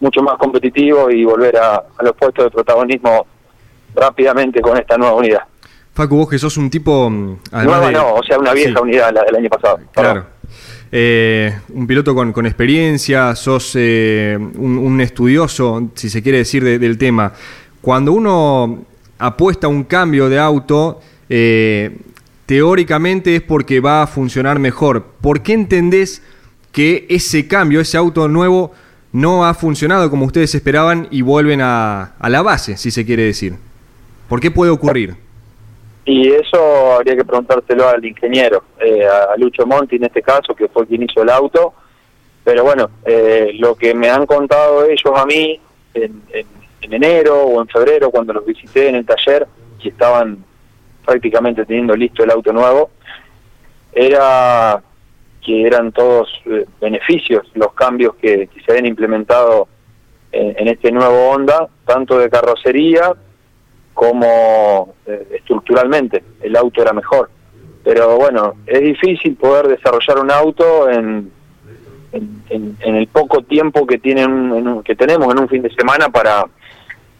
mucho 0.00 0.20
más 0.22 0.36
competitivos 0.36 1.12
y 1.14 1.24
volver 1.24 1.56
a, 1.58 1.76
a 1.76 2.02
los 2.02 2.12
puestos 2.16 2.46
de 2.46 2.50
protagonismo 2.50 3.24
rápidamente 3.94 4.60
con 4.60 4.76
esta 4.76 4.96
nueva 4.98 5.14
unidad. 5.14 5.42
Facu, 5.94 6.16
vos 6.16 6.28
que 6.28 6.38
sos 6.38 6.56
un 6.56 6.70
tipo... 6.70 7.08
mm, 7.08 7.38
Nueva 7.52 7.86
de- 7.86 7.92
no, 7.92 8.14
o 8.14 8.22
sea, 8.24 8.38
una 8.38 8.52
vieja 8.52 8.70
Sí. 8.78 8.82
unidad 8.82 9.12
la 9.12 9.22
del 9.22 9.36
año 9.36 9.48
pasado. 9.50 9.78
Claro. 9.92 10.26
Eh, 10.94 11.58
un 11.70 11.86
piloto 11.86 12.14
con, 12.14 12.44
experiencia, 12.44 13.34
sos 13.34 13.72
eh, 13.76 14.36
un, 14.38 15.00
estudioso, 15.00 15.90
si 15.94 16.10
se 16.10 16.22
quiere 16.22 16.38
decir, 16.38 16.62
de- 16.62 16.78
del 16.78 16.98
tema. 16.98 17.32
Cuando 17.80 18.12
uno 18.12 18.84
apuesta 19.18 19.66
a 19.68 19.70
un 19.70 19.84
cambio 19.84 20.28
de 20.28 20.38
auto, 20.38 21.00
eh, 21.30 21.96
teóricamente 22.44 23.36
es 23.36 23.42
porque 23.42 23.80
va 23.80 24.02
a 24.02 24.06
funcionar 24.06 24.58
mejor. 24.58 25.06
¿Por 25.22 25.42
qué 25.42 25.54
entendés 25.54 26.22
que 26.72 27.06
ese 27.08 27.46
cambio, 27.48 27.80
ese 27.80 27.96
auto 27.96 28.28
nuevo, 28.28 28.72
no 29.12 29.46
ha 29.46 29.54
funcionado 29.54 30.10
como 30.10 30.26
ustedes 30.26 30.54
esperaban 30.54 31.08
y 31.10 31.22
vuelven 31.22 31.60
a, 31.62 32.12
a 32.18 32.28
la 32.28 32.42
base, 32.42 32.76
si 32.76 32.90
se 32.90 33.06
quiere 33.06 33.22
decir? 33.24 33.54
¿Por 34.28 34.40
qué 34.40 34.50
puede 34.50 34.70
ocurrir? 34.70 35.16
Y 36.04 36.32
eso 36.32 36.94
habría 36.94 37.14
que 37.16 37.24
preguntárselo 37.24 37.88
al 37.88 38.04
ingeniero, 38.04 38.64
eh, 38.80 39.06
a 39.06 39.36
Lucho 39.36 39.64
Monti 39.66 39.96
en 39.96 40.04
este 40.04 40.20
caso, 40.22 40.54
que 40.54 40.68
fue 40.68 40.86
quien 40.86 41.02
hizo 41.04 41.22
el 41.22 41.30
auto. 41.30 41.74
Pero 42.44 42.64
bueno, 42.64 42.90
eh, 43.04 43.52
lo 43.54 43.76
que 43.76 43.94
me 43.94 44.10
han 44.10 44.26
contado 44.26 44.84
ellos 44.84 45.12
a 45.14 45.24
mí 45.26 45.60
en, 45.94 46.22
en- 46.32 46.46
en 46.80 46.92
enero 46.94 47.40
o 47.42 47.60
en 47.62 47.68
febrero, 47.68 48.10
cuando 48.10 48.32
los 48.32 48.44
visité 48.44 48.88
en 48.88 48.96
el 48.96 49.06
taller 49.06 49.46
y 49.80 49.88
estaban 49.90 50.44
prácticamente 51.06 51.64
teniendo 51.64 51.94
listo 51.94 52.24
el 52.24 52.30
auto 52.32 52.52
nuevo, 52.52 52.90
era 53.92 54.82
que 55.44 55.66
eran 55.66 55.92
todos 55.92 56.28
eh, 56.46 56.66
beneficios 56.80 57.46
los 57.54 57.72
cambios 57.74 58.14
que, 58.16 58.46
que 58.48 58.60
se 58.64 58.72
habían 58.72 58.86
implementado 58.86 59.68
en, 60.32 60.54
en 60.58 60.68
este 60.68 60.90
nuevo 60.92 61.30
Honda, 61.30 61.68
tanto 61.86 62.18
de 62.18 62.30
carrocería 62.30 63.12
como 63.94 64.94
eh, 65.06 65.28
estructuralmente 65.38 66.22
el 66.40 66.56
auto 66.56 66.82
era 66.82 66.92
mejor. 66.92 67.30
Pero 67.84 68.16
bueno, 68.16 68.54
es 68.66 68.80
difícil 68.80 69.36
poder 69.36 69.68
desarrollar 69.68 70.18
un 70.18 70.30
auto 70.30 70.88
en, 70.90 71.30
en, 72.12 72.42
en- 72.50 72.76
en 72.80 72.94
el 72.96 73.06
poco 73.08 73.42
tiempo 73.42 73.86
que 73.86 73.98
tienen 73.98 74.52
en 74.54 74.82
que 74.82 74.94
tenemos 74.94 75.32
en 75.32 75.40
un 75.40 75.48
fin 75.48 75.62
de 75.62 75.70
semana 75.74 76.08
para 76.08 76.44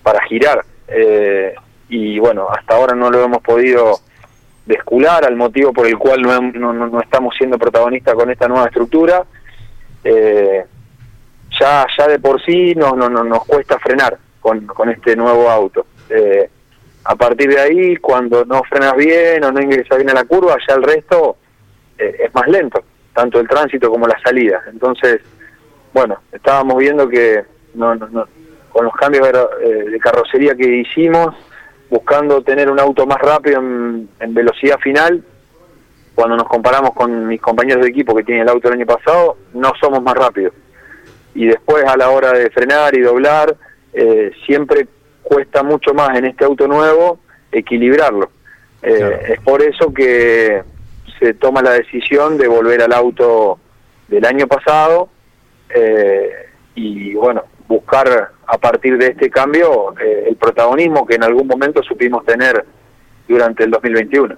para 0.03 0.23
girar. 0.25 0.65
Eh, 0.89 1.55
y 1.89 2.19
bueno, 2.19 2.49
hasta 2.51 2.75
ahora 2.77 2.95
no 2.95 3.11
lo 3.11 3.23
hemos 3.25 3.43
podido 3.43 3.99
descular 4.67 5.25
al 5.25 5.37
motivo 5.37 5.73
por 5.73 5.87
el 5.87 5.99
cual 5.99 6.23
no, 6.23 6.41
no, 6.41 6.73
no- 6.73 6.87
no 6.89 7.01
estamos 7.01 7.35
siendo 7.37 7.59
protagonistas 7.59 8.15
con 8.15 8.31
esta 8.31 8.49
nueva 8.49 8.67
estructura. 8.67 9.25
Eh, 10.05 10.65
ya 11.61 11.87
ya 11.99 12.07
de 12.09 12.19
por 12.19 12.43
sí 12.45 12.75
nos, 12.75 12.97
no, 12.97 13.09
no- 13.09 13.25
nos 13.25 13.45
cuesta 13.45 13.79
frenar 13.79 14.17
con, 14.41 14.67
con 14.67 14.89
este 14.91 15.15
nuevo 15.17 15.51
auto. 15.51 15.87
Eh, 16.09 16.49
a 17.05 17.17
partir 17.17 17.49
de 17.51 17.61
ahí, 17.61 17.97
cuando 17.97 18.45
no 18.45 18.63
frenas 18.65 18.95
bien 18.97 19.43
o 19.45 19.51
no 19.53 19.61
ingresas 19.61 19.99
bien 19.99 20.11
a 20.11 20.15
la 20.15 20.25
curva, 20.25 20.57
ya 20.69 20.75
el 20.75 20.83
resto 20.83 21.37
eh, 21.99 22.17
es 22.27 22.35
más 22.35 22.47
lento, 22.49 22.83
tanto 23.15 23.41
el 23.41 23.49
tránsito 23.49 23.91
como 23.91 24.07
la 24.07 24.19
salida. 24.25 24.63
Entonces, 24.71 25.21
bueno, 25.93 26.19
estábamos 26.33 26.79
viendo 26.79 27.09
que 27.09 27.45
no, 27.75 27.95
no, 27.95 28.09
no- 28.09 28.27
con 28.71 28.85
los 28.87 28.95
cambios 28.95 29.31
de, 29.31 29.39
eh, 29.63 29.91
de 29.91 29.99
carrocería 29.99 30.55
que 30.55 30.67
hicimos, 30.79 31.35
buscando 31.91 32.43
tener 32.43 32.71
un 32.71 32.81
auto 32.81 33.05
más 33.07 33.19
rápido 33.19 33.61
en, 33.61 34.09
en 34.19 34.33
velocidad 34.33 34.79
final, 34.79 35.23
cuando 36.15 36.37
nos 36.37 36.49
comparamos 36.49 36.93
con 36.95 37.27
mis 37.27 37.41
compañeros 37.41 37.83
de 37.85 37.91
equipo 37.91 38.15
que 38.15 38.23
tienen 38.23 38.45
el 38.45 38.49
auto 38.49 38.69
el 38.69 38.75
año 38.75 38.87
pasado, 38.87 39.37
no 39.55 39.73
somos 39.79 40.03
más 40.03 40.15
rápidos. 40.15 40.55
Y 41.35 41.47
después 41.47 41.85
a 41.85 41.97
la 41.97 42.09
hora 42.11 42.33
de 42.33 42.49
frenar 42.51 42.95
y 42.95 43.01
doblar, 43.01 43.55
eh, 43.93 44.31
siempre 44.47 44.87
cuesta 45.23 45.63
mucho 45.63 45.95
más 45.95 46.17
en 46.19 46.27
este 46.27 46.45
auto 46.45 46.67
nuevo 46.67 47.19
equilibrarlo. 47.51 48.31
Eh, 48.83 49.35
Es 49.35 49.41
por 49.41 49.63
eso 49.63 49.93
que 49.93 50.63
se 51.19 51.35
toma 51.35 51.63
la 51.63 51.73
decisión 51.73 52.37
de 52.37 52.49
volver 52.49 52.83
al 52.83 52.93
auto 52.93 53.59
del 54.09 54.25
año 54.25 54.47
pasado 54.47 55.09
eh, 55.75 56.31
y 56.75 57.15
bueno, 57.15 57.45
buscar 57.69 58.33
a 58.47 58.59
partir 58.59 58.99
de 58.99 59.09
este 59.09 59.31
cambio 59.31 59.95
eh, 60.01 60.27
el 60.29 60.37
protagonismo 60.37 61.07
que 61.07 61.15
en 61.15 61.25
algún 61.25 61.47
momento 61.47 61.83
supimos 61.83 62.25
tener 62.25 62.65
durante 63.29 63.65
el 63.65 63.71
2021. 63.71 64.35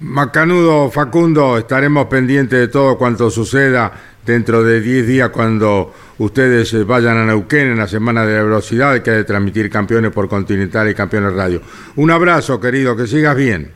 Macanudo, 0.00 0.90
Facundo, 0.90 1.56
estaremos 1.56 2.06
pendientes 2.06 2.58
de 2.58 2.68
todo 2.68 2.98
cuanto 2.98 3.30
suceda 3.30 3.92
dentro 4.24 4.62
de 4.62 4.80
10 4.80 5.06
días 5.06 5.28
cuando 5.30 5.92
ustedes 6.18 6.72
eh, 6.74 6.84
vayan 6.84 7.18
a 7.18 7.24
Neuquén 7.24 7.72
en 7.72 7.78
la 7.78 7.86
Semana 7.86 8.24
de 8.24 8.36
la 8.36 8.42
Velocidad 8.42 9.02
que 9.02 9.10
hay 9.10 9.16
de 9.18 9.24
transmitir 9.24 9.70
campeones 9.70 10.10
por 10.10 10.28
Continental 10.28 10.88
y 10.88 10.94
campeones 10.94 11.34
radio. 11.34 11.60
Un 11.96 12.10
abrazo, 12.10 12.60
querido, 12.60 12.96
que 12.96 13.06
sigas 13.06 13.36
bien. 13.36 13.72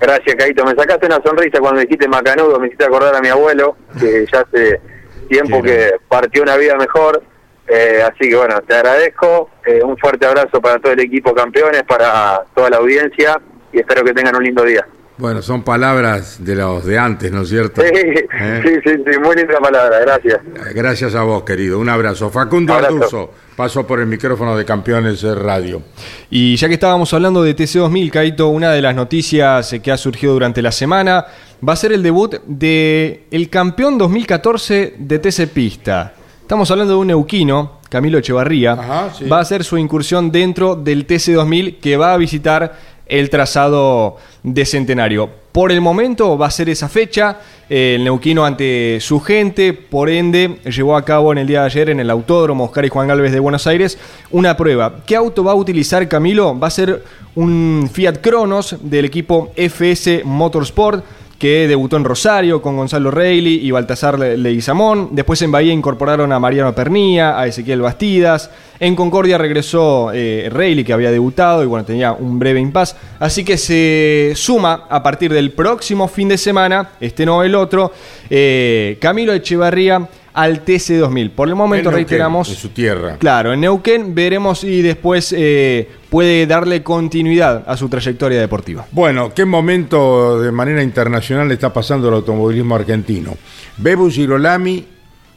Gracias, 0.00 0.36
Caito. 0.36 0.64
Me 0.64 0.74
sacaste 0.74 1.06
una 1.06 1.20
sonrisa 1.22 1.58
cuando 1.60 1.80
dijiste 1.80 2.06
macanudo, 2.06 2.60
me 2.60 2.68
hiciste 2.68 2.84
acordar 2.84 3.16
a 3.16 3.20
mi 3.20 3.28
abuelo, 3.28 3.76
que 3.98 4.26
ya 4.32 4.40
hace 4.40 4.80
tiempo 5.28 5.62
que 5.62 5.92
partió 6.08 6.42
una 6.42 6.56
vida 6.56 6.76
mejor. 6.76 7.22
Eh, 7.66 8.02
así 8.02 8.30
que 8.30 8.36
bueno, 8.36 8.60
te 8.62 8.74
agradezco. 8.74 9.50
Eh, 9.66 9.82
un 9.82 9.96
fuerte 9.98 10.26
abrazo 10.26 10.60
para 10.60 10.78
todo 10.78 10.92
el 10.92 11.00
equipo 11.00 11.34
campeones, 11.34 11.82
para 11.82 12.42
toda 12.54 12.70
la 12.70 12.76
audiencia 12.78 13.40
y 13.72 13.80
espero 13.80 14.04
que 14.04 14.14
tengan 14.14 14.36
un 14.36 14.44
lindo 14.44 14.64
día. 14.64 14.86
Bueno, 15.18 15.42
son 15.42 15.64
palabras 15.64 16.44
de 16.44 16.54
los 16.54 16.84
de 16.84 16.96
antes, 16.96 17.32
¿no 17.32 17.42
es 17.42 17.48
cierto? 17.48 17.82
Sí, 17.82 17.88
¿Eh? 17.92 18.60
sí, 18.62 18.70
sí, 18.84 18.90
sí, 19.04 19.18
muy 19.18 19.34
linda 19.34 19.58
palabra, 19.58 19.98
gracias. 19.98 20.38
Gracias 20.72 21.14
a 21.16 21.24
vos, 21.24 21.42
querido. 21.42 21.80
Un 21.80 21.88
abrazo. 21.88 22.30
Facundo 22.30 22.72
Abrazo. 22.72 22.94
Arduzo, 22.94 23.30
paso 23.56 23.84
por 23.84 23.98
el 23.98 24.06
micrófono 24.06 24.56
de 24.56 24.64
Campeones 24.64 25.22
Radio. 25.24 25.82
Y 26.30 26.54
ya 26.54 26.68
que 26.68 26.74
estábamos 26.74 27.12
hablando 27.12 27.42
de 27.42 27.56
TC2000, 27.56 28.10
Caito, 28.12 28.46
una 28.48 28.70
de 28.70 28.80
las 28.80 28.94
noticias 28.94 29.74
que 29.82 29.90
ha 29.90 29.96
surgido 29.96 30.34
durante 30.34 30.62
la 30.62 30.70
semana 30.70 31.26
va 31.66 31.72
a 31.72 31.76
ser 31.76 31.90
el 31.92 32.02
debut 32.04 32.36
de 32.46 33.24
el 33.32 33.50
campeón 33.50 33.98
2014 33.98 34.94
de 34.98 35.18
TC 35.18 35.48
Pista. 35.48 36.14
Estamos 36.42 36.70
hablando 36.70 36.94
de 36.94 37.00
un 37.00 37.08
neuquino, 37.08 37.80
Camilo 37.90 38.18
Echevarría. 38.18 38.74
Va 38.74 39.38
a 39.38 39.40
hacer 39.40 39.64
su 39.64 39.76
incursión 39.76 40.30
dentro 40.30 40.76
del 40.76 41.06
TC2000 41.06 41.80
que 41.80 41.96
va 41.96 42.14
a 42.14 42.16
visitar 42.16 42.78
el 43.08 43.30
trazado 43.30 44.16
de 44.42 44.64
Centenario. 44.64 45.28
Por 45.52 45.72
el 45.72 45.80
momento 45.80 46.38
va 46.38 46.46
a 46.46 46.50
ser 46.50 46.68
esa 46.68 46.88
fecha, 46.88 47.40
eh, 47.68 47.94
el 47.96 48.04
neuquino 48.04 48.44
ante 48.44 48.98
su 49.00 49.18
gente, 49.20 49.72
por 49.72 50.08
ende 50.08 50.60
llevó 50.64 50.96
a 50.96 51.04
cabo 51.04 51.32
en 51.32 51.38
el 51.38 51.46
día 51.46 51.60
de 51.60 51.66
ayer 51.66 51.90
en 51.90 52.00
el 52.00 52.10
Autódromo 52.10 52.64
Oscar 52.64 52.84
y 52.84 52.88
Juan 52.88 53.08
Galvez 53.08 53.32
de 53.32 53.40
Buenos 53.40 53.66
Aires 53.66 53.98
una 54.30 54.56
prueba. 54.56 55.00
¿Qué 55.06 55.16
auto 55.16 55.42
va 55.42 55.52
a 55.52 55.56
utilizar 55.56 56.06
Camilo? 56.06 56.58
Va 56.58 56.68
a 56.68 56.70
ser 56.70 57.02
un 57.34 57.90
Fiat 57.92 58.18
Cronos 58.20 58.76
del 58.80 59.06
equipo 59.06 59.52
FS 59.56 60.22
Motorsport 60.24 61.04
que 61.38 61.68
debutó 61.68 61.96
en 61.96 62.04
Rosario 62.04 62.60
con 62.60 62.76
Gonzalo 62.76 63.10
Reilly 63.10 63.60
y 63.66 63.70
Baltasar 63.70 64.18
Le- 64.18 64.36
Leguizamón. 64.36 65.10
Después 65.12 65.40
en 65.42 65.52
Bahía 65.52 65.72
incorporaron 65.72 66.32
a 66.32 66.38
Mariano 66.40 66.74
Pernía, 66.74 67.38
a 67.38 67.46
Ezequiel 67.46 67.80
Bastidas. 67.80 68.50
En 68.80 68.96
Concordia 68.96 69.38
regresó 69.38 70.10
eh, 70.12 70.48
Reilly, 70.52 70.84
que 70.84 70.92
había 70.92 71.10
debutado 71.12 71.62
y 71.62 71.66
bueno, 71.66 71.84
tenía 71.84 72.12
un 72.12 72.38
breve 72.38 72.60
impas. 72.60 72.96
Así 73.20 73.44
que 73.44 73.56
se 73.56 74.32
suma 74.34 74.86
a 74.88 75.02
partir 75.02 75.32
del 75.32 75.52
próximo 75.52 76.08
fin 76.08 76.28
de 76.28 76.38
semana, 76.38 76.90
este 77.00 77.24
no 77.24 77.42
el 77.42 77.54
otro, 77.54 77.92
eh, 78.30 78.98
Camilo 79.00 79.32
Echevarría 79.32 80.08
al 80.34 80.64
TC2000. 80.64 81.30
Por 81.30 81.48
el 81.48 81.54
momento 81.54 81.90
En 81.90 81.96
Neuquén, 81.96 82.08
reiteramos... 82.08 82.48
en 82.48 82.54
su 82.54 82.68
tierra. 82.70 83.16
Claro, 83.18 83.52
en 83.52 83.60
Neuquén 83.60 84.14
veremos 84.14 84.60
si 84.60 84.82
después 84.82 85.34
eh, 85.36 85.88
puede 86.10 86.46
darle 86.46 86.82
continuidad 86.82 87.64
a 87.66 87.76
su 87.76 87.88
trayectoria 87.88 88.40
deportiva. 88.40 88.86
Bueno, 88.92 89.32
¿qué 89.34 89.44
momento 89.44 90.40
de 90.40 90.52
manera 90.52 90.82
internacional 90.82 91.48
le 91.48 91.54
está 91.54 91.72
pasando 91.72 92.08
el 92.08 92.14
automovilismo 92.14 92.74
argentino? 92.74 93.36
Bebu 93.76 94.10
Girolami 94.10 94.84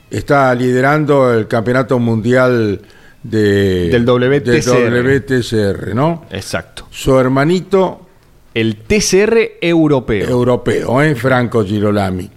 está 0.09 0.53
liderando 0.53 1.33
el 1.33 1.47
campeonato 1.47 1.97
mundial 1.99 2.81
de, 3.23 3.89
Del 3.89 4.05
WTCR. 4.05 4.91
del 4.91 5.21
WTCR, 5.21 5.95
¿no? 5.95 6.25
Exacto. 6.31 6.87
Su 6.91 7.17
hermanito... 7.19 8.07
El 8.53 8.75
TCR 8.75 9.51
europeo. 9.61 10.27
Europeo, 10.27 11.01
¿eh? 11.01 11.15
Franco 11.15 11.63
Girolami. 11.63 12.29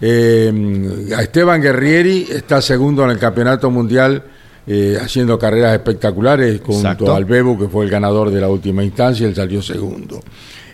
Eh, 0.00 1.06
Esteban 1.20 1.60
Guerrieri 1.60 2.26
está 2.30 2.62
segundo 2.62 3.04
en 3.04 3.10
el 3.10 3.18
campeonato 3.18 3.70
mundial 3.70 4.22
eh, 4.66 4.98
haciendo 5.00 5.38
carreras 5.38 5.74
espectaculares 5.74 6.60
junto 6.60 6.80
Exacto. 6.80 7.14
al 7.14 7.24
Bebu, 7.24 7.58
que 7.58 7.68
fue 7.68 7.84
el 7.84 7.90
ganador 7.90 8.30
de 8.30 8.40
la 8.40 8.48
última 8.48 8.84
instancia, 8.84 9.26
él 9.26 9.34
salió 9.34 9.62
segundo. 9.62 10.20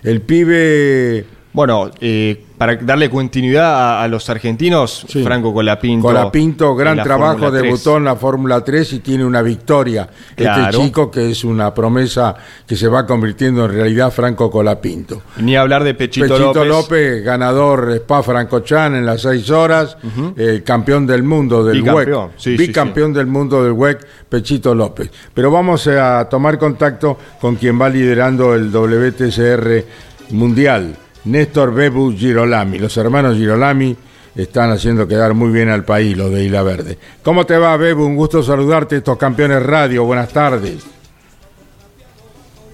El 0.03 0.21
pibe... 0.21 1.25
Bueno, 1.57 1.91
eh, 2.03 2.45
para 2.59 2.77
darle 2.77 3.09
continuidad 3.09 3.65
a, 3.65 4.03
a 4.03 4.09
los 4.09 4.29
argentinos, 4.29 5.07
Franco 5.25 5.55
Colapinto. 5.55 6.07
Colapinto, 6.07 6.77
gran 6.77 7.03
trabajo, 7.03 7.39
Fórmula 7.39 7.51
3. 7.51 7.63
debutó 7.63 7.97
en 7.97 8.05
la 8.05 8.17
Fórmula 8.17 8.61
3 8.63 8.93
y 8.93 8.99
tiene 8.99 9.25
una 9.25 9.41
victoria. 9.41 10.07
Claro. 10.35 10.65
Este 10.67 10.77
chico 10.77 11.11
que 11.11 11.31
es 11.31 11.45
una 11.45 11.73
promesa 11.73 12.37
que 12.67 12.77
se 12.77 12.89
va 12.89 13.07
convirtiendo 13.07 13.65
en 13.65 13.73
realidad 13.73 14.13
Franco 14.13 14.51
Colapinto. 14.51 15.23
Ni 15.39 15.57
hablar 15.57 15.83
de 15.83 15.95
Pechito, 15.95 16.29
Pechito 16.29 16.63
López. 16.63 16.69
López. 16.69 17.25
ganador 17.25 17.91
Spa 17.91 18.23
Francorchamps 18.23 18.99
en 18.99 19.07
las 19.07 19.23
seis 19.23 19.49
horas, 19.49 19.97
eh, 20.37 20.61
campeón 20.63 21.07
del 21.07 21.23
mundo 21.23 21.65
del 21.65 21.81
Bicampeón, 21.81 22.25
WEC, 22.27 22.33
sí, 22.37 22.51
sí, 22.59 22.67
bicampeón 22.67 23.15
del 23.15 23.29
mundo 23.29 23.65
del 23.65 23.73
WEC, 23.73 24.07
Pechito 24.29 24.75
López. 24.75 25.11
Pero 25.33 25.51
vamos 25.51 25.87
a 25.87 26.29
tomar 26.29 26.59
contacto 26.59 27.17
con 27.41 27.57
quien 27.57 27.81
va 27.81 27.89
liderando 27.89 28.55
el 28.55 28.71
WTCR 28.71 29.87
mundial, 30.33 30.95
Néstor 31.27 31.75
Bebu 31.75 32.13
Girolami. 32.13 32.79
Los 32.79 32.97
hermanos 32.97 33.37
Girolami 33.37 33.97
están 34.35 34.71
haciendo 34.71 35.07
quedar 35.09 35.35
muy 35.35 35.51
bien 35.51 35.69
al 35.69 35.85
país, 35.85 36.17
los 36.17 36.31
de 36.31 36.45
Isla 36.45 36.63
Verde. 36.63 36.99
¿Cómo 37.23 37.45
te 37.45 37.57
va, 37.57 37.77
Bebu? 37.77 38.05
Un 38.05 38.17
gusto 38.17 38.43
saludarte, 38.43 38.97
estos 38.97 39.19
campeones 39.19 39.63
radio. 39.63 40.05
Buenas 40.05 40.33
tardes. 40.33 40.87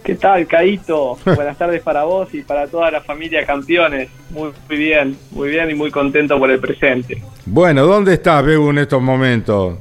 ¿Qué 0.04 0.16
tal, 0.16 0.46
Caito? 0.46 1.16
Buenas 1.24 1.56
tardes 1.56 1.80
para 1.82 2.04
vos 2.04 2.34
y 2.34 2.42
para 2.42 2.66
toda 2.66 2.90
la 2.90 3.00
familia 3.00 3.46
campeones. 3.46 4.10
Muy, 4.30 4.50
muy 4.68 4.78
bien, 4.78 5.16
muy 5.30 5.48
bien 5.48 5.70
y 5.70 5.74
muy 5.74 5.90
contento 5.90 6.38
por 6.38 6.50
el 6.50 6.58
presente. 6.58 7.22
Bueno, 7.46 7.86
¿dónde 7.86 8.14
estás, 8.14 8.44
Bebu, 8.44 8.70
en 8.70 8.78
estos 8.78 9.00
momentos? 9.00 9.78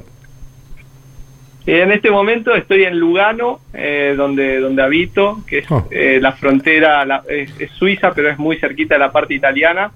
En 1.64 1.92
este 1.92 2.10
momento 2.10 2.54
estoy 2.54 2.82
en 2.84 2.98
Lugano, 2.98 3.60
eh, 3.72 4.14
donde, 4.16 4.58
donde 4.58 4.82
habito, 4.82 5.42
que 5.46 5.58
es 5.58 5.70
Oh. 5.70 5.86
eh, 5.90 6.18
la 6.20 6.32
frontera, 6.32 7.04
la- 7.04 7.22
es, 7.28 7.52
es 7.60 7.70
Suiza, 7.72 8.12
pero 8.12 8.30
es 8.30 8.38
muy 8.38 8.56
cerquita 8.58 8.96
de 8.96 8.98
la 8.98 9.12
parte 9.12 9.34
italiana, 9.34 9.92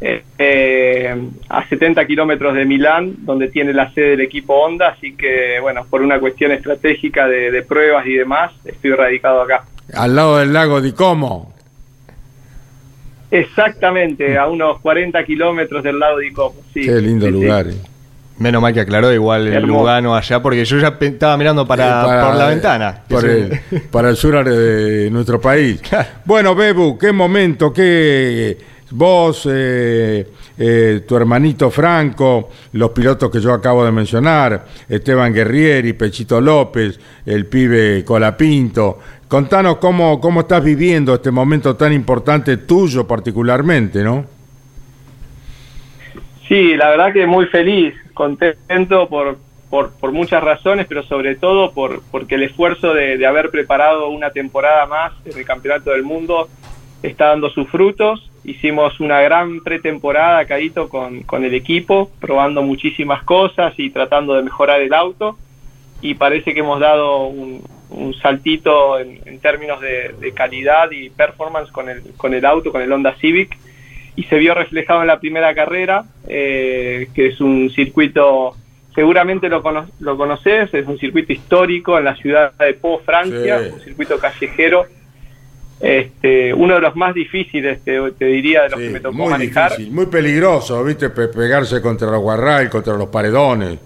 eh, 0.00 0.22
eh, 0.38 1.16
a 1.48 1.68
70 1.68 2.04
kilómetros 2.06 2.54
de 2.54 2.64
Milán, 2.64 3.14
donde 3.18 3.48
tiene 3.48 3.72
la 3.72 3.92
sede 3.92 4.10
del 4.10 4.20
equipo 4.22 4.54
Honda, 4.54 4.88
así 4.88 5.14
que, 5.14 5.58
bueno, 5.60 5.86
por 5.88 6.02
una 6.02 6.18
cuestión 6.18 6.50
estratégica 6.52 7.28
de, 7.28 7.50
de 7.52 7.62
pruebas 7.62 8.04
y 8.06 8.14
demás, 8.14 8.52
estoy 8.64 8.90
radicado 8.92 9.42
acá. 9.42 9.64
Al 9.94 10.16
lado 10.16 10.38
del 10.38 10.52
lago 10.52 10.80
di 10.80 10.92
Como. 10.92 11.52
Exactamente, 13.30 14.38
a 14.38 14.46
unos 14.46 14.80
40 14.80 15.22
kilómetros 15.24 15.82
del 15.82 15.98
lado 15.98 16.18
de 16.18 16.28
Icopo. 16.28 16.62
Sí, 16.72 16.80
Qué 16.82 16.92
lindo 17.00 17.26
sí, 17.26 17.32
sí. 17.32 17.38
lugar. 17.40 17.66
eh. 17.68 17.74
Menos 18.38 18.62
mal 18.62 18.72
que 18.72 18.80
aclaró 18.80 19.12
igual 19.12 19.46
el. 19.48 19.62
Lugano 19.64 20.14
allá, 20.14 20.40
porque 20.40 20.64
yo 20.64 20.78
ya 20.78 20.96
estaba 21.00 21.36
mirando 21.36 21.66
para, 21.66 21.86
Eh, 21.86 22.04
para- 22.06 22.26
por 22.28 22.36
la 22.36 22.46
ventana. 22.46 23.02
Por 23.08 23.24
el, 23.24 23.50
se- 23.70 23.80
para 23.90 24.10
el 24.10 24.16
sur 24.16 24.44
de 24.48 25.10
nuestro 25.10 25.40
país. 25.40 25.80
Bueno, 26.24 26.54
Bebu, 26.54 26.96
qué 26.96 27.12
momento, 27.12 27.72
qué 27.72 28.56
vos, 28.90 29.46
eh, 29.50 30.26
eh, 30.56 31.04
tu 31.06 31.16
hermanito 31.16 31.70
Franco, 31.70 32.48
los 32.72 32.90
pilotos 32.90 33.30
que 33.30 33.40
yo 33.40 33.52
acabo 33.52 33.84
de 33.84 33.92
mencionar, 33.92 34.64
Esteban 34.88 35.32
Guerrieri, 35.34 35.92
Pechito 35.92 36.40
López, 36.40 36.98
el 37.26 37.46
pibe 37.46 38.02
Colapinto. 38.04 38.98
Contanos 39.28 39.76
cómo, 39.76 40.20
cómo 40.20 40.40
estás 40.40 40.64
viviendo 40.64 41.12
este 41.14 41.30
momento 41.30 41.76
tan 41.76 41.92
importante 41.92 42.56
tuyo 42.58 43.06
particularmente, 43.06 44.02
¿no? 44.02 44.24
Sí, 46.48 46.76
la 46.76 46.88
verdad 46.88 47.12
que 47.12 47.26
muy 47.26 47.44
feliz, 47.46 47.94
contento 48.14 49.06
por, 49.08 49.36
por, 49.68 50.12
muchas 50.12 50.42
razones, 50.42 50.86
pero 50.88 51.02
sobre 51.02 51.36
todo 51.36 51.72
por 51.72 52.02
porque 52.10 52.36
el 52.36 52.44
esfuerzo 52.44 52.94
de, 52.94 53.18
de 53.18 53.26
haber 53.26 53.50
preparado 53.50 54.08
una 54.08 54.30
temporada 54.30 54.86
más 54.86 55.12
en 55.26 55.36
el 55.36 55.44
Campeonato 55.44 55.90
del 55.90 56.04
Mundo 56.04 56.48
está 57.02 57.26
dando 57.26 57.50
sus 57.50 57.68
frutos. 57.68 58.30
Hicimos 58.44 58.98
una 58.98 59.20
gran 59.20 59.60
pretemporada, 59.60 60.46
Caíto, 60.46 60.88
con, 60.88 61.20
con 61.24 61.44
el 61.44 61.52
equipo, 61.52 62.10
probando 62.18 62.62
muchísimas 62.62 63.22
cosas 63.24 63.74
y 63.76 63.90
tratando 63.90 64.34
de 64.34 64.42
mejorar 64.42 64.80
el 64.80 64.94
auto. 64.94 65.36
Y 66.00 66.14
parece 66.14 66.54
que 66.54 66.60
hemos 66.60 66.80
dado 66.80 67.26
un, 67.26 67.62
un 67.90 68.14
saltito 68.14 68.98
en, 68.98 69.20
en 69.26 69.38
términos 69.40 69.82
de, 69.82 70.14
de 70.18 70.32
calidad 70.32 70.90
y 70.92 71.10
performance 71.10 71.70
con 71.70 71.90
el, 71.90 72.02
con 72.16 72.32
el 72.32 72.46
auto, 72.46 72.72
con 72.72 72.80
el 72.80 72.90
Honda 72.90 73.14
Civic 73.16 73.58
y 74.18 74.24
se 74.24 74.36
vio 74.36 74.52
reflejado 74.52 75.00
en 75.02 75.06
la 75.06 75.20
primera 75.20 75.54
carrera, 75.54 76.04
eh, 76.26 77.06
que 77.14 77.26
es 77.28 77.40
un 77.40 77.70
circuito, 77.70 78.56
seguramente 78.92 79.48
lo, 79.48 79.62
cono- 79.62 79.86
lo 80.00 80.16
conoces, 80.16 80.74
es 80.74 80.86
un 80.88 80.98
circuito 80.98 81.32
histórico 81.32 81.96
en 81.98 82.04
la 82.04 82.16
ciudad 82.16 82.52
de 82.58 82.74
Po, 82.74 82.98
Francia, 83.04 83.60
Sí. 83.62 83.70
un 83.72 83.80
circuito 83.80 84.18
callejero, 84.18 84.86
este, 85.80 86.52
uno 86.52 86.74
de 86.74 86.80
los 86.80 86.96
más 86.96 87.14
difíciles, 87.14 87.80
te, 87.84 88.00
te 88.18 88.24
diría, 88.24 88.62
de 88.64 88.70
los 88.70 88.80
que 88.80 88.90
me 88.90 88.98
tocó 88.98 89.14
Muy 89.18 89.30
manejar. 89.30 89.70
difícil, 89.70 89.94
muy 89.94 90.06
peligroso, 90.06 90.82
¿viste? 90.82 91.10
Pe- 91.10 91.28
pegarse 91.28 91.80
contra 91.80 92.10
los 92.10 92.20
guarral, 92.20 92.68
contra 92.68 92.94
los 92.94 93.08
paredones. 93.10 93.78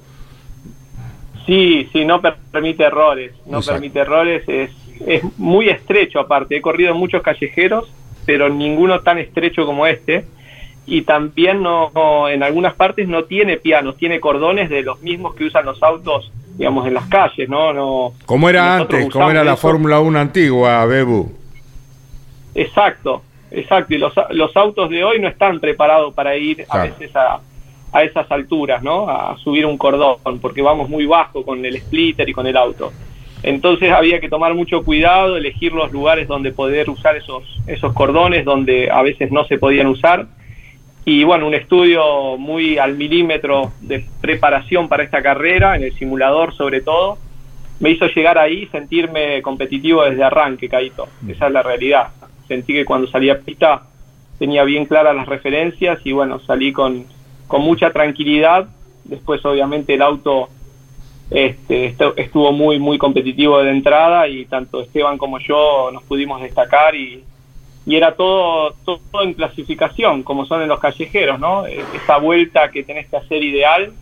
Sí, 1.46 1.88
sí, 1.92 2.04
no 2.04 2.22
per- 2.22 2.36
permite 2.50 2.84
errores, 2.84 3.32
no 3.46 3.58
Exacto. 3.58 3.80
permite 3.80 3.98
errores, 3.98 4.42
es, 4.48 4.70
es 5.06 5.22
muy 5.36 5.68
estrecho 5.68 6.20
aparte, 6.20 6.56
he 6.56 6.62
corrido 6.62 6.92
en 6.92 6.96
muchos 6.96 7.20
callejeros, 7.22 7.90
pero 8.26 8.48
ninguno 8.48 9.00
tan 9.00 9.18
estrecho 9.18 9.66
como 9.66 9.86
este, 9.86 10.24
y 10.86 11.02
también 11.02 11.62
no, 11.62 11.90
no- 11.94 12.28
en 12.28 12.42
algunas 12.42 12.74
partes 12.74 13.06
no 13.08 13.24
tiene 13.24 13.56
pianos, 13.56 13.96
tiene 13.96 14.20
cordones 14.20 14.68
de 14.70 14.82
los 14.82 15.00
mismos 15.02 15.34
que 15.34 15.44
usan 15.44 15.64
los 15.64 15.82
autos, 15.82 16.30
digamos, 16.56 16.86
en 16.86 16.94
las 16.94 17.06
calles, 17.06 17.48
¿no? 17.48 17.72
no 17.72 18.12
¿Cómo 18.26 18.48
era 18.48 18.76
antes? 18.76 19.08
¿Cómo 19.10 19.30
era 19.30 19.44
la 19.44 19.52
eso. 19.52 19.60
Fórmula 19.62 20.00
1 20.00 20.18
antigua, 20.18 20.84
Bebu? 20.86 21.30
Exacto, 22.54 23.22
exacto. 23.50 23.94
Y 23.94 23.98
los, 23.98 24.12
los 24.30 24.56
autos 24.56 24.90
de 24.90 25.04
hoy 25.04 25.20
no 25.20 25.28
están 25.28 25.60
preparados 25.60 26.12
para 26.14 26.36
ir 26.36 26.64
a 26.68 26.82
veces 26.82 27.14
a, 27.16 27.40
a 27.92 28.02
esas 28.02 28.30
alturas, 28.30 28.82
¿no? 28.82 29.08
A 29.08 29.36
subir 29.38 29.64
un 29.66 29.78
cordón, 29.78 30.18
porque 30.40 30.62
vamos 30.62 30.88
muy 30.88 31.06
bajo 31.06 31.44
con 31.44 31.64
el 31.64 31.78
splitter 31.80 32.28
y 32.28 32.32
con 32.32 32.46
el 32.46 32.56
auto. 32.56 32.92
Entonces 33.42 33.90
había 33.90 34.20
que 34.20 34.28
tomar 34.28 34.54
mucho 34.54 34.84
cuidado, 34.84 35.36
elegir 35.36 35.72
los 35.72 35.90
lugares 35.90 36.28
donde 36.28 36.52
poder 36.52 36.88
usar 36.88 37.16
esos, 37.16 37.42
esos 37.66 37.92
cordones, 37.92 38.44
donde 38.44 38.90
a 38.90 39.02
veces 39.02 39.32
no 39.32 39.44
se 39.44 39.58
podían 39.58 39.88
usar. 39.88 40.26
Y 41.04 41.24
bueno, 41.24 41.48
un 41.48 41.54
estudio 41.54 42.36
muy 42.38 42.78
al 42.78 42.94
milímetro 42.94 43.72
de 43.80 44.04
preparación 44.20 44.88
para 44.88 45.02
esta 45.02 45.20
carrera, 45.22 45.74
en 45.74 45.82
el 45.82 45.92
simulador 45.94 46.54
sobre 46.54 46.80
todo, 46.80 47.18
me 47.80 47.90
hizo 47.90 48.06
llegar 48.06 48.38
ahí 48.38 48.62
y 48.62 48.66
sentirme 48.66 49.42
competitivo 49.42 50.04
desde 50.04 50.22
arranque, 50.22 50.68
Caito. 50.68 51.08
Esa 51.26 51.48
es 51.48 51.52
la 51.52 51.62
realidad. 51.62 52.08
Sentí 52.46 52.72
que 52.72 52.84
cuando 52.84 53.08
salí 53.08 53.28
a 53.28 53.40
pista 53.40 53.82
tenía 54.38 54.62
bien 54.62 54.86
claras 54.86 55.16
las 55.16 55.26
referencias 55.26 55.98
y 56.04 56.12
bueno, 56.12 56.38
salí 56.40 56.72
con, 56.72 57.06
con 57.48 57.62
mucha 57.62 57.90
tranquilidad. 57.90 58.68
Después 59.02 59.44
obviamente 59.44 59.94
el 59.94 60.02
auto 60.02 60.48
este, 61.34 61.94
estuvo 62.16 62.52
muy 62.52 62.78
muy 62.78 62.98
competitivo 62.98 63.62
de 63.62 63.70
entrada 63.70 64.28
y 64.28 64.44
tanto 64.44 64.82
Esteban 64.82 65.18
como 65.18 65.38
yo 65.38 65.90
nos 65.92 66.02
pudimos 66.02 66.42
destacar 66.42 66.94
y, 66.94 67.24
y 67.86 67.96
era 67.96 68.14
todo, 68.14 68.74
todo 68.84 69.00
en 69.22 69.34
clasificación, 69.34 70.22
como 70.22 70.46
son 70.46 70.62
en 70.62 70.68
los 70.68 70.78
callejeros, 70.78 71.40
¿no? 71.40 71.66
Eh, 71.66 71.82
Esa 71.94 72.18
vuelta 72.18 72.70
que 72.70 72.82
tenés 72.82 73.08
que 73.08 73.16
hacer 73.16 73.42
ideal, 73.42 73.92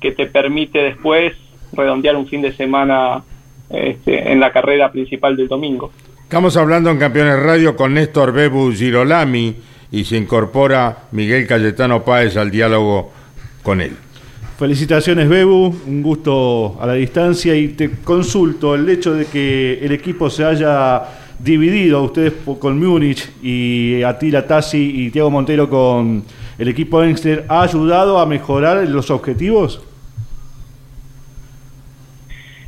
que 0.00 0.12
te 0.12 0.26
permite 0.26 0.78
después 0.80 1.32
redondear 1.72 2.16
un 2.16 2.26
fin 2.26 2.42
de 2.42 2.52
semana 2.52 3.24
este, 3.70 4.30
en 4.30 4.38
la 4.38 4.52
carrera 4.52 4.92
principal 4.92 5.36
del 5.36 5.48
domingo. 5.48 5.90
Estamos 6.22 6.56
hablando 6.56 6.90
en 6.90 6.98
Campeones 6.98 7.40
Radio 7.42 7.76
con 7.76 7.94
Néstor 7.94 8.32
Bebu 8.32 8.72
Girolami 8.72 9.54
y 9.90 10.04
se 10.04 10.16
incorpora 10.16 11.04
Miguel 11.12 11.46
Cayetano 11.46 12.04
Páez 12.04 12.36
al 12.36 12.50
diálogo 12.50 13.12
con 13.62 13.80
él. 13.80 13.96
Felicitaciones, 14.58 15.28
Bebu, 15.28 15.74
un 15.84 16.00
gusto 16.00 16.78
a 16.80 16.86
la 16.86 16.92
distancia 16.92 17.56
y 17.56 17.68
te 17.68 17.90
consulto 18.04 18.76
el 18.76 18.88
hecho 18.88 19.12
de 19.12 19.26
que 19.26 19.84
el 19.84 19.90
equipo 19.90 20.30
se 20.30 20.44
haya 20.44 21.02
dividido, 21.40 22.04
ustedes 22.04 22.34
con 22.60 22.78
Múnich 22.78 23.28
y 23.42 24.04
Atila 24.04 24.46
Tassi 24.46 25.06
y 25.06 25.10
Tiago 25.10 25.30
Montero 25.30 25.68
con 25.68 26.22
el 26.56 26.68
equipo 26.68 27.02
Engster, 27.02 27.44
¿ha 27.48 27.62
ayudado 27.62 28.20
a 28.20 28.26
mejorar 28.26 28.88
los 28.88 29.10
objetivos? 29.10 29.82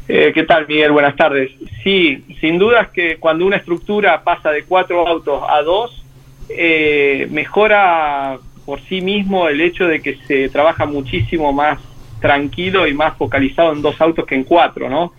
Eh, 0.09 0.33
¿Qué 0.35 0.43
tal, 0.43 0.67
Miguel? 0.67 0.91
Buenas 0.91 1.15
tardes. 1.15 1.53
Sí, 1.85 2.25
sin 2.41 2.59
duda 2.59 2.83
es 2.83 2.89
que 2.89 3.17
cuando 3.19 3.47
una 3.47 3.59
estructura 3.59 4.25
pasa 4.25 4.51
de 4.51 4.65
cuatro 4.65 5.07
autos 5.07 5.41
a 5.49 5.63
dos, 5.63 6.03
eh, 6.49 7.29
mejora 7.31 8.39
por 8.67 8.81
sí 8.83 9.01
mismo 9.01 9.49
el 9.49 9.61
hecho 9.61 9.87
de 9.87 10.03
que 10.03 10.17
se 10.27 10.49
trabaja 10.49 10.85
muchísimo 10.85 11.53
más 11.53 11.79
tranquilo 12.21 12.87
y 12.87 12.95
más 12.95 13.17
focalizado 13.17 13.73
en 13.73 13.81
dos 13.81 14.01
autos 14.01 14.27
que 14.27 14.35
en 14.35 14.45
cuatro, 14.45 14.91
¿no? 14.91 15.13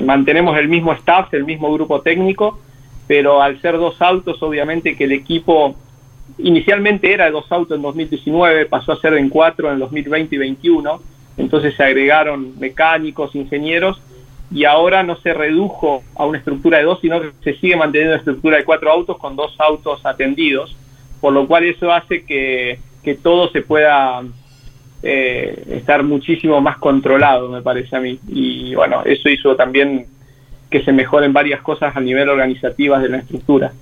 Mantenemos 0.00 0.56
el 0.56 0.68
mismo 0.68 0.92
staff, 0.92 1.34
el 1.34 1.44
mismo 1.44 1.72
grupo 1.72 2.00
técnico, 2.00 2.60
pero 3.06 3.42
al 3.42 3.60
ser 3.60 3.76
dos 3.78 4.00
autos, 4.00 4.42
obviamente 4.42 4.96
que 4.96 5.04
el 5.04 5.12
equipo 5.12 5.74
inicialmente 6.38 7.12
era 7.12 7.26
de 7.26 7.32
dos 7.32 7.50
autos 7.50 7.76
en 7.76 7.82
2019, 7.82 8.66
pasó 8.66 8.92
a 8.92 9.00
ser 9.00 9.14
en 9.14 9.28
cuatro 9.28 9.72
en 9.72 9.78
2020 9.78 10.34
y 10.34 10.38
2021, 10.38 11.00
entonces 11.36 11.74
se 11.74 11.82
agregaron 11.82 12.58
mecánicos, 12.58 13.34
ingenieros, 13.34 14.00
y 14.52 14.64
ahora 14.64 15.02
no 15.02 15.16
se 15.16 15.34
redujo 15.34 16.04
a 16.14 16.26
una 16.26 16.38
estructura 16.38 16.78
de 16.78 16.84
dos, 16.84 17.00
sino 17.00 17.20
que 17.20 17.32
se 17.42 17.54
sigue 17.54 17.76
manteniendo 17.76 18.14
una 18.14 18.20
estructura 18.20 18.56
de 18.58 18.64
cuatro 18.64 18.90
autos 18.90 19.18
con 19.18 19.34
dos 19.34 19.54
autos 19.58 20.04
atendidos, 20.06 20.76
por 21.24 21.32
lo 21.32 21.46
cual 21.46 21.64
eso 21.64 21.90
hace 21.90 22.22
que, 22.26 22.78
que 23.02 23.14
todo 23.14 23.50
se 23.50 23.62
pueda 23.62 24.22
eh, 25.02 25.64
estar 25.70 26.02
muchísimo 26.02 26.60
más 26.60 26.76
controlado, 26.76 27.48
me 27.48 27.62
parece 27.62 27.96
a 27.96 28.00
mí. 28.00 28.20
Y 28.28 28.74
bueno, 28.74 29.00
eso 29.06 29.30
hizo 29.30 29.56
también 29.56 30.04
que 30.70 30.84
se 30.84 30.92
mejoren 30.92 31.32
varias 31.32 31.62
cosas 31.62 31.96
a 31.96 32.00
nivel 32.00 32.28
organizativas 32.28 33.00
de 33.00 33.08
la 33.08 33.16
estructura. 33.20 33.72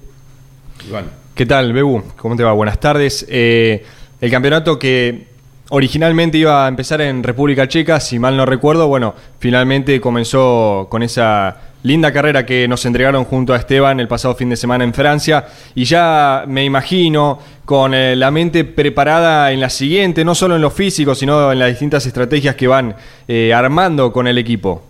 ¿Qué 1.34 1.44
tal, 1.44 1.72
Bebu? 1.72 2.04
¿Cómo 2.16 2.36
te 2.36 2.44
va? 2.44 2.52
Buenas 2.52 2.78
tardes. 2.78 3.26
Eh, 3.28 3.84
el 4.20 4.30
campeonato 4.30 4.78
que 4.78 5.26
originalmente 5.70 6.38
iba 6.38 6.64
a 6.64 6.68
empezar 6.68 7.00
en 7.00 7.24
República 7.24 7.66
Checa, 7.66 7.98
si 7.98 8.20
mal 8.20 8.36
no 8.36 8.46
recuerdo, 8.46 8.86
bueno, 8.86 9.16
finalmente 9.40 10.00
comenzó 10.00 10.86
con 10.88 11.02
esa 11.02 11.71
linda 11.84 12.12
carrera 12.12 12.46
que 12.46 12.68
nos 12.68 12.84
entregaron 12.86 13.24
junto 13.24 13.52
a 13.52 13.56
Esteban 13.56 13.98
el 14.00 14.06
pasado 14.08 14.34
fin 14.34 14.48
de 14.48 14.56
semana 14.56 14.84
en 14.84 14.94
Francia 14.94 15.46
y 15.74 15.84
ya 15.84 16.44
me 16.46 16.64
imagino 16.64 17.40
con 17.64 17.92
eh, 17.94 18.14
la 18.16 18.30
mente 18.30 18.64
preparada 18.64 19.50
en 19.52 19.60
la 19.60 19.68
siguiente, 19.68 20.24
no 20.24 20.34
solo 20.34 20.56
en 20.56 20.62
lo 20.62 20.70
físico, 20.70 21.14
sino 21.14 21.50
en 21.52 21.58
las 21.58 21.68
distintas 21.70 22.06
estrategias 22.06 22.54
que 22.54 22.68
van 22.68 22.94
eh, 23.26 23.52
armando 23.52 24.12
con 24.12 24.26
el 24.28 24.38
equipo. 24.38 24.82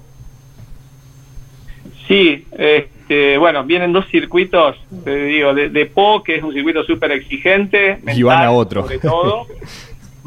Sí, 2.09 2.45
este, 2.59 3.39
bueno, 3.39 3.65
vienen 3.65 3.93
dos 3.93 4.07
circuitos, 4.11 4.77
te 5.05 5.25
digo, 5.27 5.55
de, 5.55 5.71
de 5.71 5.87
Po, 5.87 6.23
que 6.23 6.37
es 6.37 6.43
un 6.43 6.53
circuito 6.53 6.83
súper 6.85 7.13
exigente. 7.13 8.01
Y 8.15 8.23
van 8.23 8.45
a 8.45 8.51
otro. 8.51 8.83
Sobre 8.83 8.99
todo. 8.99 9.47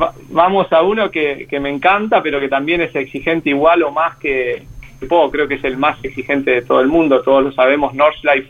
Va- 0.02 0.14
vamos 0.30 0.72
a 0.74 0.82
uno 0.82 1.10
que, 1.12 1.48
que 1.50 1.60
me 1.60 1.70
encanta, 1.70 2.22
pero 2.24 2.40
que 2.40 2.50
también 2.50 2.82
es 2.82 2.96
exigente 2.96 3.50
igual 3.50 3.84
o 3.84 3.92
más 3.92 4.18
que, 4.18 4.64
Po. 5.06 5.30
Creo 5.32 5.48
que 5.48 5.56
es 5.56 5.64
el 5.64 5.78
más 5.78 5.98
exigente 6.04 6.52
de 6.52 6.62
todo 6.62 6.82
el 6.82 6.88
mundo, 6.88 7.22
todos 7.22 7.44
lo 7.44 7.52
sabemos. 7.52 7.94
Nordschleife 7.94 8.50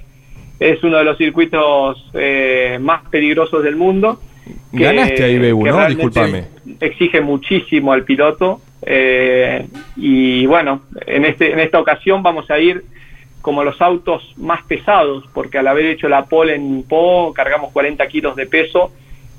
es 0.59 0.83
uno 0.83 0.97
de 0.97 1.03
los 1.03 1.17
circuitos 1.17 2.09
eh, 2.13 2.77
más 2.81 3.01
peligrosos 3.09 3.63
del 3.63 3.75
mundo. 3.75 4.19
que- 4.71 4.83
Ganaste 4.83 5.23
ahí, 5.23 5.37
Bebu, 5.39 5.65
¿no? 5.65 5.87
Discúlpame. 5.87 6.45
Exige 6.79 7.21
muchísimo 7.21 7.91
al 7.93 8.03
piloto. 8.03 8.61
eh, 8.87 9.65
y 9.95 10.45
bueno, 10.45 10.81
en, 11.07 11.25
este, 11.25 11.51
en 11.51 11.59
esta 11.59 11.79
ocasión 11.79 12.21
vamos 12.21 12.49
a 12.51 12.59
ir 12.59 12.83
como 13.41 13.63
los 13.63 13.81
autos 13.81 14.33
más 14.37 14.63
pesados, 14.63 15.23
porque 15.33 15.57
al 15.57 15.67
haber 15.67 15.85
hecho 15.87 16.07
la 16.09 16.25
pole 16.25 16.55
en 16.55 16.83
Po 16.83 17.31
cargamos 17.33 17.71
40 17.71 18.05
kilos 18.07 18.35
de 18.35 18.45
peso 18.47 18.91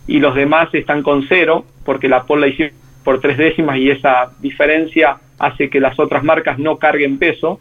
y 0.08 0.18
los 0.20 0.34
demás 0.34 0.68
están 0.74 1.02
con 1.02 1.26
cero, 1.28 1.64
porque 1.84 2.08
la 2.08 2.24
pole 2.24 2.40
la 2.42 2.46
hicimos 2.48 2.72
por 3.04 3.20
tres 3.20 3.36
décimas 3.38 3.76
y 3.78 3.90
esa 3.90 4.30
diferencia 4.40 5.16
hace 5.38 5.68
que 5.70 5.80
las 5.80 5.98
otras 5.98 6.22
marcas 6.24 6.58
no 6.58 6.78
carguen 6.78 7.18
peso. 7.18 7.60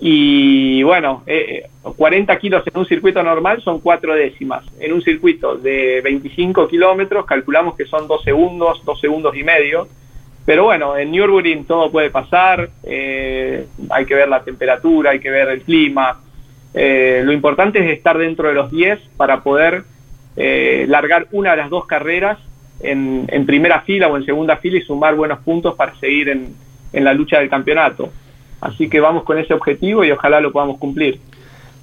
Y 0.00 0.82
bueno, 0.84 1.24
eh, 1.26 1.64
eh, 1.64 1.90
40 1.96 2.38
kilos 2.38 2.62
en 2.66 2.78
un 2.78 2.86
circuito 2.86 3.22
normal 3.22 3.60
son 3.62 3.80
cuatro 3.80 4.14
décimas. 4.14 4.64
En 4.78 4.92
un 4.92 5.02
circuito 5.02 5.56
de 5.56 6.00
25 6.02 6.68
kilómetros 6.68 7.26
calculamos 7.26 7.76
que 7.76 7.84
son 7.86 8.06
dos 8.06 8.22
segundos, 8.22 8.84
dos 8.84 9.00
segundos 9.00 9.36
y 9.36 9.42
medio. 9.42 9.88
Pero 10.48 10.64
bueno, 10.64 10.96
en 10.96 11.10
Nürburgring 11.10 11.66
todo 11.66 11.90
puede 11.90 12.08
pasar, 12.08 12.70
eh, 12.84 13.66
hay 13.90 14.06
que 14.06 14.14
ver 14.14 14.30
la 14.30 14.42
temperatura, 14.42 15.10
hay 15.10 15.20
que 15.20 15.30
ver 15.30 15.48
el 15.48 15.60
clima. 15.60 16.20
Eh, 16.72 17.20
lo 17.22 17.32
importante 17.32 17.80
es 17.80 17.96
estar 17.98 18.16
dentro 18.16 18.48
de 18.48 18.54
los 18.54 18.70
10 18.70 18.98
para 19.18 19.42
poder 19.42 19.82
eh, 20.36 20.86
largar 20.88 21.26
una 21.32 21.50
de 21.50 21.58
las 21.58 21.68
dos 21.68 21.84
carreras 21.84 22.38
en, 22.80 23.26
en 23.28 23.44
primera 23.44 23.82
fila 23.82 24.08
o 24.08 24.16
en 24.16 24.24
segunda 24.24 24.56
fila 24.56 24.78
y 24.78 24.82
sumar 24.82 25.16
buenos 25.16 25.40
puntos 25.40 25.74
para 25.74 25.94
seguir 25.96 26.30
en, 26.30 26.54
en 26.92 27.04
la 27.04 27.12
lucha 27.14 27.38
del 27.38 27.48
campeonato. 27.50 28.10
Así 28.60 28.88
que 28.88 29.00
vamos 29.00 29.22
con 29.24 29.38
ese 29.38 29.54
objetivo 29.54 30.04
y 30.04 30.10
ojalá 30.10 30.40
lo 30.40 30.50
podamos 30.52 30.78
cumplir. 30.78 31.20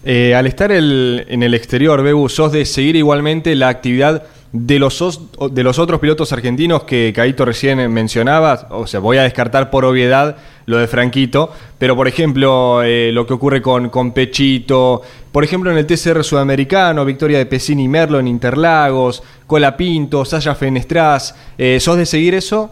Eh, 0.03 0.35
al 0.35 0.45
estar 0.45 0.71
en 0.71 1.41
el 1.43 1.53
exterior, 1.53 2.03
Bebu, 2.03 2.29
sos 2.29 2.51
de 2.51 2.65
seguir 2.65 2.95
igualmente 2.95 3.55
la 3.55 3.69
actividad 3.69 4.23
de 4.51 4.77
los, 4.79 5.01
os- 5.01 5.19
de 5.51 5.63
los 5.63 5.79
otros 5.79 5.99
pilotos 5.99 6.31
argentinos 6.31 6.83
que 6.83 7.11
Caito 7.15 7.43
recién 7.43 7.91
mencionaba. 7.91 8.67
O 8.69 8.87
sea, 8.87 8.99
voy 8.99 9.17
a 9.17 9.23
descartar 9.23 9.69
por 9.71 9.83
obviedad 9.83 10.37
lo 10.65 10.77
de 10.77 10.87
Franquito, 10.87 11.51
pero 11.79 11.95
por 11.95 12.07
ejemplo, 12.07 12.81
eh, 12.83 13.11
lo 13.13 13.25
que 13.25 13.33
ocurre 13.33 13.61
con, 13.61 13.89
con 13.89 14.11
Pechito, 14.13 15.01
por 15.31 15.43
ejemplo, 15.43 15.71
en 15.71 15.77
el 15.77 15.85
TCR 15.87 16.23
sudamericano, 16.23 17.03
victoria 17.03 17.37
de 17.39 17.45
Pesini 17.47 17.85
y 17.85 17.87
Merlo 17.87 18.19
en 18.19 18.27
Interlagos, 18.27 19.23
Colapinto, 19.47 20.23
Saya 20.23 20.53
Fenestraz. 20.55 21.35
Eh, 21.57 21.79
¿Sos 21.79 21.97
de 21.97 22.05
seguir 22.05 22.35
eso? 22.35 22.71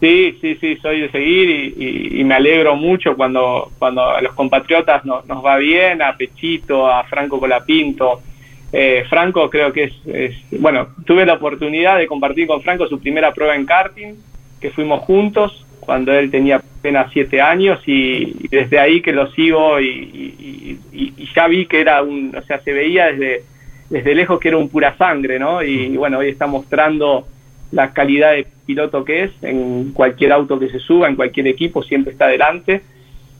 Sí, 0.00 0.36
sí, 0.40 0.56
sí, 0.60 0.76
soy 0.82 1.00
de 1.02 1.10
seguir 1.10 1.72
y, 1.78 2.24
me 2.24 2.34
alegro 2.34 2.76
mucho 2.76 3.16
cuando, 3.16 3.72
cuando 3.78 4.02
a 4.04 4.20
los 4.20 4.34
compatriotas 4.34 5.04
no- 5.04 5.22
nos 5.26 5.44
va 5.44 5.56
bien, 5.56 6.02
a 6.02 6.16
Pechito, 6.16 6.86
a 6.90 7.04
Franco 7.04 7.40
Colapinto. 7.40 8.20
Eh, 8.72 9.04
Franco 9.08 9.48
creo 9.48 9.72
que 9.72 9.84
es, 9.84 9.92
es- 10.06 10.60
bueno, 10.60 10.88
tuve 11.06 11.24
la 11.24 11.34
oportunidad 11.34 11.96
de 11.98 12.06
compartir 12.06 12.46
con 12.46 12.60
Franco 12.62 12.86
su 12.86 13.00
primera 13.00 13.32
prueba 13.32 13.54
en 13.54 13.64
karting, 13.64 14.14
que 14.60 14.70
fuimos 14.72 15.00
juntos 15.02 15.64
cuando 15.80 16.12
él 16.12 16.30
tenía 16.30 16.56
apenas 16.56 17.10
siete 17.12 17.40
años 17.40 17.80
y, 17.86 18.44
y 18.44 18.48
desde 18.48 18.78
ahí 18.78 19.00
que 19.00 19.12
lo 19.12 19.30
sigo 19.32 19.80
y 19.80 20.78
ya 21.34 21.48
vi 21.48 21.66
que 21.66 21.80
era 21.80 22.02
un, 22.02 22.34
o 22.36 22.42
sea, 22.42 22.60
se 22.62 22.72
veía 22.72 23.06
desde, 23.06 23.42
desde 23.90 24.14
lejos 24.14 24.38
que 24.40 24.48
era 24.48 24.56
un 24.58 24.68
pura 24.68 24.96
sangre, 24.96 25.38
¿no? 25.38 25.62
Y 25.62 25.96
bueno, 25.96 26.18
hoy 26.18 26.28
está 26.28 26.46
mostrando 26.46 27.26
la 27.74 27.92
calidad 27.92 28.32
de 28.32 28.46
piloto 28.66 29.04
que 29.04 29.24
es 29.24 29.30
en 29.42 29.92
cualquier 29.92 30.32
auto 30.32 30.58
que 30.58 30.68
se 30.68 30.78
suba, 30.78 31.08
en 31.08 31.16
cualquier 31.16 31.46
equipo, 31.48 31.82
siempre 31.82 32.12
está 32.12 32.26
adelante. 32.26 32.82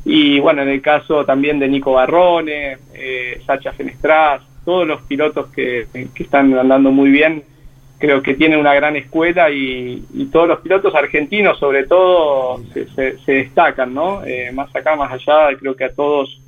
Y 0.05 0.39
bueno, 0.41 0.63
en 0.63 0.69
el 0.69 0.83
caso 0.83 1.25
también 1.25 1.59
de 1.59 1.69
Nico 1.69 1.93
Barrone, 1.93 2.77
eh, 2.95 3.41
Sacha 3.47 3.73
Fenestraz, 3.73 4.43
todos 4.65 4.87
los 4.87 5.01
pilotos 5.03 5.47
que, 5.55 5.87
que 6.15 6.23
están 6.23 6.53
andando 6.59 6.91
muy 6.91 7.11
bien, 7.11 7.43
creo 7.99 8.23
que 8.23 8.35
tienen 8.35 8.59
una 8.59 8.75
gran 8.75 8.97
escuela 8.97 9.51
y, 9.51 10.05
y 10.13 10.27
todos 10.27 10.49
los 10.49 10.61
pilotos 10.61 10.95
argentinos 10.95 11.59
sobre 11.59 11.85
todo 11.87 12.61
se, 12.75 12.87
se- 12.89 13.19
se 13.25 13.33
destacan, 13.33 13.95
¿no? 13.95 14.25
Eh, 14.27 14.51
más 14.53 14.75
acá, 14.77 14.95
más 14.97 15.11
allá, 15.13 15.57
creo 15.59 15.75
que 15.75 15.85
a 15.85 15.95
todos 15.95 16.39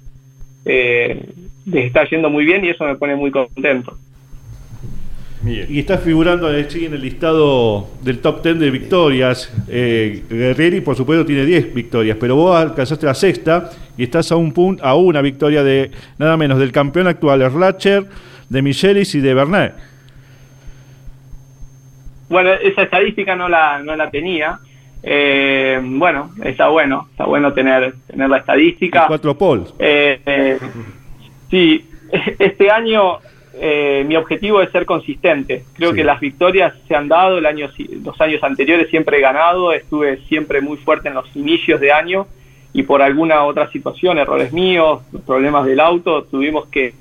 eh, 0.66 1.24
les 1.66 1.86
está 1.86 2.04
yendo 2.08 2.28
muy 2.28 2.44
bien 2.44 2.64
y 2.64 2.70
eso 2.70 2.84
me 2.84 2.96
pone 2.96 3.14
muy 3.16 3.30
contento. 3.30 3.96
Y 5.44 5.78
está 5.78 5.98
figurando 5.98 6.52
eh, 6.52 6.66
sí, 6.68 6.86
en 6.86 6.94
el 6.94 7.02
listado 7.02 7.88
del 8.02 8.20
top 8.20 8.42
10 8.42 8.58
de 8.58 8.70
victorias. 8.70 9.52
Eh, 9.68 10.24
Guerrieri, 10.28 10.80
por 10.80 10.96
supuesto, 10.96 11.24
tiene 11.24 11.44
10 11.44 11.74
victorias, 11.74 12.16
pero 12.18 12.36
vos 12.36 12.56
alcanzaste 12.56 13.06
la 13.06 13.14
sexta 13.14 13.70
y 13.96 14.04
estás 14.04 14.32
a 14.32 14.36
un 14.36 14.52
punto, 14.52 14.84
a 14.84 14.94
una 14.96 15.20
victoria 15.20 15.62
de 15.62 15.90
nada 16.18 16.36
menos 16.36 16.58
del 16.58 16.72
campeón 16.72 17.06
actual, 17.06 17.42
Erlacher, 17.42 18.06
de 18.48 18.62
Michelis 18.62 19.14
y 19.14 19.20
de 19.20 19.34
Bernet. 19.34 19.74
Bueno, 22.28 22.52
esa 22.54 22.82
estadística 22.82 23.36
no 23.36 23.48
la, 23.48 23.80
no 23.80 23.94
la 23.94 24.10
tenía. 24.10 24.58
Eh, 25.02 25.80
bueno, 25.82 26.32
está 26.42 26.68
bueno, 26.68 27.06
está 27.10 27.26
bueno 27.26 27.52
tener, 27.52 27.94
tener 28.08 28.28
la 28.28 28.38
estadística. 28.38 29.06
Cuatro 29.06 29.36
poles. 29.38 29.72
Eh, 29.78 30.20
eh, 30.26 30.58
sí, 31.50 31.88
este 32.38 32.70
año 32.70 33.18
eh, 33.60 34.04
mi 34.06 34.16
objetivo 34.16 34.60
es 34.62 34.70
ser 34.70 34.84
consistente. 34.86 35.64
Creo 35.74 35.90
Sí. 35.90 35.96
que 35.96 36.04
las 36.04 36.20
victorias 36.20 36.74
se 36.86 36.94
han 36.94 37.08
dado, 37.08 37.38
el 37.38 37.46
año, 37.46 37.68
los 38.04 38.20
años 38.20 38.42
anteriores 38.42 38.88
siempre 38.90 39.18
he 39.18 39.20
ganado, 39.20 39.72
estuve 39.72 40.18
siempre 40.28 40.60
muy 40.60 40.76
fuerte 40.78 41.08
en 41.08 41.14
los 41.14 41.34
inicios 41.34 41.80
de 41.80 41.92
año 41.92 42.26
y 42.72 42.82
por 42.82 43.00
alguna 43.00 43.44
otra 43.44 43.70
situación, 43.70 44.18
errores 44.18 44.52
míos, 44.52 45.00
problemas 45.26 45.64
del 45.64 45.80
auto, 45.80 46.24
tuvimos 46.24 46.66
que, 46.66 46.94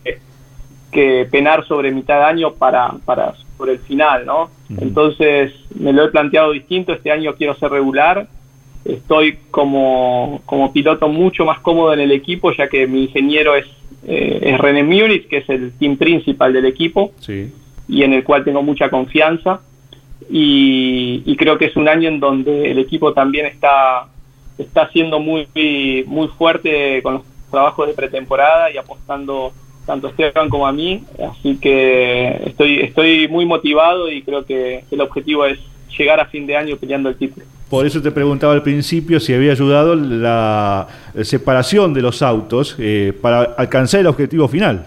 que 0.92 1.28
penar 1.30 1.66
sobre 1.68 1.92
mitad 1.92 2.20
de 2.20 2.26
año 2.26 2.54
para, 2.54 2.94
para 3.04 3.34
sobre 3.58 3.74
el 3.74 3.80
final, 3.80 4.26
¿no? 4.26 4.50
Entonces 4.80 5.54
me 5.78 5.92
lo 5.94 6.06
he 6.06 6.10
planteado 6.10 6.52
distinto, 6.52 6.94
este 6.94 7.12
año 7.12 7.36
quiero 7.36 7.56
ser 7.56 7.72
regular, 7.72 8.28
estoy 8.86 9.38
como, 9.52 10.42
como 10.46 10.72
piloto 10.72 11.08
mucho 11.10 11.44
más 11.46 11.60
cómodo 11.60 11.94
en 11.94 12.00
el 12.00 12.12
equipo, 12.12 12.52
ya 12.54 12.68
que 12.70 12.88
mi 12.88 13.04
ingeniero 13.04 13.56
es, 13.56 13.66
eh, 14.08 14.40
es 14.42 14.58
René 14.60 14.84
Munich, 14.84 15.28
que 15.28 15.38
es 15.38 15.50
el 15.50 15.72
team 15.80 15.98
principal 15.98 16.54
del 16.54 16.66
equipo 16.66 17.12
Sí. 17.20 17.52
y 17.88 18.04
en 18.04 18.14
el 18.14 18.24
cual 18.24 18.44
tengo 18.44 18.62
mucha 18.64 18.90
confianza. 18.90 19.62
Y, 20.30 21.22
y 21.26 21.36
creo 21.36 21.58
que 21.58 21.66
es 21.66 21.76
un 21.76 21.88
año 21.88 22.08
en 22.10 22.20
donde 22.20 22.72
el 22.72 22.80
equipo 22.80 23.14
también 23.14 23.46
está, 23.46 24.08
está 24.58 24.90
siendo 24.90 25.20
muy, 25.20 25.48
muy 26.08 26.28
fuerte 26.30 27.02
con 27.04 27.16
los 27.16 27.24
trabajos 27.52 27.88
de 27.88 27.94
pretemporada 27.94 28.72
y 28.72 28.78
apostando 28.78 29.54
tanto 29.86 30.08
a 30.08 30.10
Esteban 30.10 30.50
como 30.50 30.66
a 30.66 30.72
mí. 30.72 31.04
Así 31.32 31.58
que 31.58 32.42
estoy, 32.46 32.80
estoy 32.82 33.28
muy 33.28 33.46
motivado 33.46 34.10
y 34.12 34.24
creo 34.24 34.46
que 34.46 34.84
el 34.90 35.02
objetivo 35.02 35.46
es 35.46 35.60
llegar 35.98 36.20
a 36.20 36.26
fin 36.26 36.48
de 36.48 36.58
año 36.58 36.76
peleando 36.78 37.10
el 37.10 37.16
título. 37.18 37.46
Por 37.70 37.86
eso 37.86 38.02
te 38.02 38.12
preguntaba 38.12 38.54
al 38.54 38.62
principio 38.62 39.20
si 39.20 39.34
había 39.34 39.52
ayudado 39.52 39.96
la 39.96 40.88
separación 41.24 41.94
de 41.94 42.02
los 42.02 42.22
autos 42.22 42.76
eh, 42.80 43.14
para 43.22 43.42
alcanzar 43.58 44.02
el 44.02 44.08
objetivo 44.08 44.48
final. 44.48 44.86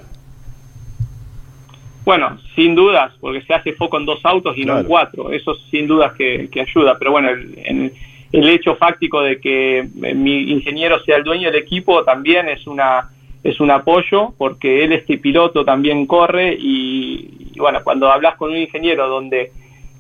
Bueno, 2.05 2.39
sin 2.55 2.75
dudas, 2.75 3.13
porque 3.21 3.43
se 3.43 3.53
hace 3.53 3.73
foco 3.75 3.99
en 3.99 4.07
dos 4.07 4.21
autos 4.25 4.57
y 4.57 4.65
no 4.65 4.79
en 4.79 4.85
cuatro. 4.85 5.31
Eso 5.31 5.55
sin 5.71 5.87
dudas 5.87 6.13
que, 6.17 6.49
que 6.51 6.61
ayuda. 6.61 6.97
Pero 6.99 7.11
bueno, 7.11 7.29
el, 7.31 7.93
el 8.33 8.49
hecho 8.49 8.77
fáctico 8.77 9.23
de 9.23 9.41
que 9.41 9.79
eh, 9.79 10.15
mi 10.15 10.51
ingeniero 10.51 11.03
sea 11.05 11.17
el 11.17 11.25
dueño 11.25 11.51
del 11.51 11.63
equipo 11.63 12.05
también 12.05 12.49
es 12.49 12.67
una 12.67 13.11
es 13.43 13.61
un 13.61 13.71
apoyo 13.71 14.35
porque 14.37 14.85
él 14.85 14.93
este 14.93 15.17
piloto 15.17 15.65
también 15.65 16.07
corre 16.07 16.55
y, 16.59 17.51
y 17.55 17.59
bueno 17.59 17.81
cuando 17.85 18.11
hablas 18.11 18.37
con 18.37 18.51
un 18.51 18.59
ingeniero 18.59 19.09
donde 19.09 19.53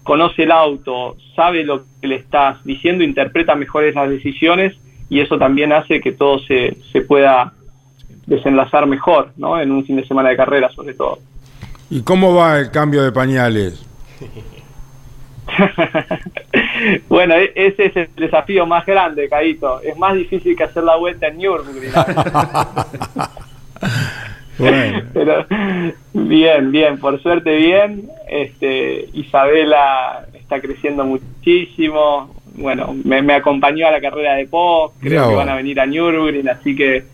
conoce 0.08 0.44
el 0.44 0.52
auto 0.52 1.18
sabe 1.36 1.64
lo 1.64 1.84
que 2.00 2.08
le 2.08 2.14
estás 2.14 2.64
diciendo 2.64 3.04
interpreta 3.04 3.54
mejor 3.54 3.84
esas 3.84 4.08
decisiones 4.08 4.74
y 5.10 5.20
eso 5.20 5.36
también 5.36 5.70
hace 5.70 6.00
que 6.00 6.12
todo 6.12 6.38
se, 6.38 6.78
se 6.90 7.02
pueda 7.02 7.52
desenlazar 8.26 8.86
mejor 8.86 9.32
¿no? 9.36 9.60
en 9.60 9.70
un 9.70 9.84
fin 9.84 9.96
de 9.96 10.06
semana 10.06 10.30
de 10.30 10.36
carrera 10.38 10.70
sobre 10.70 10.94
todo 10.94 11.18
¿Y 11.90 12.00
cómo 12.00 12.34
va 12.34 12.58
el 12.58 12.70
cambio 12.70 13.02
de 13.02 13.12
pañales? 13.12 13.84
Bueno, 17.08 17.34
e- 17.34 17.52
ese 17.54 17.86
es 17.86 17.96
el 17.96 18.08
desafío 18.14 18.64
más 18.64 18.86
grande, 18.86 19.28
Caito. 19.28 19.80
Es 19.80 19.96
más 19.96 20.14
difícil 20.14 20.54
que 20.56 20.62
hacer 20.64 20.84
la 20.84 20.96
vuelta 20.96 21.26
en 21.26 21.38
Nürburgring. 21.38 21.90
Bueno. 24.58 25.02
Pero 25.14 25.46
bien, 26.12 26.70
bien, 26.72 26.98
por 26.98 27.20
suerte 27.22 27.54
bien. 27.56 28.08
Este, 28.28 29.08
Isabela 29.12 30.26
está 30.34 30.60
creciendo 30.60 31.04
muchísimo. 31.04 32.34
Bueno, 32.54 32.94
me, 33.04 33.22
me 33.22 33.34
acompañó 33.34 33.86
a 33.86 33.92
la 33.92 34.00
carrera 34.00 34.34
de 34.34 34.46
POC. 34.46 34.94
Creo 35.00 35.28
que 35.30 35.34
van 35.36 35.48
a 35.48 35.54
venir 35.56 35.78
a 35.80 35.86
Nürburgring, 35.86 36.48
así 36.48 36.74
que 36.74 37.04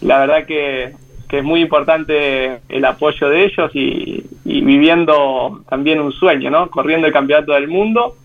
la 0.00 0.18
verdad 0.20 0.44
que, 0.46 0.92
que 1.28 1.38
es 1.38 1.44
muy 1.44 1.60
importante 1.60 2.58
el 2.68 2.84
apoyo 2.84 3.28
de 3.28 3.44
ellos 3.44 3.70
y, 3.74 4.24
y 4.44 4.60
viviendo 4.62 5.62
también 5.68 6.00
un 6.00 6.10
sueño, 6.12 6.50
¿no? 6.50 6.68
Corriendo 6.70 7.06
el 7.06 7.12
campeonato 7.12 7.52
del 7.52 7.68
mundo, 7.68 8.16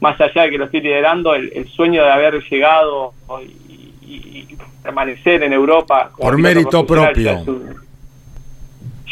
más 0.00 0.20
allá 0.20 0.42
de 0.42 0.50
que 0.50 0.58
lo 0.58 0.64
estoy 0.66 0.80
liderando, 0.82 1.34
el, 1.34 1.50
el 1.54 1.68
sueño 1.68 2.02
de 2.04 2.10
haber 2.10 2.42
llegado 2.50 3.12
y, 3.42 4.12
y- 4.12 4.46
y 4.50 4.56
permanecer 4.82 5.42
en 5.42 5.52
Europa 5.52 6.10
Por 6.18 6.36
mérito 6.38 6.84
propio. 6.86 7.44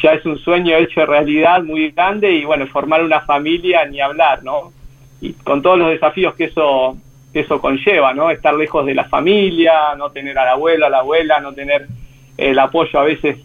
Ya 0.03 0.13
es 0.13 0.25
un- 0.27 0.39
sueño 0.39 0.77
hecho 0.77 1.05
realidad 1.07 1.63
muy 1.63 1.91
grande 1.91 2.31
y 2.33 2.45
bueno, 2.45 2.67
formar 2.69 3.03
una 3.03 3.21
familia 3.21 3.85
ni 3.87 4.01
hablar, 4.01 4.43
¿no? 4.45 4.73
Y 5.21 5.33
con 5.33 5.63
todos 5.63 5.79
los 5.79 5.91
desafíos 5.91 6.35
que 6.35 6.45
eso 6.45 6.97
que 7.33 7.41
eso 7.41 7.61
conlleva, 7.61 8.15
¿no? 8.15 8.31
Estar 8.31 8.55
lejos 8.55 8.87
de 8.87 8.95
la 8.95 9.05
familia, 9.05 9.95
no 9.99 10.11
tener 10.11 10.39
al 10.39 10.49
abuelo, 10.49 10.87
a 10.87 10.91
la 10.91 11.01
abuela, 11.01 11.41
no 11.41 11.53
tener 11.53 11.87
el 12.39 12.59
apoyo 12.59 12.99
a 12.99 13.05
veces 13.05 13.37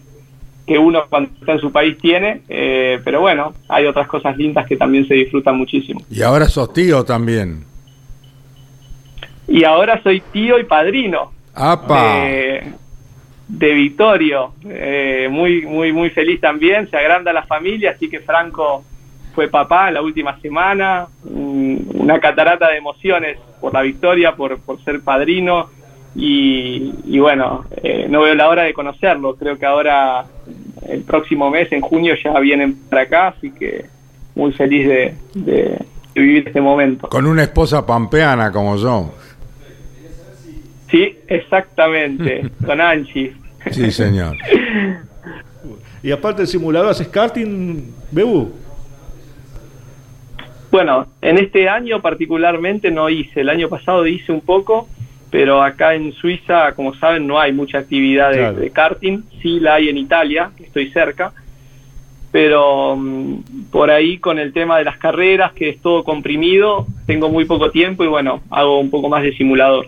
que 0.66 0.78
uno 0.78 1.04
cuando 1.10 1.30
está 1.38 1.52
en 1.52 1.60
su 1.60 1.70
país 1.72 1.98
tiene, 1.98 2.44
eh, 2.48 3.02
pero 3.04 3.20
bueno, 3.20 3.54
hay 3.68 3.86
otras 3.86 4.08
cosas 4.08 4.38
lindas 4.38 4.66
que 4.68 4.78
también 4.78 5.06
se 5.06 5.16
disfrutan 5.16 5.58
muchísimo. 5.58 6.00
Y 6.10 6.22
ahora 6.22 6.46
sos 6.48 6.72
tío 6.72 7.04
también. 7.04 7.66
Y 9.48 9.66
ahora 9.66 10.02
soy 10.02 10.22
tío 10.32 10.58
y 10.58 10.64
padrino 10.64 11.34
¡Apa! 11.54 12.24
de, 12.26 12.72
de 13.48 13.74
Vittorio, 13.74 14.54
eh, 14.66 15.28
muy, 15.30 15.66
muy, 15.66 15.92
muy 15.92 16.10
feliz 16.10 16.40
también, 16.40 16.90
se 16.90 16.98
agranda 16.98 17.34
la 17.34 17.44
familia, 17.44 17.92
así 17.92 18.10
que 18.10 18.20
Franco 18.22 18.84
fue 19.36 19.48
papá 19.48 19.92
la 19.92 20.02
última 20.02 20.40
semana, 20.40 21.08
una 21.26 22.20
catarata 22.20 22.70
de 22.70 22.78
emociones 22.78 23.38
por 23.60 23.74
la 23.74 23.82
victoria, 23.82 24.36
por, 24.36 24.60
por 24.60 24.82
ser 24.84 25.02
padrino, 25.02 25.70
y, 26.16 26.94
y 27.06 27.20
bueno, 27.20 27.66
eh, 27.82 28.08
no 28.10 28.22
veo 28.22 28.36
la 28.36 28.50
hora 28.50 28.64
de 28.64 28.74
conocerlo, 28.74 29.36
creo 29.36 29.58
que 29.58 29.66
ahora 29.66 30.26
el 30.88 31.02
próximo 31.04 31.50
mes, 31.50 31.72
en 31.72 31.82
junio, 31.82 32.16
ya 32.24 32.40
vienen 32.40 32.76
para 32.90 33.04
acá, 33.04 33.28
así 33.30 33.52
que 33.52 33.86
muy 34.36 34.52
feliz 34.54 34.88
de 34.88 35.86
vivir 36.16 36.48
este 36.48 36.62
momento. 36.62 37.08
Con 37.10 37.26
una 37.26 37.44
esposa 37.44 37.86
pampeana 37.86 38.52
como 38.52 38.78
yo. 38.78 39.14
Sí, 40.94 41.18
exactamente, 41.28 42.52
con 42.68 42.80
Angie. 42.80 43.34
Sí, 43.72 43.90
señor. 43.90 44.38
Y 46.04 46.12
aparte 46.12 46.44
del 46.44 46.48
simulador, 46.48 46.92
¿haces 46.92 47.08
karting, 47.08 47.82
Bebu? 48.12 48.54
Bueno, 50.70 51.08
en 51.20 51.40
este 51.40 51.68
año 51.68 52.00
particularmente 52.00 52.92
no 52.92 53.10
hice, 53.10 53.42
el 53.42 53.50
año 53.50 53.70
pasado 53.70 54.06
hice 54.06 54.32
un 54.32 54.42
poco, 54.42 54.88
pero 55.32 55.64
acá 55.64 55.96
en 55.96 56.12
Suiza, 56.14 56.74
como 56.76 56.94
saben, 56.94 57.26
no 57.26 57.40
hay 57.40 57.54
mucha 57.54 57.80
actividad 57.80 58.30
de, 58.30 58.38
Claro. 58.38 58.58
de 58.60 58.70
karting, 58.70 59.22
sí 59.42 59.60
la 59.60 59.76
hay 59.76 59.90
en 59.90 59.98
Italia, 59.98 60.52
que 60.56 60.66
estoy 60.66 60.92
cerca, 60.92 61.34
pero 62.32 62.96
mm, 62.96 63.70
por 63.72 63.90
ahí 63.90 64.20
con 64.20 64.38
el 64.38 64.54
tema 64.54 64.78
de 64.78 64.84
las 64.84 64.98
carreras, 64.98 65.54
que 65.54 65.70
es 65.70 65.82
todo 65.82 66.04
comprimido, 66.04 66.86
tengo 67.08 67.30
muy 67.30 67.46
poco 67.46 67.72
tiempo 67.72 68.04
y 68.04 68.08
bueno, 68.08 68.42
hago 68.52 68.80
un 68.80 68.92
poco 68.92 69.10
más 69.10 69.24
de 69.24 69.34
simulador. 69.36 69.88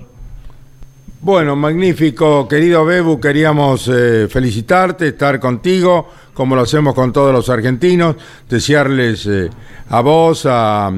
Bueno, 1.25 1.55
magnífico, 1.55 2.47
querido 2.47 2.85
Bebu, 2.85 3.19
queríamos 3.19 3.87
eh, 3.91 4.27
felicitarte, 4.29 5.07
estar 5.07 5.39
contigo, 5.39 6.07
como 6.35 6.55
lo 6.55 6.61
hacemos 6.61 6.93
con 6.93 7.11
todos 7.11 7.33
los 7.33 7.49
argentinos, 7.49 8.15
desearles 8.47 9.25
eh, 9.25 9.49
a 9.89 10.01
vos, 10.01 10.45
a, 10.47 10.91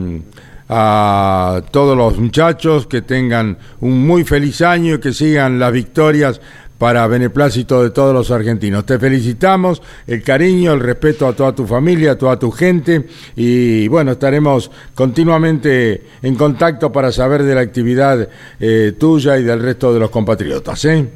a 0.67 1.61
todos 1.71 1.95
los 1.95 2.17
muchachos 2.17 2.87
que 2.87 3.03
tengan 3.03 3.57
un 3.79 4.05
muy 4.05 4.25
feliz 4.25 4.61
año 4.61 4.95
y 4.95 4.99
que 4.99 5.13
sigan 5.13 5.59
las 5.59 5.71
victorias 5.71 6.41
para 6.77 7.07
beneplácito 7.07 7.83
de 7.83 7.89
todos 7.89 8.13
los 8.13 8.31
argentinos. 8.31 8.85
Te 8.85 8.99
felicitamos, 8.99 9.81
el 10.05 10.23
cariño, 10.23 10.73
el 10.73 10.79
respeto 10.79 11.27
a 11.27 11.35
toda 11.35 11.53
tu 11.53 11.65
familia, 11.65 12.11
a 12.11 12.17
toda 12.17 12.37
tu 12.37 12.51
gente 12.51 13.05
y 13.35 13.87
bueno, 13.87 14.11
estaremos 14.11 14.71
continuamente 14.93 16.03
en 16.21 16.35
contacto 16.35 16.91
para 16.91 17.11
saber 17.11 17.43
de 17.43 17.55
la 17.55 17.61
actividad 17.61 18.29
eh, 18.59 18.93
tuya 18.99 19.37
y 19.37 19.43
del 19.43 19.61
resto 19.61 19.93
de 19.93 19.99
los 19.99 20.09
compatriotas. 20.09 20.85
¿eh? 20.85 21.07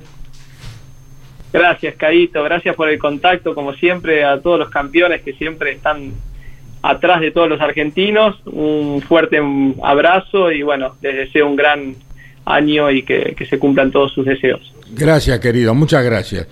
Gracias, 1.54 1.96
Caito, 1.96 2.44
gracias 2.44 2.76
por 2.76 2.90
el 2.90 2.98
contacto, 2.98 3.54
como 3.54 3.74
siempre, 3.74 4.24
a 4.24 4.40
todos 4.40 4.60
los 4.60 4.70
campeones 4.70 5.22
que 5.22 5.34
siempre 5.34 5.74
están 5.74 6.14
atrás 6.82 7.22
de 7.22 7.32
todos 7.32 7.50
los 7.50 7.60
argentinos. 7.60 8.40
Un 8.46 9.02
fuerte 9.02 9.40
abrazo 9.84 10.52
y 10.52 10.62
bueno, 10.64 10.96
les 11.02 11.16
deseo 11.16 11.48
un 11.48 11.56
gran 11.56 11.96
año 12.46 12.92
y 12.92 13.04
que, 13.04 13.36
que 13.38 13.46
se 13.46 13.60
cumplan 13.60 13.92
todos 13.92 14.14
sus 14.14 14.26
deseos. 14.26 14.74
Gracias, 14.92 15.40
querido, 15.40 15.74
muchas 15.74 16.04
gracias. 16.04 16.48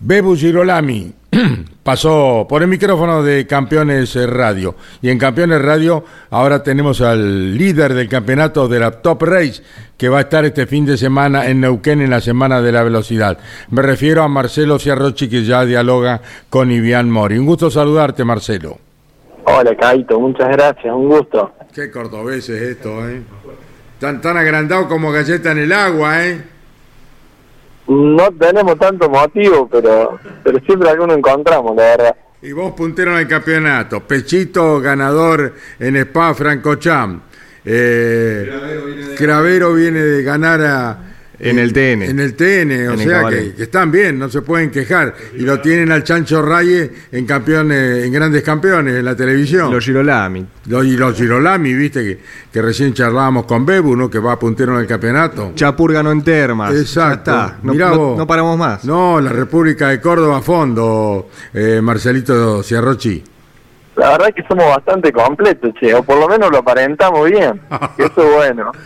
Bebu 0.00 0.36
Girolami 0.36 1.12
pasó 1.82 2.46
por 2.46 2.62
el 2.62 2.68
micrófono 2.68 3.22
de 3.22 3.46
Campeones 3.46 4.14
Radio. 4.28 4.74
Y 5.00 5.08
en 5.08 5.18
Campeones 5.18 5.62
Radio 5.62 6.04
ahora 6.30 6.62
tenemos 6.62 7.00
al 7.00 7.56
líder 7.56 7.94
del 7.94 8.08
campeonato 8.08 8.68
de 8.68 8.80
la 8.80 8.90
Top 8.90 9.22
Race 9.22 9.62
que 9.96 10.08
va 10.08 10.18
a 10.18 10.22
estar 10.22 10.44
este 10.44 10.66
fin 10.66 10.84
de 10.84 10.96
semana 10.96 11.48
en 11.48 11.60
Neuquén 11.60 12.02
en 12.02 12.10
la 12.10 12.20
Semana 12.20 12.60
de 12.60 12.72
la 12.72 12.82
Velocidad. 12.82 13.38
Me 13.70 13.80
refiero 13.82 14.22
a 14.22 14.28
Marcelo 14.28 14.78
Ciarrochi 14.78 15.28
que 15.28 15.44
ya 15.44 15.64
dialoga 15.64 16.20
con 16.50 16.70
Ivian 16.70 17.10
Mori. 17.10 17.38
Un 17.38 17.46
gusto 17.46 17.70
saludarte, 17.70 18.24
Marcelo. 18.24 18.78
Hola, 19.44 19.74
Caito, 19.76 20.20
muchas 20.20 20.50
gracias, 20.50 20.94
un 20.94 21.08
gusto. 21.08 21.52
Qué 21.74 21.90
cordobés 21.90 22.48
es 22.48 22.62
esto, 22.62 23.08
¿eh? 23.08 23.22
Tan, 24.04 24.20
tan 24.20 24.36
agrandado 24.36 24.86
como 24.86 25.10
galleta 25.10 25.52
en 25.52 25.60
el 25.60 25.72
agua, 25.72 26.26
¿eh? 26.26 26.38
No 27.88 28.30
tenemos 28.32 28.78
tanto 28.78 29.08
motivo, 29.08 29.66
pero, 29.66 30.20
pero 30.42 30.58
siempre 30.66 30.90
alguno 30.90 31.14
encontramos, 31.14 31.74
la 31.74 31.82
verdad. 31.84 32.16
Y 32.42 32.52
vos 32.52 32.74
puntero 32.74 33.12
en 33.12 33.20
el 33.20 33.28
campeonato. 33.28 34.00
Pechito 34.00 34.78
ganador 34.78 35.54
en 35.78 35.96
Spa 35.96 36.34
Francocham. 36.34 37.22
Eh, 37.64 39.14
Cravero 39.16 39.72
viene 39.72 40.00
de 40.00 40.22
ganar 40.22 40.60
a, 40.60 40.98
En 41.40 41.58
el 41.58 41.72
TN. 41.72 42.02
En 42.02 42.20
el 42.20 42.34
TN, 42.34 42.88
o 42.88 42.92
En 42.92 42.98
sea 42.98 43.28
que, 43.28 43.54
que 43.54 43.62
están 43.64 43.90
bien, 43.90 44.18
no 44.18 44.28
se 44.28 44.42
pueden 44.42 44.70
quejar. 44.70 45.14
Y 45.36 45.40
lo 45.40 45.60
tienen 45.60 45.90
al 45.90 46.04
Chancho 46.04 46.40
Raye 46.42 46.90
en 47.10 47.26
campeones, 47.26 48.04
en 48.04 48.12
grandes 48.12 48.42
campeones 48.42 48.94
en 48.94 49.04
la 49.04 49.16
televisión. 49.16 49.72
Los 49.72 49.84
Girolami. 49.84 50.46
Lo- 50.66 50.84
y 50.84 50.96
los 50.96 51.16
Girolami, 51.16 51.74
viste, 51.74 52.02
que, 52.04 52.18
que 52.52 52.62
recién 52.62 52.94
charlábamos 52.94 53.46
con 53.46 53.66
Bebu, 53.66 53.96
¿no? 53.96 54.08
Que 54.08 54.18
va 54.20 54.38
puntero 54.38 54.74
en 54.74 54.80
el 54.82 54.86
campeonato. 54.86 55.52
Chapur 55.54 55.92
ganó 55.92 56.12
en 56.12 56.22
Termas. 56.22 56.74
Exacto. 56.74 57.30
Ya 57.32 57.44
está. 57.46 57.58
No, 57.62 57.72
Mirá 57.72 57.88
no- 57.90 57.98
vos. 57.98 58.18
no 58.18 58.26
paramos 58.26 58.56
más. 58.56 58.84
No, 58.84 59.20
la 59.20 59.30
República 59.30 59.88
de 59.88 60.00
Córdoba 60.00 60.38
a 60.38 60.42
fondo, 60.42 61.28
eh, 61.52 61.80
Marcelito 61.82 62.62
Ciarrochi. 62.62 63.22
La 63.96 64.10
verdad 64.10 64.28
es 64.30 64.34
que 64.34 64.42
somos 64.48 64.66
bastante 64.66 65.12
completos, 65.12 65.72
che, 65.78 65.94
o 65.94 66.02
por 66.02 66.18
lo 66.18 66.28
menos 66.28 66.50
lo 66.50 66.58
aparentamos 66.58 67.30
bien, 67.30 67.60
eso 67.98 68.12
es 68.28 68.34
bueno. 68.34 68.72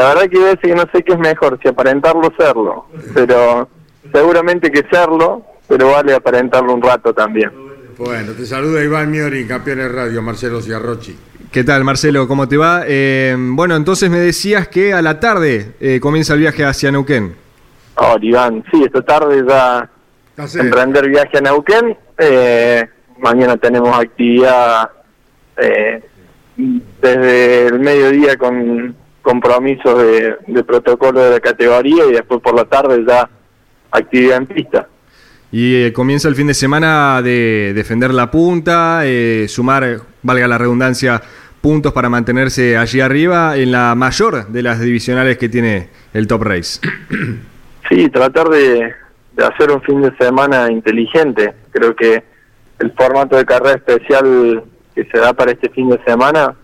La 0.00 0.14
verdad 0.14 0.30
que 0.30 0.38
veces 0.38 0.60
que 0.62 0.74
no 0.74 0.86
sé 0.94 1.02
qué 1.02 1.12
es 1.12 1.18
mejor, 1.18 1.58
si 1.60 1.68
aparentarlo 1.68 2.28
o 2.28 2.32
serlo, 2.34 2.86
pero 3.12 3.68
seguramente 4.10 4.70
que 4.70 4.82
serlo, 4.90 5.42
pero 5.68 5.90
vale 5.90 6.14
aparentarlo 6.14 6.72
un 6.72 6.80
rato 6.80 7.12
también. 7.12 7.50
Bueno, 7.98 8.32
te 8.32 8.46
saluda 8.46 8.82
Iván 8.82 9.10
Miori, 9.10 9.46
campeones 9.46 9.92
radio, 9.92 10.22
Marcelo 10.22 10.62
Ciarrochi. 10.62 11.14
¿Qué 11.52 11.64
tal, 11.64 11.84
Marcelo? 11.84 12.26
¿Cómo 12.26 12.48
te 12.48 12.56
va? 12.56 12.84
Eh, 12.86 13.36
bueno, 13.38 13.76
entonces 13.76 14.08
me 14.08 14.20
decías 14.20 14.68
que 14.68 14.94
a 14.94 15.02
la 15.02 15.20
tarde 15.20 15.74
eh, 15.80 16.00
comienza 16.00 16.32
el 16.32 16.40
viaje 16.40 16.64
hacia 16.64 16.90
Neuquén. 16.90 17.34
Oh, 17.96 18.16
Iván, 18.22 18.64
sí, 18.72 18.82
esta 18.82 19.02
tarde 19.02 19.44
ya 19.46 19.86
emprender 20.54 21.10
viaje 21.10 21.36
a 21.36 21.40
Neuquén. 21.42 21.94
Eh, 22.16 22.88
mañana 23.18 23.58
tenemos 23.58 23.94
actividad 23.98 24.92
eh, 25.58 26.02
desde 26.56 27.66
el 27.66 27.80
mediodía 27.80 28.38
con 28.38 28.96
compromisos 29.22 29.98
de, 29.98 30.36
de 30.46 30.64
protocolo 30.64 31.20
de 31.20 31.30
la 31.30 31.40
categoría 31.40 32.06
y 32.06 32.12
después 32.12 32.40
por 32.40 32.54
la 32.54 32.64
tarde 32.64 33.04
ya 33.06 33.28
actividad 33.90 34.38
en 34.38 34.46
pista. 34.46 34.88
Y 35.52 35.82
eh, 35.82 35.92
comienza 35.92 36.28
el 36.28 36.36
fin 36.36 36.46
de 36.46 36.54
semana 36.54 37.20
de 37.22 37.72
defender 37.74 38.14
la 38.14 38.30
punta, 38.30 39.02
eh, 39.04 39.46
sumar, 39.48 40.00
valga 40.22 40.46
la 40.46 40.58
redundancia, 40.58 41.20
puntos 41.60 41.92
para 41.92 42.08
mantenerse 42.08 42.76
allí 42.76 43.00
arriba 43.00 43.56
en 43.56 43.72
la 43.72 43.94
mayor 43.94 44.46
de 44.46 44.62
las 44.62 44.80
divisionales 44.80 45.38
que 45.38 45.48
tiene 45.48 45.88
el 46.14 46.26
Top 46.26 46.42
Race. 46.42 46.80
Sí, 47.88 48.08
tratar 48.08 48.48
de, 48.48 48.94
de 49.32 49.44
hacer 49.44 49.68
un 49.72 49.82
fin 49.82 50.00
de 50.00 50.16
semana 50.16 50.70
inteligente. 50.70 51.52
Creo 51.72 51.96
que 51.96 52.22
el 52.78 52.92
formato 52.92 53.36
de 53.36 53.44
carrera 53.44 53.74
especial 53.78 54.62
que 54.94 55.04
se 55.06 55.18
da 55.18 55.32
para 55.32 55.50
este 55.50 55.70
fin 55.70 55.90
de 55.90 56.00
semana 56.04 56.54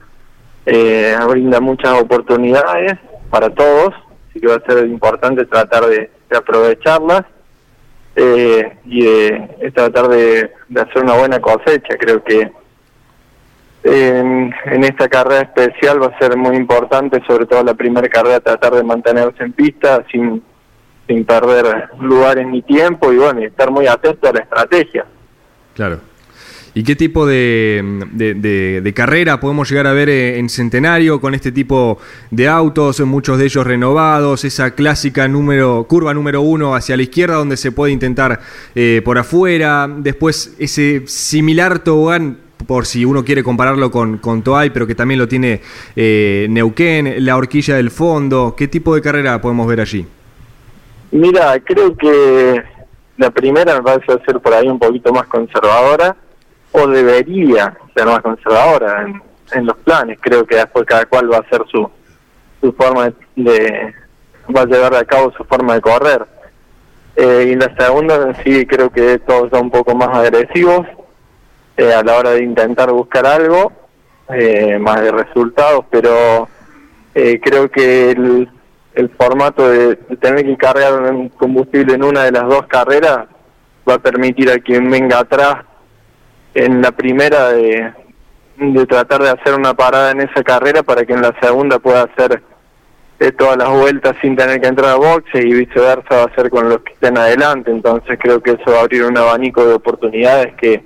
eh, 0.67 1.17
brinda 1.29 1.61
muchas 1.61 2.01
oportunidades 2.01 2.99
para 3.31 3.51
todos, 3.51 3.95
así 4.29 4.41
que 4.41 4.49
va 4.49 4.57
a 4.57 4.67
ser 4.67 4.87
importante 4.87 5.45
tratar 5.47 5.87
de, 5.87 6.11
aprovecharlas 6.37 7.23
eh, 8.17 8.77
y 8.85 9.05
de, 9.05 9.49
de 9.61 9.71
tratar 9.71 10.09
de, 10.09 10.53
hacer 10.77 11.03
una 11.05 11.14
buena 11.14 11.41
cosecha. 11.41 11.97
Creo 11.97 12.23
que 12.23 12.51
en, 13.85 14.53
en 14.64 14.85
esta 14.85 15.09
carrera 15.09 15.43
especial 15.43 16.03
va 16.03 16.09
a 16.09 16.19
ser 16.19 16.37
muy 16.37 16.57
importante, 16.57 17.23
sobre 17.27 17.47
todo 17.47 17.62
la 17.62 17.75
primera 17.75 18.09
carrera, 18.09 18.41
tratar 18.41 18.75
de 18.75 18.83
mantenerse 18.83 19.45
en 19.45 19.53
pista 19.53 20.05
sin, 20.11 20.43
sin 21.07 21.25
perder 21.25 21.91
lugares 22.01 22.45
ni 22.47 22.62
tiempo 22.62 23.12
y 23.12 23.19
bueno, 23.19 23.41
y 23.41 23.45
estar 23.45 23.71
muy 23.71 23.87
atento 23.87 24.29
a 24.29 24.33
la 24.33 24.41
estrategia. 24.41 25.07
Claro. 25.75 26.01
¿Y 26.77 26.85
qué 26.85 26.95
tipo 26.95 27.24
de, 27.24 28.93
carrera 28.95 29.41
podemos 29.41 29.70
llegar 29.70 29.87
a 29.87 29.95
ver 29.95 30.11
eh, 30.11 30.39
en 30.39 30.51
Centenario 30.51 31.22
con 31.22 31.33
este 31.33 31.51
tipo 31.51 31.97
de 32.31 32.49
autos, 32.49 33.01
muchos 33.01 33.39
de 33.39 33.47
ellos 33.47 33.66
renovados, 33.66 34.45
esa 34.45 34.72
clásica 34.72 35.27
número, 35.27 35.87
curva 35.89 36.12
número 36.12 36.43
uno 36.43 36.74
hacia 36.74 36.99
la 36.99 37.03
izquierda 37.03 37.37
donde 37.37 37.57
se 37.57 37.72
puede 37.72 37.95
intentar 37.95 38.41
eh, 38.74 39.01
por 39.03 39.16
afuera, 39.16 39.89
después 39.89 40.55
ese 40.59 41.05
similar 41.07 41.79
tobogán 41.79 42.41
por 42.66 42.85
si 42.85 43.07
uno 43.07 43.24
quiere 43.24 43.43
compararlo 43.43 43.91
con, 43.91 44.18
con 44.18 44.43
Toay, 44.43 44.68
pero 44.68 44.87
que 44.87 44.95
también 44.95 45.18
lo 45.18 45.27
tiene 45.27 45.62
eh, 45.97 46.47
Neuquén, 46.51 47.24
la 47.24 47.39
horquilla 47.39 47.77
del 47.77 47.91
fondo, 47.91 48.55
¿qué 48.55 48.68
tipo 48.68 48.95
de 48.95 49.01
carrera 49.01 49.41
podemos 49.41 49.66
ver 49.66 49.81
allí? 49.81 50.05
Mira, 51.11 51.59
creo 51.59 51.97
que 51.97 52.62
la 53.16 53.31
primera 53.31 53.77
me 53.77 53.83
parece 53.83 54.22
ser 54.27 54.41
por 54.41 54.53
ahí 54.53 54.68
un 54.68 54.79
poquito 54.79 55.11
más 55.11 55.27
conservadora, 55.27 56.14
o 56.73 56.87
debería 56.87 57.77
ser 57.95 58.07
más 58.07 58.21
conservadora 58.21 59.07
en, 59.53 59.67
los 59.67 59.77
planes. 59.79 60.19
Creo 60.21 60.45
que 60.45 60.57
después 60.57 60.85
cada 60.87 61.07
cual 61.07 61.33
va 61.33 61.39
a 61.39 61.41
hacer 61.41 61.62
su, 61.71 61.89
su 62.61 62.73
forma 62.73 63.12
de, 63.37 63.95
va 64.55 64.62
a 64.62 64.67
llevar 64.67 64.95
a 64.95 65.05
cabo 65.05 65.33
su 65.33 65.45
forma 65.45 65.75
de 65.75 65.81
correr. 65.81 66.27
Eh, 67.17 67.53
y 67.53 67.55
la 67.55 67.75
segunda 67.77 68.35
sí 68.45 68.67
creo 68.67 68.91
que 68.91 69.19
todos 69.21 69.51
son 69.51 69.64
un 69.64 69.71
poco 69.71 69.95
más 69.95 70.14
agresivos 70.14 70.87
eh, 71.79 71.93
a 71.93 72.03
la 72.03 72.17
hora 72.17 72.31
de 72.31 72.43
intentar 72.43 72.91
buscar 72.93 73.27
algo, 73.27 73.73
eh, 74.29 74.79
más 74.79 75.01
de 75.01 75.12
resultados, 75.12 75.85
pero 75.91 76.49
eh, 77.14 77.41
creo 77.43 77.71
que 77.71 78.11
el, 78.11 78.49
el 78.95 79.11
formato 79.11 79.69
de, 79.69 79.95
de 79.95 80.17
tener 80.17 80.45
que 80.45 80.57
cargar 80.57 80.95
un 81.12 81.29
combustible 81.31 81.95
en 81.95 82.05
una 82.05 82.25
de 82.25 82.33
las 82.33 82.45
dos 82.45 82.67
carreras 82.67 83.27
va 83.89 83.95
a 83.95 83.99
permitir 83.99 84.51
a 84.51 84.59
quien 84.59 84.91
venga 84.91 85.21
atrás 85.21 85.64
en 86.57 86.81
la 86.81 86.91
primera 86.91 87.53
de, 87.53 87.93
tratar 88.89 89.23
de 89.23 89.29
hacer 89.29 89.55
una 89.55 89.75
parada 89.75 90.13
en 90.13 90.23
esa 90.23 90.43
carrera 90.43 90.83
para 90.83 91.05
que 91.05 91.13
en 91.13 91.21
la 91.21 91.35
segunda 91.39 91.79
pueda 91.79 92.05
hacer 92.05 92.43
eh, 93.21 93.31
todas 93.33 93.59
las 93.59 93.69
vueltas 93.69 94.17
sin 94.23 94.35
tener 94.37 94.59
que 94.59 94.67
entrar 94.67 94.93
a 94.93 94.97
boxe 94.97 95.39
y 95.39 95.53
viceversa 95.53 96.17
va 96.17 96.23
a 96.25 96.35
ser 96.35 96.49
con 96.49 96.71
los 96.71 96.81
que 96.81 96.95
estén 96.95 97.19
adelante. 97.19 97.71
Entonces 97.71 98.19
creo 98.19 98.43
que 98.43 98.53
eso 98.53 98.71
va 98.71 98.79
a 98.79 98.81
abrir 98.81 99.05
un 99.05 99.19
abanico 99.19 99.67
de 99.67 99.75
oportunidades 99.75 100.55
que 100.55 100.83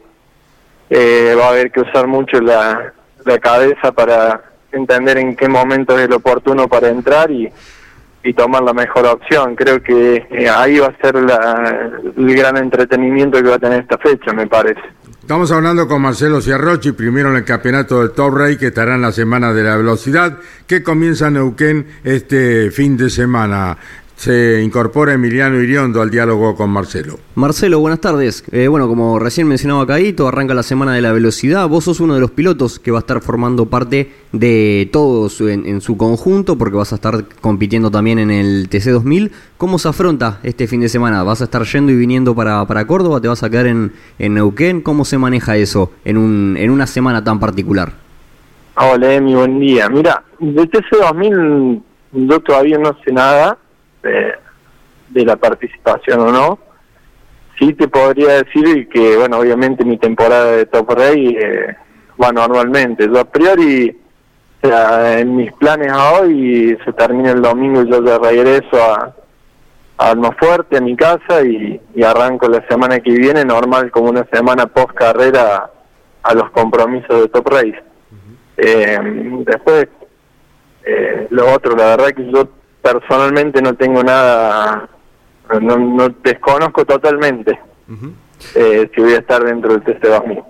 eh, 0.91 1.37
va 1.39 1.47
a 1.47 1.51
haber 1.51 1.71
que 1.71 1.83
usar 1.83 2.09
mucho 2.09 2.41
la, 2.41 2.93
cabeza 3.41 3.93
para 3.93 4.43
entender 4.73 5.18
en 5.18 5.37
qué 5.37 5.47
momento 5.47 5.97
es 5.97 6.07
el 6.07 6.12
oportuno 6.12 6.66
para 6.66 6.89
entrar 6.89 7.31
y, 7.31 7.49
y 8.25 8.33
tomar 8.33 8.64
la 8.64 8.73
mejor 8.73 9.07
opción. 9.07 9.55
Creo 9.55 9.81
que 9.81 10.27
eh, 10.31 10.49
ahí 10.49 10.81
va 10.81 10.89
a 10.89 10.97
ser 11.01 11.14
la, 11.14 11.93
el 12.16 12.35
gran 12.35 12.57
entretenimiento 12.57 13.41
que 13.41 13.51
va 13.51 13.55
a 13.55 13.61
tener 13.61 13.83
esta 13.83 13.99
fecha, 13.99 14.33
me 14.33 14.49
parece. 14.49 14.81
Estamos 15.31 15.53
hablando 15.53 15.87
con 15.87 16.03
Marcelo 16.03 16.41
Ciarrochi, 16.41 16.91
primero 16.91 17.31
en 17.31 17.37
el 17.37 17.45
campeonato 17.45 18.01
del 18.01 18.11
Top 18.11 18.35
Ray, 18.35 18.57
que 18.57 18.66
estará 18.66 18.97
en 18.97 19.03
la 19.03 19.12
Semana 19.12 19.53
de 19.53 19.62
la 19.62 19.76
Velocidad, 19.76 20.41
que 20.66 20.83
comienza 20.83 21.28
en 21.28 21.35
Neuquén 21.35 21.87
este 22.03 22.72
fin 22.72 22.97
de 22.97 23.09
semana. 23.11 23.78
Se 24.21 24.61
incorpora 24.62 25.14
Emiliano 25.14 25.62
Iriondo 25.62 26.03
al 26.03 26.11
diálogo 26.11 26.55
con 26.55 26.68
Marcelo. 26.68 27.14
Marcelo, 27.37 27.81
buenas 27.81 28.01
tardes. 28.01 28.45
Eh, 28.53 28.68
bueno, 28.68 28.87
como 28.87 29.18
recién 29.18 29.49
mencionaba 29.49 29.87
Caíto, 29.87 30.29
arranca 30.29 30.53
la 30.53 30.62
semana 30.62 30.93
de 30.93 31.01
la 31.01 31.11
velocidad. 31.11 31.66
Vos 31.66 31.85
sos 31.85 32.01
uno 32.01 32.12
de 32.12 32.21
los 32.21 32.31
pilotos 32.31 32.79
que 32.79 32.91
va 32.91 32.99
a 32.99 33.01
estar 33.01 33.23
formando 33.23 33.64
parte 33.71 34.12
de 34.33 34.91
todos 34.93 35.41
en, 35.41 35.64
en 35.64 35.81
su 35.81 35.97
conjunto, 35.97 36.59
porque 36.59 36.77
vas 36.77 36.93
a 36.93 36.97
estar 36.97 37.25
compitiendo 37.41 37.91
también 37.91 38.18
en 38.18 38.31
el 38.31 38.68
TC2000. 38.68 39.31
¿Cómo 39.57 39.79
se 39.79 39.89
afronta 39.89 40.39
este 40.43 40.66
fin 40.66 40.83
de 40.83 40.91
semana? 40.91 41.23
¿Vas 41.23 41.41
a 41.41 41.45
estar 41.45 41.64
yendo 41.64 41.91
y 41.91 41.97
viniendo 41.97 42.35
para, 42.35 42.66
para 42.66 42.87
Córdoba? 42.87 43.23
¿Te 43.23 43.29
vas 43.29 43.43
a 43.43 43.49
quedar 43.49 43.68
en, 43.68 43.91
en 44.18 44.35
Neuquén? 44.35 44.83
¿Cómo 44.83 45.07
se 45.07 45.16
maneja 45.16 45.57
eso 45.57 45.93
en, 46.05 46.18
un, 46.18 46.59
en 46.59 46.71
una 46.71 46.87
semana 46.87 47.25
tan 47.25 47.41
particular? 47.41 47.95
Hola, 48.77 49.14
Emi, 49.14 49.35
buen 49.35 49.59
día. 49.61 49.89
Mira, 49.89 50.23
de 50.39 50.68
TC2000 50.68 51.83
yo 52.12 52.41
todavía 52.41 52.77
no 52.77 52.95
sé 53.03 53.12
nada 53.12 53.57
de, 54.03 54.34
de 55.09 55.24
la 55.24 55.36
participación 55.36 56.20
o 56.20 56.30
no. 56.30 56.59
Sí 57.59 57.74
te 57.74 57.88
podría 57.88 58.42
decir 58.42 58.88
que, 58.88 59.16
bueno, 59.16 59.38
obviamente 59.38 59.84
mi 59.84 59.98
temporada 59.98 60.53
de 60.53 60.66
Top 60.66 60.90
Ray 60.90 61.36
eh, 61.38 61.76
va 62.22 62.32
normalmente. 62.32 63.07
Yo 63.07 63.20
a 63.20 63.24
priori, 63.24 64.01
o 64.62 64.66
sea, 64.66 65.18
en 65.18 65.36
mis 65.36 65.53
planes 65.53 65.92
a 65.92 66.12
hoy 66.12 66.78
se 66.84 66.92
termina 66.94 67.32
el 67.32 67.42
domingo 67.42 67.82
y 67.82 67.90
yo 67.90 68.03
ya 68.03 68.18
regreso 68.18 68.82
a, 68.82 69.14
a 69.98 70.11
Almafuerte, 70.11 70.78
a 70.78 70.80
mi 70.80 70.96
casa, 70.96 71.42
y, 71.42 71.78
y 71.94 72.03
arranco 72.03 72.48
la 72.48 72.66
semana 72.66 73.01
que 73.01 73.11
viene, 73.11 73.44
normal 73.44 73.90
como 73.90 74.09
una 74.09 74.24
semana 74.32 74.66
post 74.66 74.94
carrera 74.94 75.70
a 76.22 76.34
los 76.34 76.51
compromisos 76.51 77.20
de 77.20 77.28
Top 77.28 77.46
Race. 77.48 77.82
Eh, 78.57 78.98
después, 79.46 79.88
eh, 80.84 81.26
lo 81.30 81.53
otro, 81.53 81.76
la 81.76 81.96
verdad 81.96 82.09
que 82.09 82.30
yo 82.30 82.48
personalmente 82.83 83.62
no 83.62 83.74
tengo 83.74 84.03
nada, 84.03 84.89
no, 85.61 85.78
no 85.78 86.09
desconozco 86.22 86.85
totalmente 86.85 87.59
eh, 88.55 88.91
si 88.95 89.01
voy 89.01 89.12
a 89.14 89.18
estar 89.18 89.45
dentro 89.45 89.72
del 89.72 89.85
TC2000. 89.85 90.45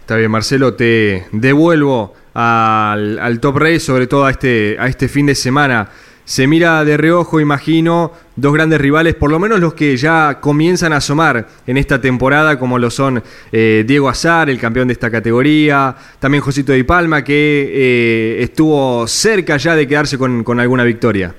Está 0.00 0.16
bien, 0.16 0.30
Marcelo, 0.30 0.74
te 0.74 1.26
devuelvo 1.32 2.14
al, 2.34 3.18
al 3.18 3.40
Top 3.40 3.56
Race, 3.56 3.80
sobre 3.80 4.06
todo 4.06 4.24
a 4.24 4.30
este, 4.30 4.76
a 4.78 4.86
este 4.86 5.08
fin 5.08 5.26
de 5.26 5.34
semana. 5.34 5.88
Se 6.24 6.48
mira 6.48 6.84
de 6.84 6.96
reojo, 6.96 7.38
imagino, 7.38 8.12
dos 8.34 8.52
grandes 8.52 8.80
rivales, 8.80 9.14
por 9.14 9.30
lo 9.30 9.38
menos 9.38 9.60
los 9.60 9.74
que 9.74 9.96
ya 9.96 10.38
comienzan 10.40 10.92
a 10.92 10.96
asomar 10.96 11.46
en 11.68 11.76
esta 11.76 12.00
temporada, 12.00 12.58
como 12.58 12.80
lo 12.80 12.90
son 12.90 13.22
eh, 13.52 13.84
Diego 13.86 14.08
Azar, 14.08 14.50
el 14.50 14.58
campeón 14.58 14.88
de 14.88 14.92
esta 14.92 15.08
categoría, 15.08 15.94
también 16.18 16.42
Josito 16.42 16.72
Di 16.72 16.82
Palma, 16.82 17.22
que 17.22 17.70
eh, 17.72 18.42
estuvo 18.42 19.06
cerca 19.06 19.56
ya 19.56 19.76
de 19.76 19.86
quedarse 19.86 20.18
con, 20.18 20.42
con 20.42 20.58
alguna 20.58 20.82
victoria. 20.82 21.32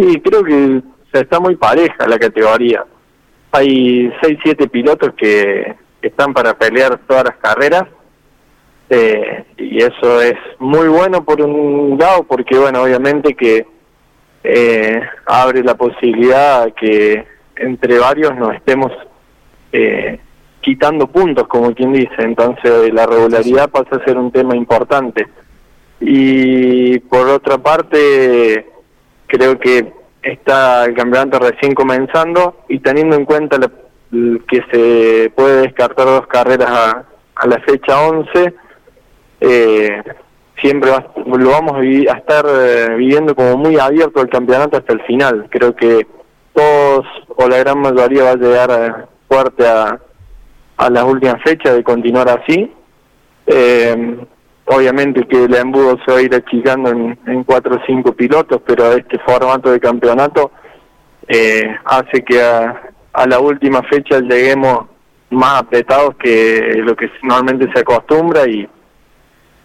Sí, 0.00 0.18
creo 0.20 0.42
que 0.42 0.82
está 1.12 1.40
muy 1.40 1.56
pareja 1.56 2.08
la 2.08 2.18
categoría. 2.18 2.84
Hay 3.52 4.10
6, 4.22 4.38
7 4.42 4.68
pilotos 4.68 5.12
que 5.14 5.74
están 6.00 6.32
para 6.32 6.56
pelear 6.56 6.98
todas 7.06 7.24
las 7.24 7.36
carreras. 7.36 7.84
Eh, 8.88 9.44
y 9.58 9.78
eso 9.78 10.22
es 10.22 10.36
muy 10.58 10.88
bueno 10.88 11.22
por 11.22 11.42
un 11.42 11.98
lado, 11.98 12.24
porque 12.24 12.58
bueno, 12.58 12.82
obviamente 12.82 13.34
que 13.34 13.66
eh, 14.42 15.00
abre 15.26 15.62
la 15.62 15.74
posibilidad 15.74 16.72
que 16.72 17.26
entre 17.56 17.98
varios 17.98 18.34
nos 18.36 18.54
estemos 18.54 18.90
eh, 19.70 20.18
quitando 20.62 21.08
puntos, 21.08 21.46
como 21.46 21.74
quien 21.74 21.92
dice. 21.92 22.14
Entonces 22.20 22.92
la 22.94 23.04
regularidad 23.04 23.68
pasa 23.68 23.96
a 23.96 24.04
ser 24.04 24.16
un 24.16 24.32
tema 24.32 24.56
importante. 24.56 25.26
Y 26.00 26.98
por 27.00 27.28
otra 27.28 27.58
parte, 27.58 28.66
creo 29.30 29.58
que 29.58 29.92
está 30.22 30.84
el 30.84 30.94
campeonato 30.94 31.38
recién 31.38 31.74
comenzando 31.74 32.58
y 32.68 32.78
teniendo 32.80 33.16
en 33.16 33.24
cuenta 33.24 33.58
la- 33.58 33.70
que 34.48 34.60
se 34.72 35.30
puede 35.36 35.62
descartar 35.62 36.04
dos 36.06 36.26
carreras 36.26 36.68
a, 36.70 37.04
a 37.36 37.46
la 37.46 37.60
fecha 37.60 38.00
11, 38.08 38.54
eh, 39.40 40.02
siempre 40.60 40.90
va- 40.90 41.06
lo 41.24 41.50
vamos 41.50 41.74
a, 41.74 41.78
a 42.12 42.18
estar 42.18 42.44
eh, 42.48 42.94
viviendo 42.96 43.34
como 43.34 43.56
muy 43.56 43.78
abierto 43.78 44.20
el 44.20 44.28
campeonato 44.28 44.76
hasta 44.76 44.92
el 44.92 45.00
final. 45.02 45.46
Creo 45.50 45.74
que 45.76 46.06
todos 46.52 47.06
o 47.36 47.48
la 47.48 47.58
gran 47.58 47.78
mayoría 47.80 48.24
va 48.24 48.30
a 48.30 48.34
llegar 48.36 48.70
eh, 48.72 48.92
fuerte 49.28 49.66
a, 49.66 49.98
a 50.76 50.90
las 50.90 51.04
últimas 51.04 51.40
fechas 51.44 51.74
de 51.74 51.84
continuar 51.84 52.28
así. 52.28 52.70
Eh, 53.46 54.16
obviamente 54.66 55.26
que 55.26 55.44
el 55.44 55.54
embudo 55.54 55.98
se 56.04 56.12
va 56.12 56.18
a 56.18 56.22
ir 56.22 56.34
achicando 56.34 56.90
en, 56.90 57.18
en 57.26 57.44
cuatro 57.44 57.76
o 57.76 57.80
cinco 57.86 58.12
pilotos, 58.12 58.60
pero 58.64 58.92
este 58.92 59.18
formato 59.20 59.70
de 59.70 59.80
campeonato 59.80 60.52
eh, 61.26 61.76
hace 61.84 62.22
que 62.24 62.42
a, 62.42 62.80
a 63.12 63.26
la 63.26 63.38
última 63.40 63.82
fecha 63.82 64.20
lleguemos 64.20 64.86
más 65.30 65.62
apretados 65.62 66.16
que 66.16 66.74
lo 66.84 66.96
que 66.96 67.10
normalmente 67.22 67.70
se 67.72 67.80
acostumbra 67.80 68.46
y, 68.48 68.68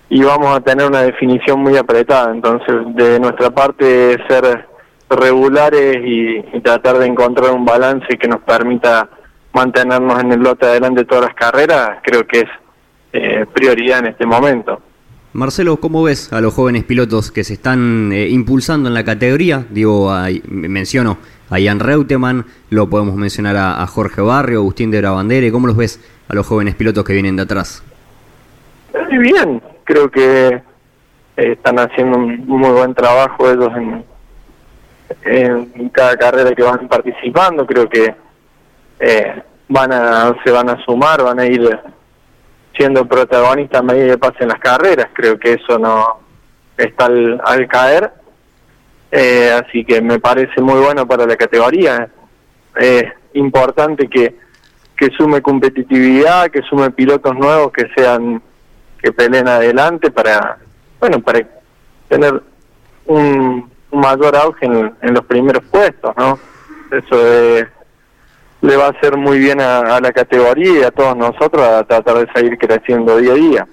y 0.10 0.24
vamos 0.24 0.56
a 0.56 0.62
tener 0.62 0.86
una 0.88 1.02
definición 1.02 1.60
muy 1.60 1.76
apretada. 1.78 2.32
Entonces, 2.32 2.76
de 2.96 3.20
nuestra 3.20 3.50
parte, 3.50 4.18
ser 4.28 4.68
regulares 5.10 5.98
y, 6.04 6.38
y 6.54 6.62
tratar 6.62 6.98
de 6.98 7.08
encontrar 7.08 7.52
un 7.52 7.66
balance 7.66 8.08
que 8.18 8.28
nos 8.28 8.42
permita 8.42 9.10
mantenernos 9.54 10.22
en 10.22 10.32
el 10.34 10.40
lote 10.42 10.66
adelante 10.66 11.02
de 11.02 11.06
todas 11.06 11.26
las 11.26 11.34
carreras, 11.36 12.00
creo 12.04 12.28
que 12.28 12.40
es 12.42 12.50
eh, 13.16 13.46
prioridad 13.54 14.00
en 14.00 14.08
este 14.08 14.26
momento. 14.26 14.82
Marcelo, 15.34 15.78
¿cómo 15.78 16.04
ves 16.04 16.32
a 16.32 16.40
los 16.40 16.54
jóvenes 16.54 16.84
pilotos 16.86 17.32
que 17.32 17.44
se 17.44 17.54
están 17.54 18.12
eh, 18.14 18.28
impulsando 18.30 18.88
en 18.88 18.94
la 18.94 19.04
categoría? 19.04 19.66
Digo, 19.70 20.12
ahí- 20.14 20.42
menciono 20.48 21.18
a 21.50 21.60
Ian 21.60 21.80
Reutemann, 21.80 22.46
lo 22.70 22.90
podemos 22.90 23.16
mencionar 23.16 23.56
a, 23.58 23.82
a 23.82 23.88
Jorge 23.88 24.22
Barrio, 24.22 24.60
Agustín 24.60 24.92
de 24.92 25.00
Brabandere. 25.02 25.52
¿Cómo 25.52 25.68
los 25.68 25.76
ves 25.76 26.00
a 26.30 26.34
los 26.34 26.48
jóvenes 26.48 26.76
pilotos 26.76 27.04
que 27.04 27.14
vienen 27.14 27.36
de 27.36 27.44
atrás? 27.44 27.84
Muy 29.10 29.18
bien, 29.20 29.62
creo 29.84 30.10
que 30.10 30.48
eh, 30.48 30.62
están 31.36 31.80
haciendo 31.80 32.18
un 32.18 32.46
muy 32.48 32.72
buen 32.72 32.94
trabajo 32.96 33.52
ellos 33.52 33.72
en, 33.76 34.06
en 35.26 35.90
cada 35.90 36.16
carrera 36.16 36.52
que 36.56 36.64
van 36.64 36.88
participando. 36.88 37.66
Creo 37.68 37.90
que 37.90 38.16
eh, 39.00 39.44
van 39.68 39.92
a 39.92 40.34
se 40.44 40.52
van 40.52 40.70
a 40.70 40.84
sumar, 40.86 41.22
van 41.24 41.40
a 41.40 41.46
ir 41.46 41.78
siendo 42.78 43.06
protagonistas 43.08 43.80
a 43.80 43.84
medida 43.84 44.12
que 44.12 44.18
pasen 44.18 44.48
las 44.50 44.60
carreras. 44.60 45.08
Creo 45.14 45.40
que 45.40 45.54
eso 45.54 45.80
no 45.80 46.20
está 46.78 47.06
al, 47.06 47.42
al 47.44 47.68
caer. 47.68 48.12
Eh, 49.12 49.52
así 49.52 49.86
que 49.86 50.02
me 50.02 50.20
parece 50.20 50.62
muy 50.62 50.80
bueno 50.82 51.08
para 51.08 51.26
la 51.26 51.36
categoría. 51.36 52.10
Es 52.76 53.06
importante 53.34 54.10
que, 54.10 54.36
que 54.98 55.10
sume 55.18 55.42
competitividad, 55.42 56.50
que 56.50 56.62
sume 56.64 56.92
pilotos 56.92 57.36
nuevos 57.36 57.72
que 57.72 57.88
sean 57.96 58.42
que 59.02 59.12
peleen 59.12 59.48
adelante 59.48 60.10
para 60.10 60.58
bueno 61.00 61.20
para 61.20 61.40
tener 62.08 62.42
un, 63.06 63.70
mayor 63.92 64.36
auge 64.36 64.66
en, 64.66 64.94
en 65.02 65.14
los 65.14 65.26
primeros 65.26 65.64
puestos, 65.66 66.14
¿no? 66.18 66.38
Eso 66.92 67.16
eh, 67.16 67.68
le 68.66 68.76
va 68.76 68.88
a 68.88 68.90
hacer 68.90 69.18
muy 69.18 69.40
bien 69.40 69.62
a, 69.62 69.80
a 69.80 70.02
la 70.02 70.12
categoría 70.12 70.80
y 70.80 70.84
a 70.84 70.92
todos 70.92 71.16
nosotros 71.16 71.62
a 71.62 71.84
tratar 71.84 72.26
de 72.26 72.34
seguir 72.34 72.58
creciendo 72.58 73.18
día 73.18 73.32
a 73.32 73.36
día. 73.36 73.68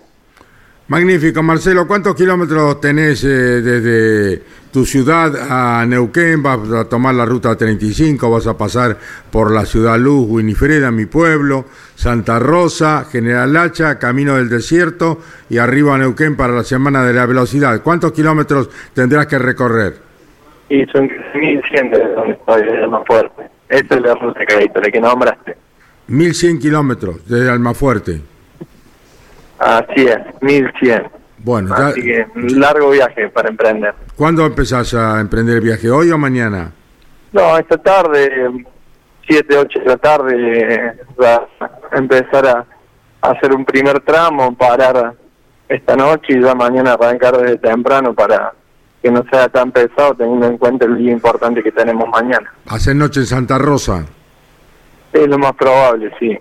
Magnífico, 0.93 1.43
Marcelo. 1.43 1.87
¿Cuántos 1.87 2.15
kilómetros 2.15 2.79
tenés 2.79 3.25
eh, 3.25 3.29
desde 3.29 4.43
tu 4.71 4.85
ciudad 4.85 5.33
a 5.49 5.87
Neuquén? 5.87 6.43
¿Vas 6.43 6.71
a 6.71 6.87
tomar 6.87 7.15
la 7.15 7.25
ruta 7.25 7.57
35? 7.57 8.31
¿Vas 8.31 8.47
a 8.47 8.59
pasar 8.59 8.99
por 9.31 9.53
la 9.53 9.65
ciudad 9.65 9.99
Luz, 9.99 10.27
Winifreda, 10.29 10.91
mi 10.91 11.07
pueblo, 11.07 11.65
Santa 11.95 12.39
Rosa, 12.39 13.07
General 13.11 13.57
Hacha, 13.57 13.99
Camino 13.99 14.37
del 14.37 14.51
Desierto 14.51 15.19
y 15.49 15.57
arriba 15.57 15.95
a 15.95 15.99
Neuquén 15.99 16.37
para 16.37 16.53
la 16.53 16.65
Semana 16.65 17.03
de 17.05 17.15
la 17.15 17.25
Velocidad? 17.25 17.81
¿Cuántos 17.83 18.13
kilómetros 18.13 18.69
tendrás 18.93 19.27
que 19.29 19.39
recorrer? 19.39 19.95
Y 20.69 20.85
son 20.87 21.11
1100 21.35 21.91
de 21.91 21.99
donde 22.15 22.33
estoy, 22.33 22.63
es 22.69 22.89
más 22.91 23.07
fuerte. 23.07 23.52
Esa 23.73 23.95
es 23.95 24.03
la 24.03 24.15
ruta 24.15 24.41
que, 24.45 24.71
la 24.75 24.91
que 24.91 25.01
nombraste. 25.01 25.57
1100 26.09 26.59
kilómetros 26.59 27.27
desde 27.27 27.51
Almafuerte. 27.51 28.21
Así 29.59 30.07
es, 30.07 30.19
1100. 30.43 31.05
Bueno, 31.39 31.75
ya- 31.77 31.87
Así 31.89 32.03
que 32.03 32.27
un 32.37 32.61
largo 32.61 32.91
viaje 32.91 33.29
para 33.31 33.49
emprender. 33.49 33.95
¿cuándo 34.17 34.45
empezás 34.45 34.93
a 34.95 35.21
emprender 35.21 35.57
el 35.57 35.61
viaje? 35.63 35.91
¿Hoy 35.91 36.11
o 36.11 36.19
mañana? 36.19 36.71
No, 37.33 37.57
esta 37.57 37.79
tarde, 37.79 38.51
7, 39.27 39.57
8 39.57 39.79
de 39.81 39.87
la 39.87 39.97
tarde, 39.97 40.93
va 41.21 41.49
a 41.91 41.97
empezar 41.97 42.47
a, 42.47 42.67
a 43.23 43.31
hacer 43.31 43.55
un 43.55 43.65
primer 43.65 44.01
tramo, 44.01 44.55
parar 44.55 45.15
esta 45.69 45.97
noche 45.97 46.35
y 46.37 46.43
ya 46.43 46.55
mañana 46.55 46.93
arrancar 46.93 47.39
desde 47.39 47.57
temprano 47.57 48.13
para 48.13 48.53
que 49.03 49.11
no 49.11 49.25
sea 49.31 49.49
tan 49.49 49.73
pesado 49.73 50.15
teniendo 50.15 50.47
en 50.47 50.59
cuenta 50.59 50.85
el 50.85 50.97
día 50.97 51.13
importante 51.13 51.63
que 51.63 51.73
tenemos 51.73 52.09
mañana. 52.09 52.53
Hacer 52.67 52.95
noche 52.95 53.21
en 53.21 53.27
Santa 53.27 53.59
Rosa. 53.59 54.07
Es 55.13 55.29
lo 55.29 55.39
más 55.39 55.53
probable, 55.55 56.11
sí. 56.19 56.39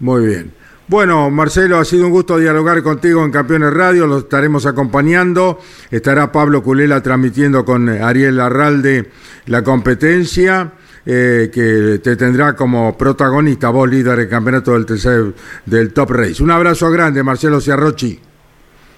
Muy 0.00 0.26
bien. 0.26 0.52
Bueno, 0.88 1.30
Marcelo, 1.30 1.78
ha 1.78 1.84
sido 1.84 2.06
un 2.06 2.10
gusto 2.10 2.36
dialogar 2.36 2.82
contigo 2.82 3.24
en 3.24 3.30
Campeones 3.30 3.72
Radio, 3.72 4.08
lo 4.08 4.18
estaremos 4.18 4.66
acompañando. 4.66 5.60
Estará 5.88 6.32
Pablo 6.32 6.64
Culela 6.64 7.00
transmitiendo 7.00 7.64
con 7.64 7.88
eh, 7.88 8.02
Ariel 8.02 8.36
Larralde 8.36 9.08
la 9.46 9.62
competencia, 9.62 10.72
eh, 11.06 11.48
que 11.54 12.00
te 12.02 12.16
tendrá 12.16 12.56
como 12.56 12.98
protagonista, 12.98 13.70
vos 13.70 13.88
líder 13.88 14.18
del 14.18 14.28
campeonato 14.28 14.72
del, 14.72 14.84
tercer, 14.84 15.32
del 15.64 15.92
Top 15.92 16.10
Race. 16.10 16.42
Un 16.42 16.50
abrazo 16.50 16.90
grande, 16.90 17.22
Marcelo 17.22 17.60
Ciarrochi. 17.60 18.18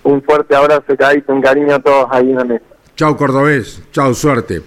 Un 0.05 0.23
fuerte 0.23 0.57
abrazo, 0.57 0.97
Caíto, 0.99 1.35
un 1.35 1.43
cariño 1.43 1.75
a 1.75 1.79
todos 1.79 2.07
ahí 2.11 2.31
en 2.31 2.37
la 2.37 2.45
mesa. 2.45 2.65
Chau, 3.03 3.17
Cordobés. 3.17 3.83
Chau, 3.91 4.15
suerte. 4.15 4.63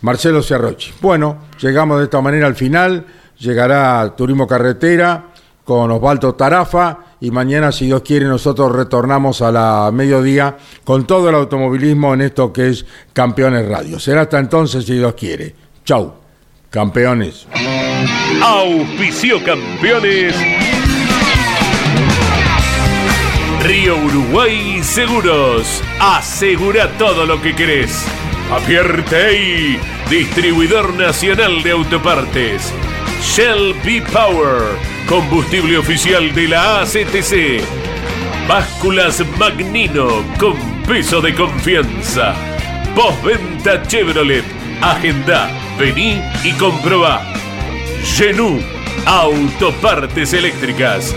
Marcelo 0.00 0.42
Ciarrochi. 0.42 0.92
Bueno, 1.00 1.42
llegamos 1.60 1.98
de 1.98 2.06
esta 2.06 2.20
manera 2.20 2.48
al 2.48 2.56
final. 2.56 3.06
Llegará 3.38 4.12
Turismo 4.16 4.44
Carretera 4.48 5.26
con 5.64 5.92
Osvaldo 5.92 6.34
Tarafa 6.34 6.98
y 7.20 7.30
mañana, 7.30 7.70
si 7.70 7.86
Dios 7.86 8.02
quiere, 8.02 8.26
nosotros 8.26 8.74
retornamos 8.74 9.40
a 9.40 9.52
la 9.52 9.88
mediodía 9.92 10.56
con 10.82 11.06
todo 11.06 11.28
el 11.28 11.36
automovilismo 11.36 12.12
en 12.12 12.22
esto 12.22 12.52
que 12.52 12.70
es 12.70 12.84
Campeones 13.12 13.68
Radio. 13.68 14.00
Será 14.00 14.22
hasta 14.22 14.40
entonces, 14.40 14.84
si 14.84 14.94
Dios 14.94 15.14
quiere. 15.14 15.54
Chau, 15.84 16.12
campeones. 16.70 17.46
Auspicio 18.42 19.36
campeones. 19.44 20.34
Río 23.66 23.96
Uruguay 23.96 24.80
Seguros. 24.84 25.82
Asegura 25.98 26.88
todo 26.98 27.26
lo 27.26 27.42
que 27.42 27.52
querés. 27.52 28.06
Apierte 28.52 29.80
distribuidor 30.08 30.94
nacional 30.94 31.64
de 31.64 31.72
autopartes. 31.72 32.72
Shell 33.20 33.74
B 33.84 34.04
Power, 34.12 34.62
combustible 35.08 35.78
oficial 35.78 36.32
de 36.32 36.46
la 36.46 36.82
ACTC. 36.82 37.60
Básculas 38.46 39.24
Magnino 39.36 40.22
con 40.38 40.54
peso 40.86 41.20
de 41.20 41.34
confianza. 41.34 42.36
Postventa 42.94 43.82
Chevrolet. 43.82 44.44
Agenda, 44.80 45.50
vení 45.76 46.22
y 46.44 46.52
comprobá. 46.52 47.20
Genú, 48.04 48.60
autopartes 49.06 50.34
eléctricas. 50.34 51.16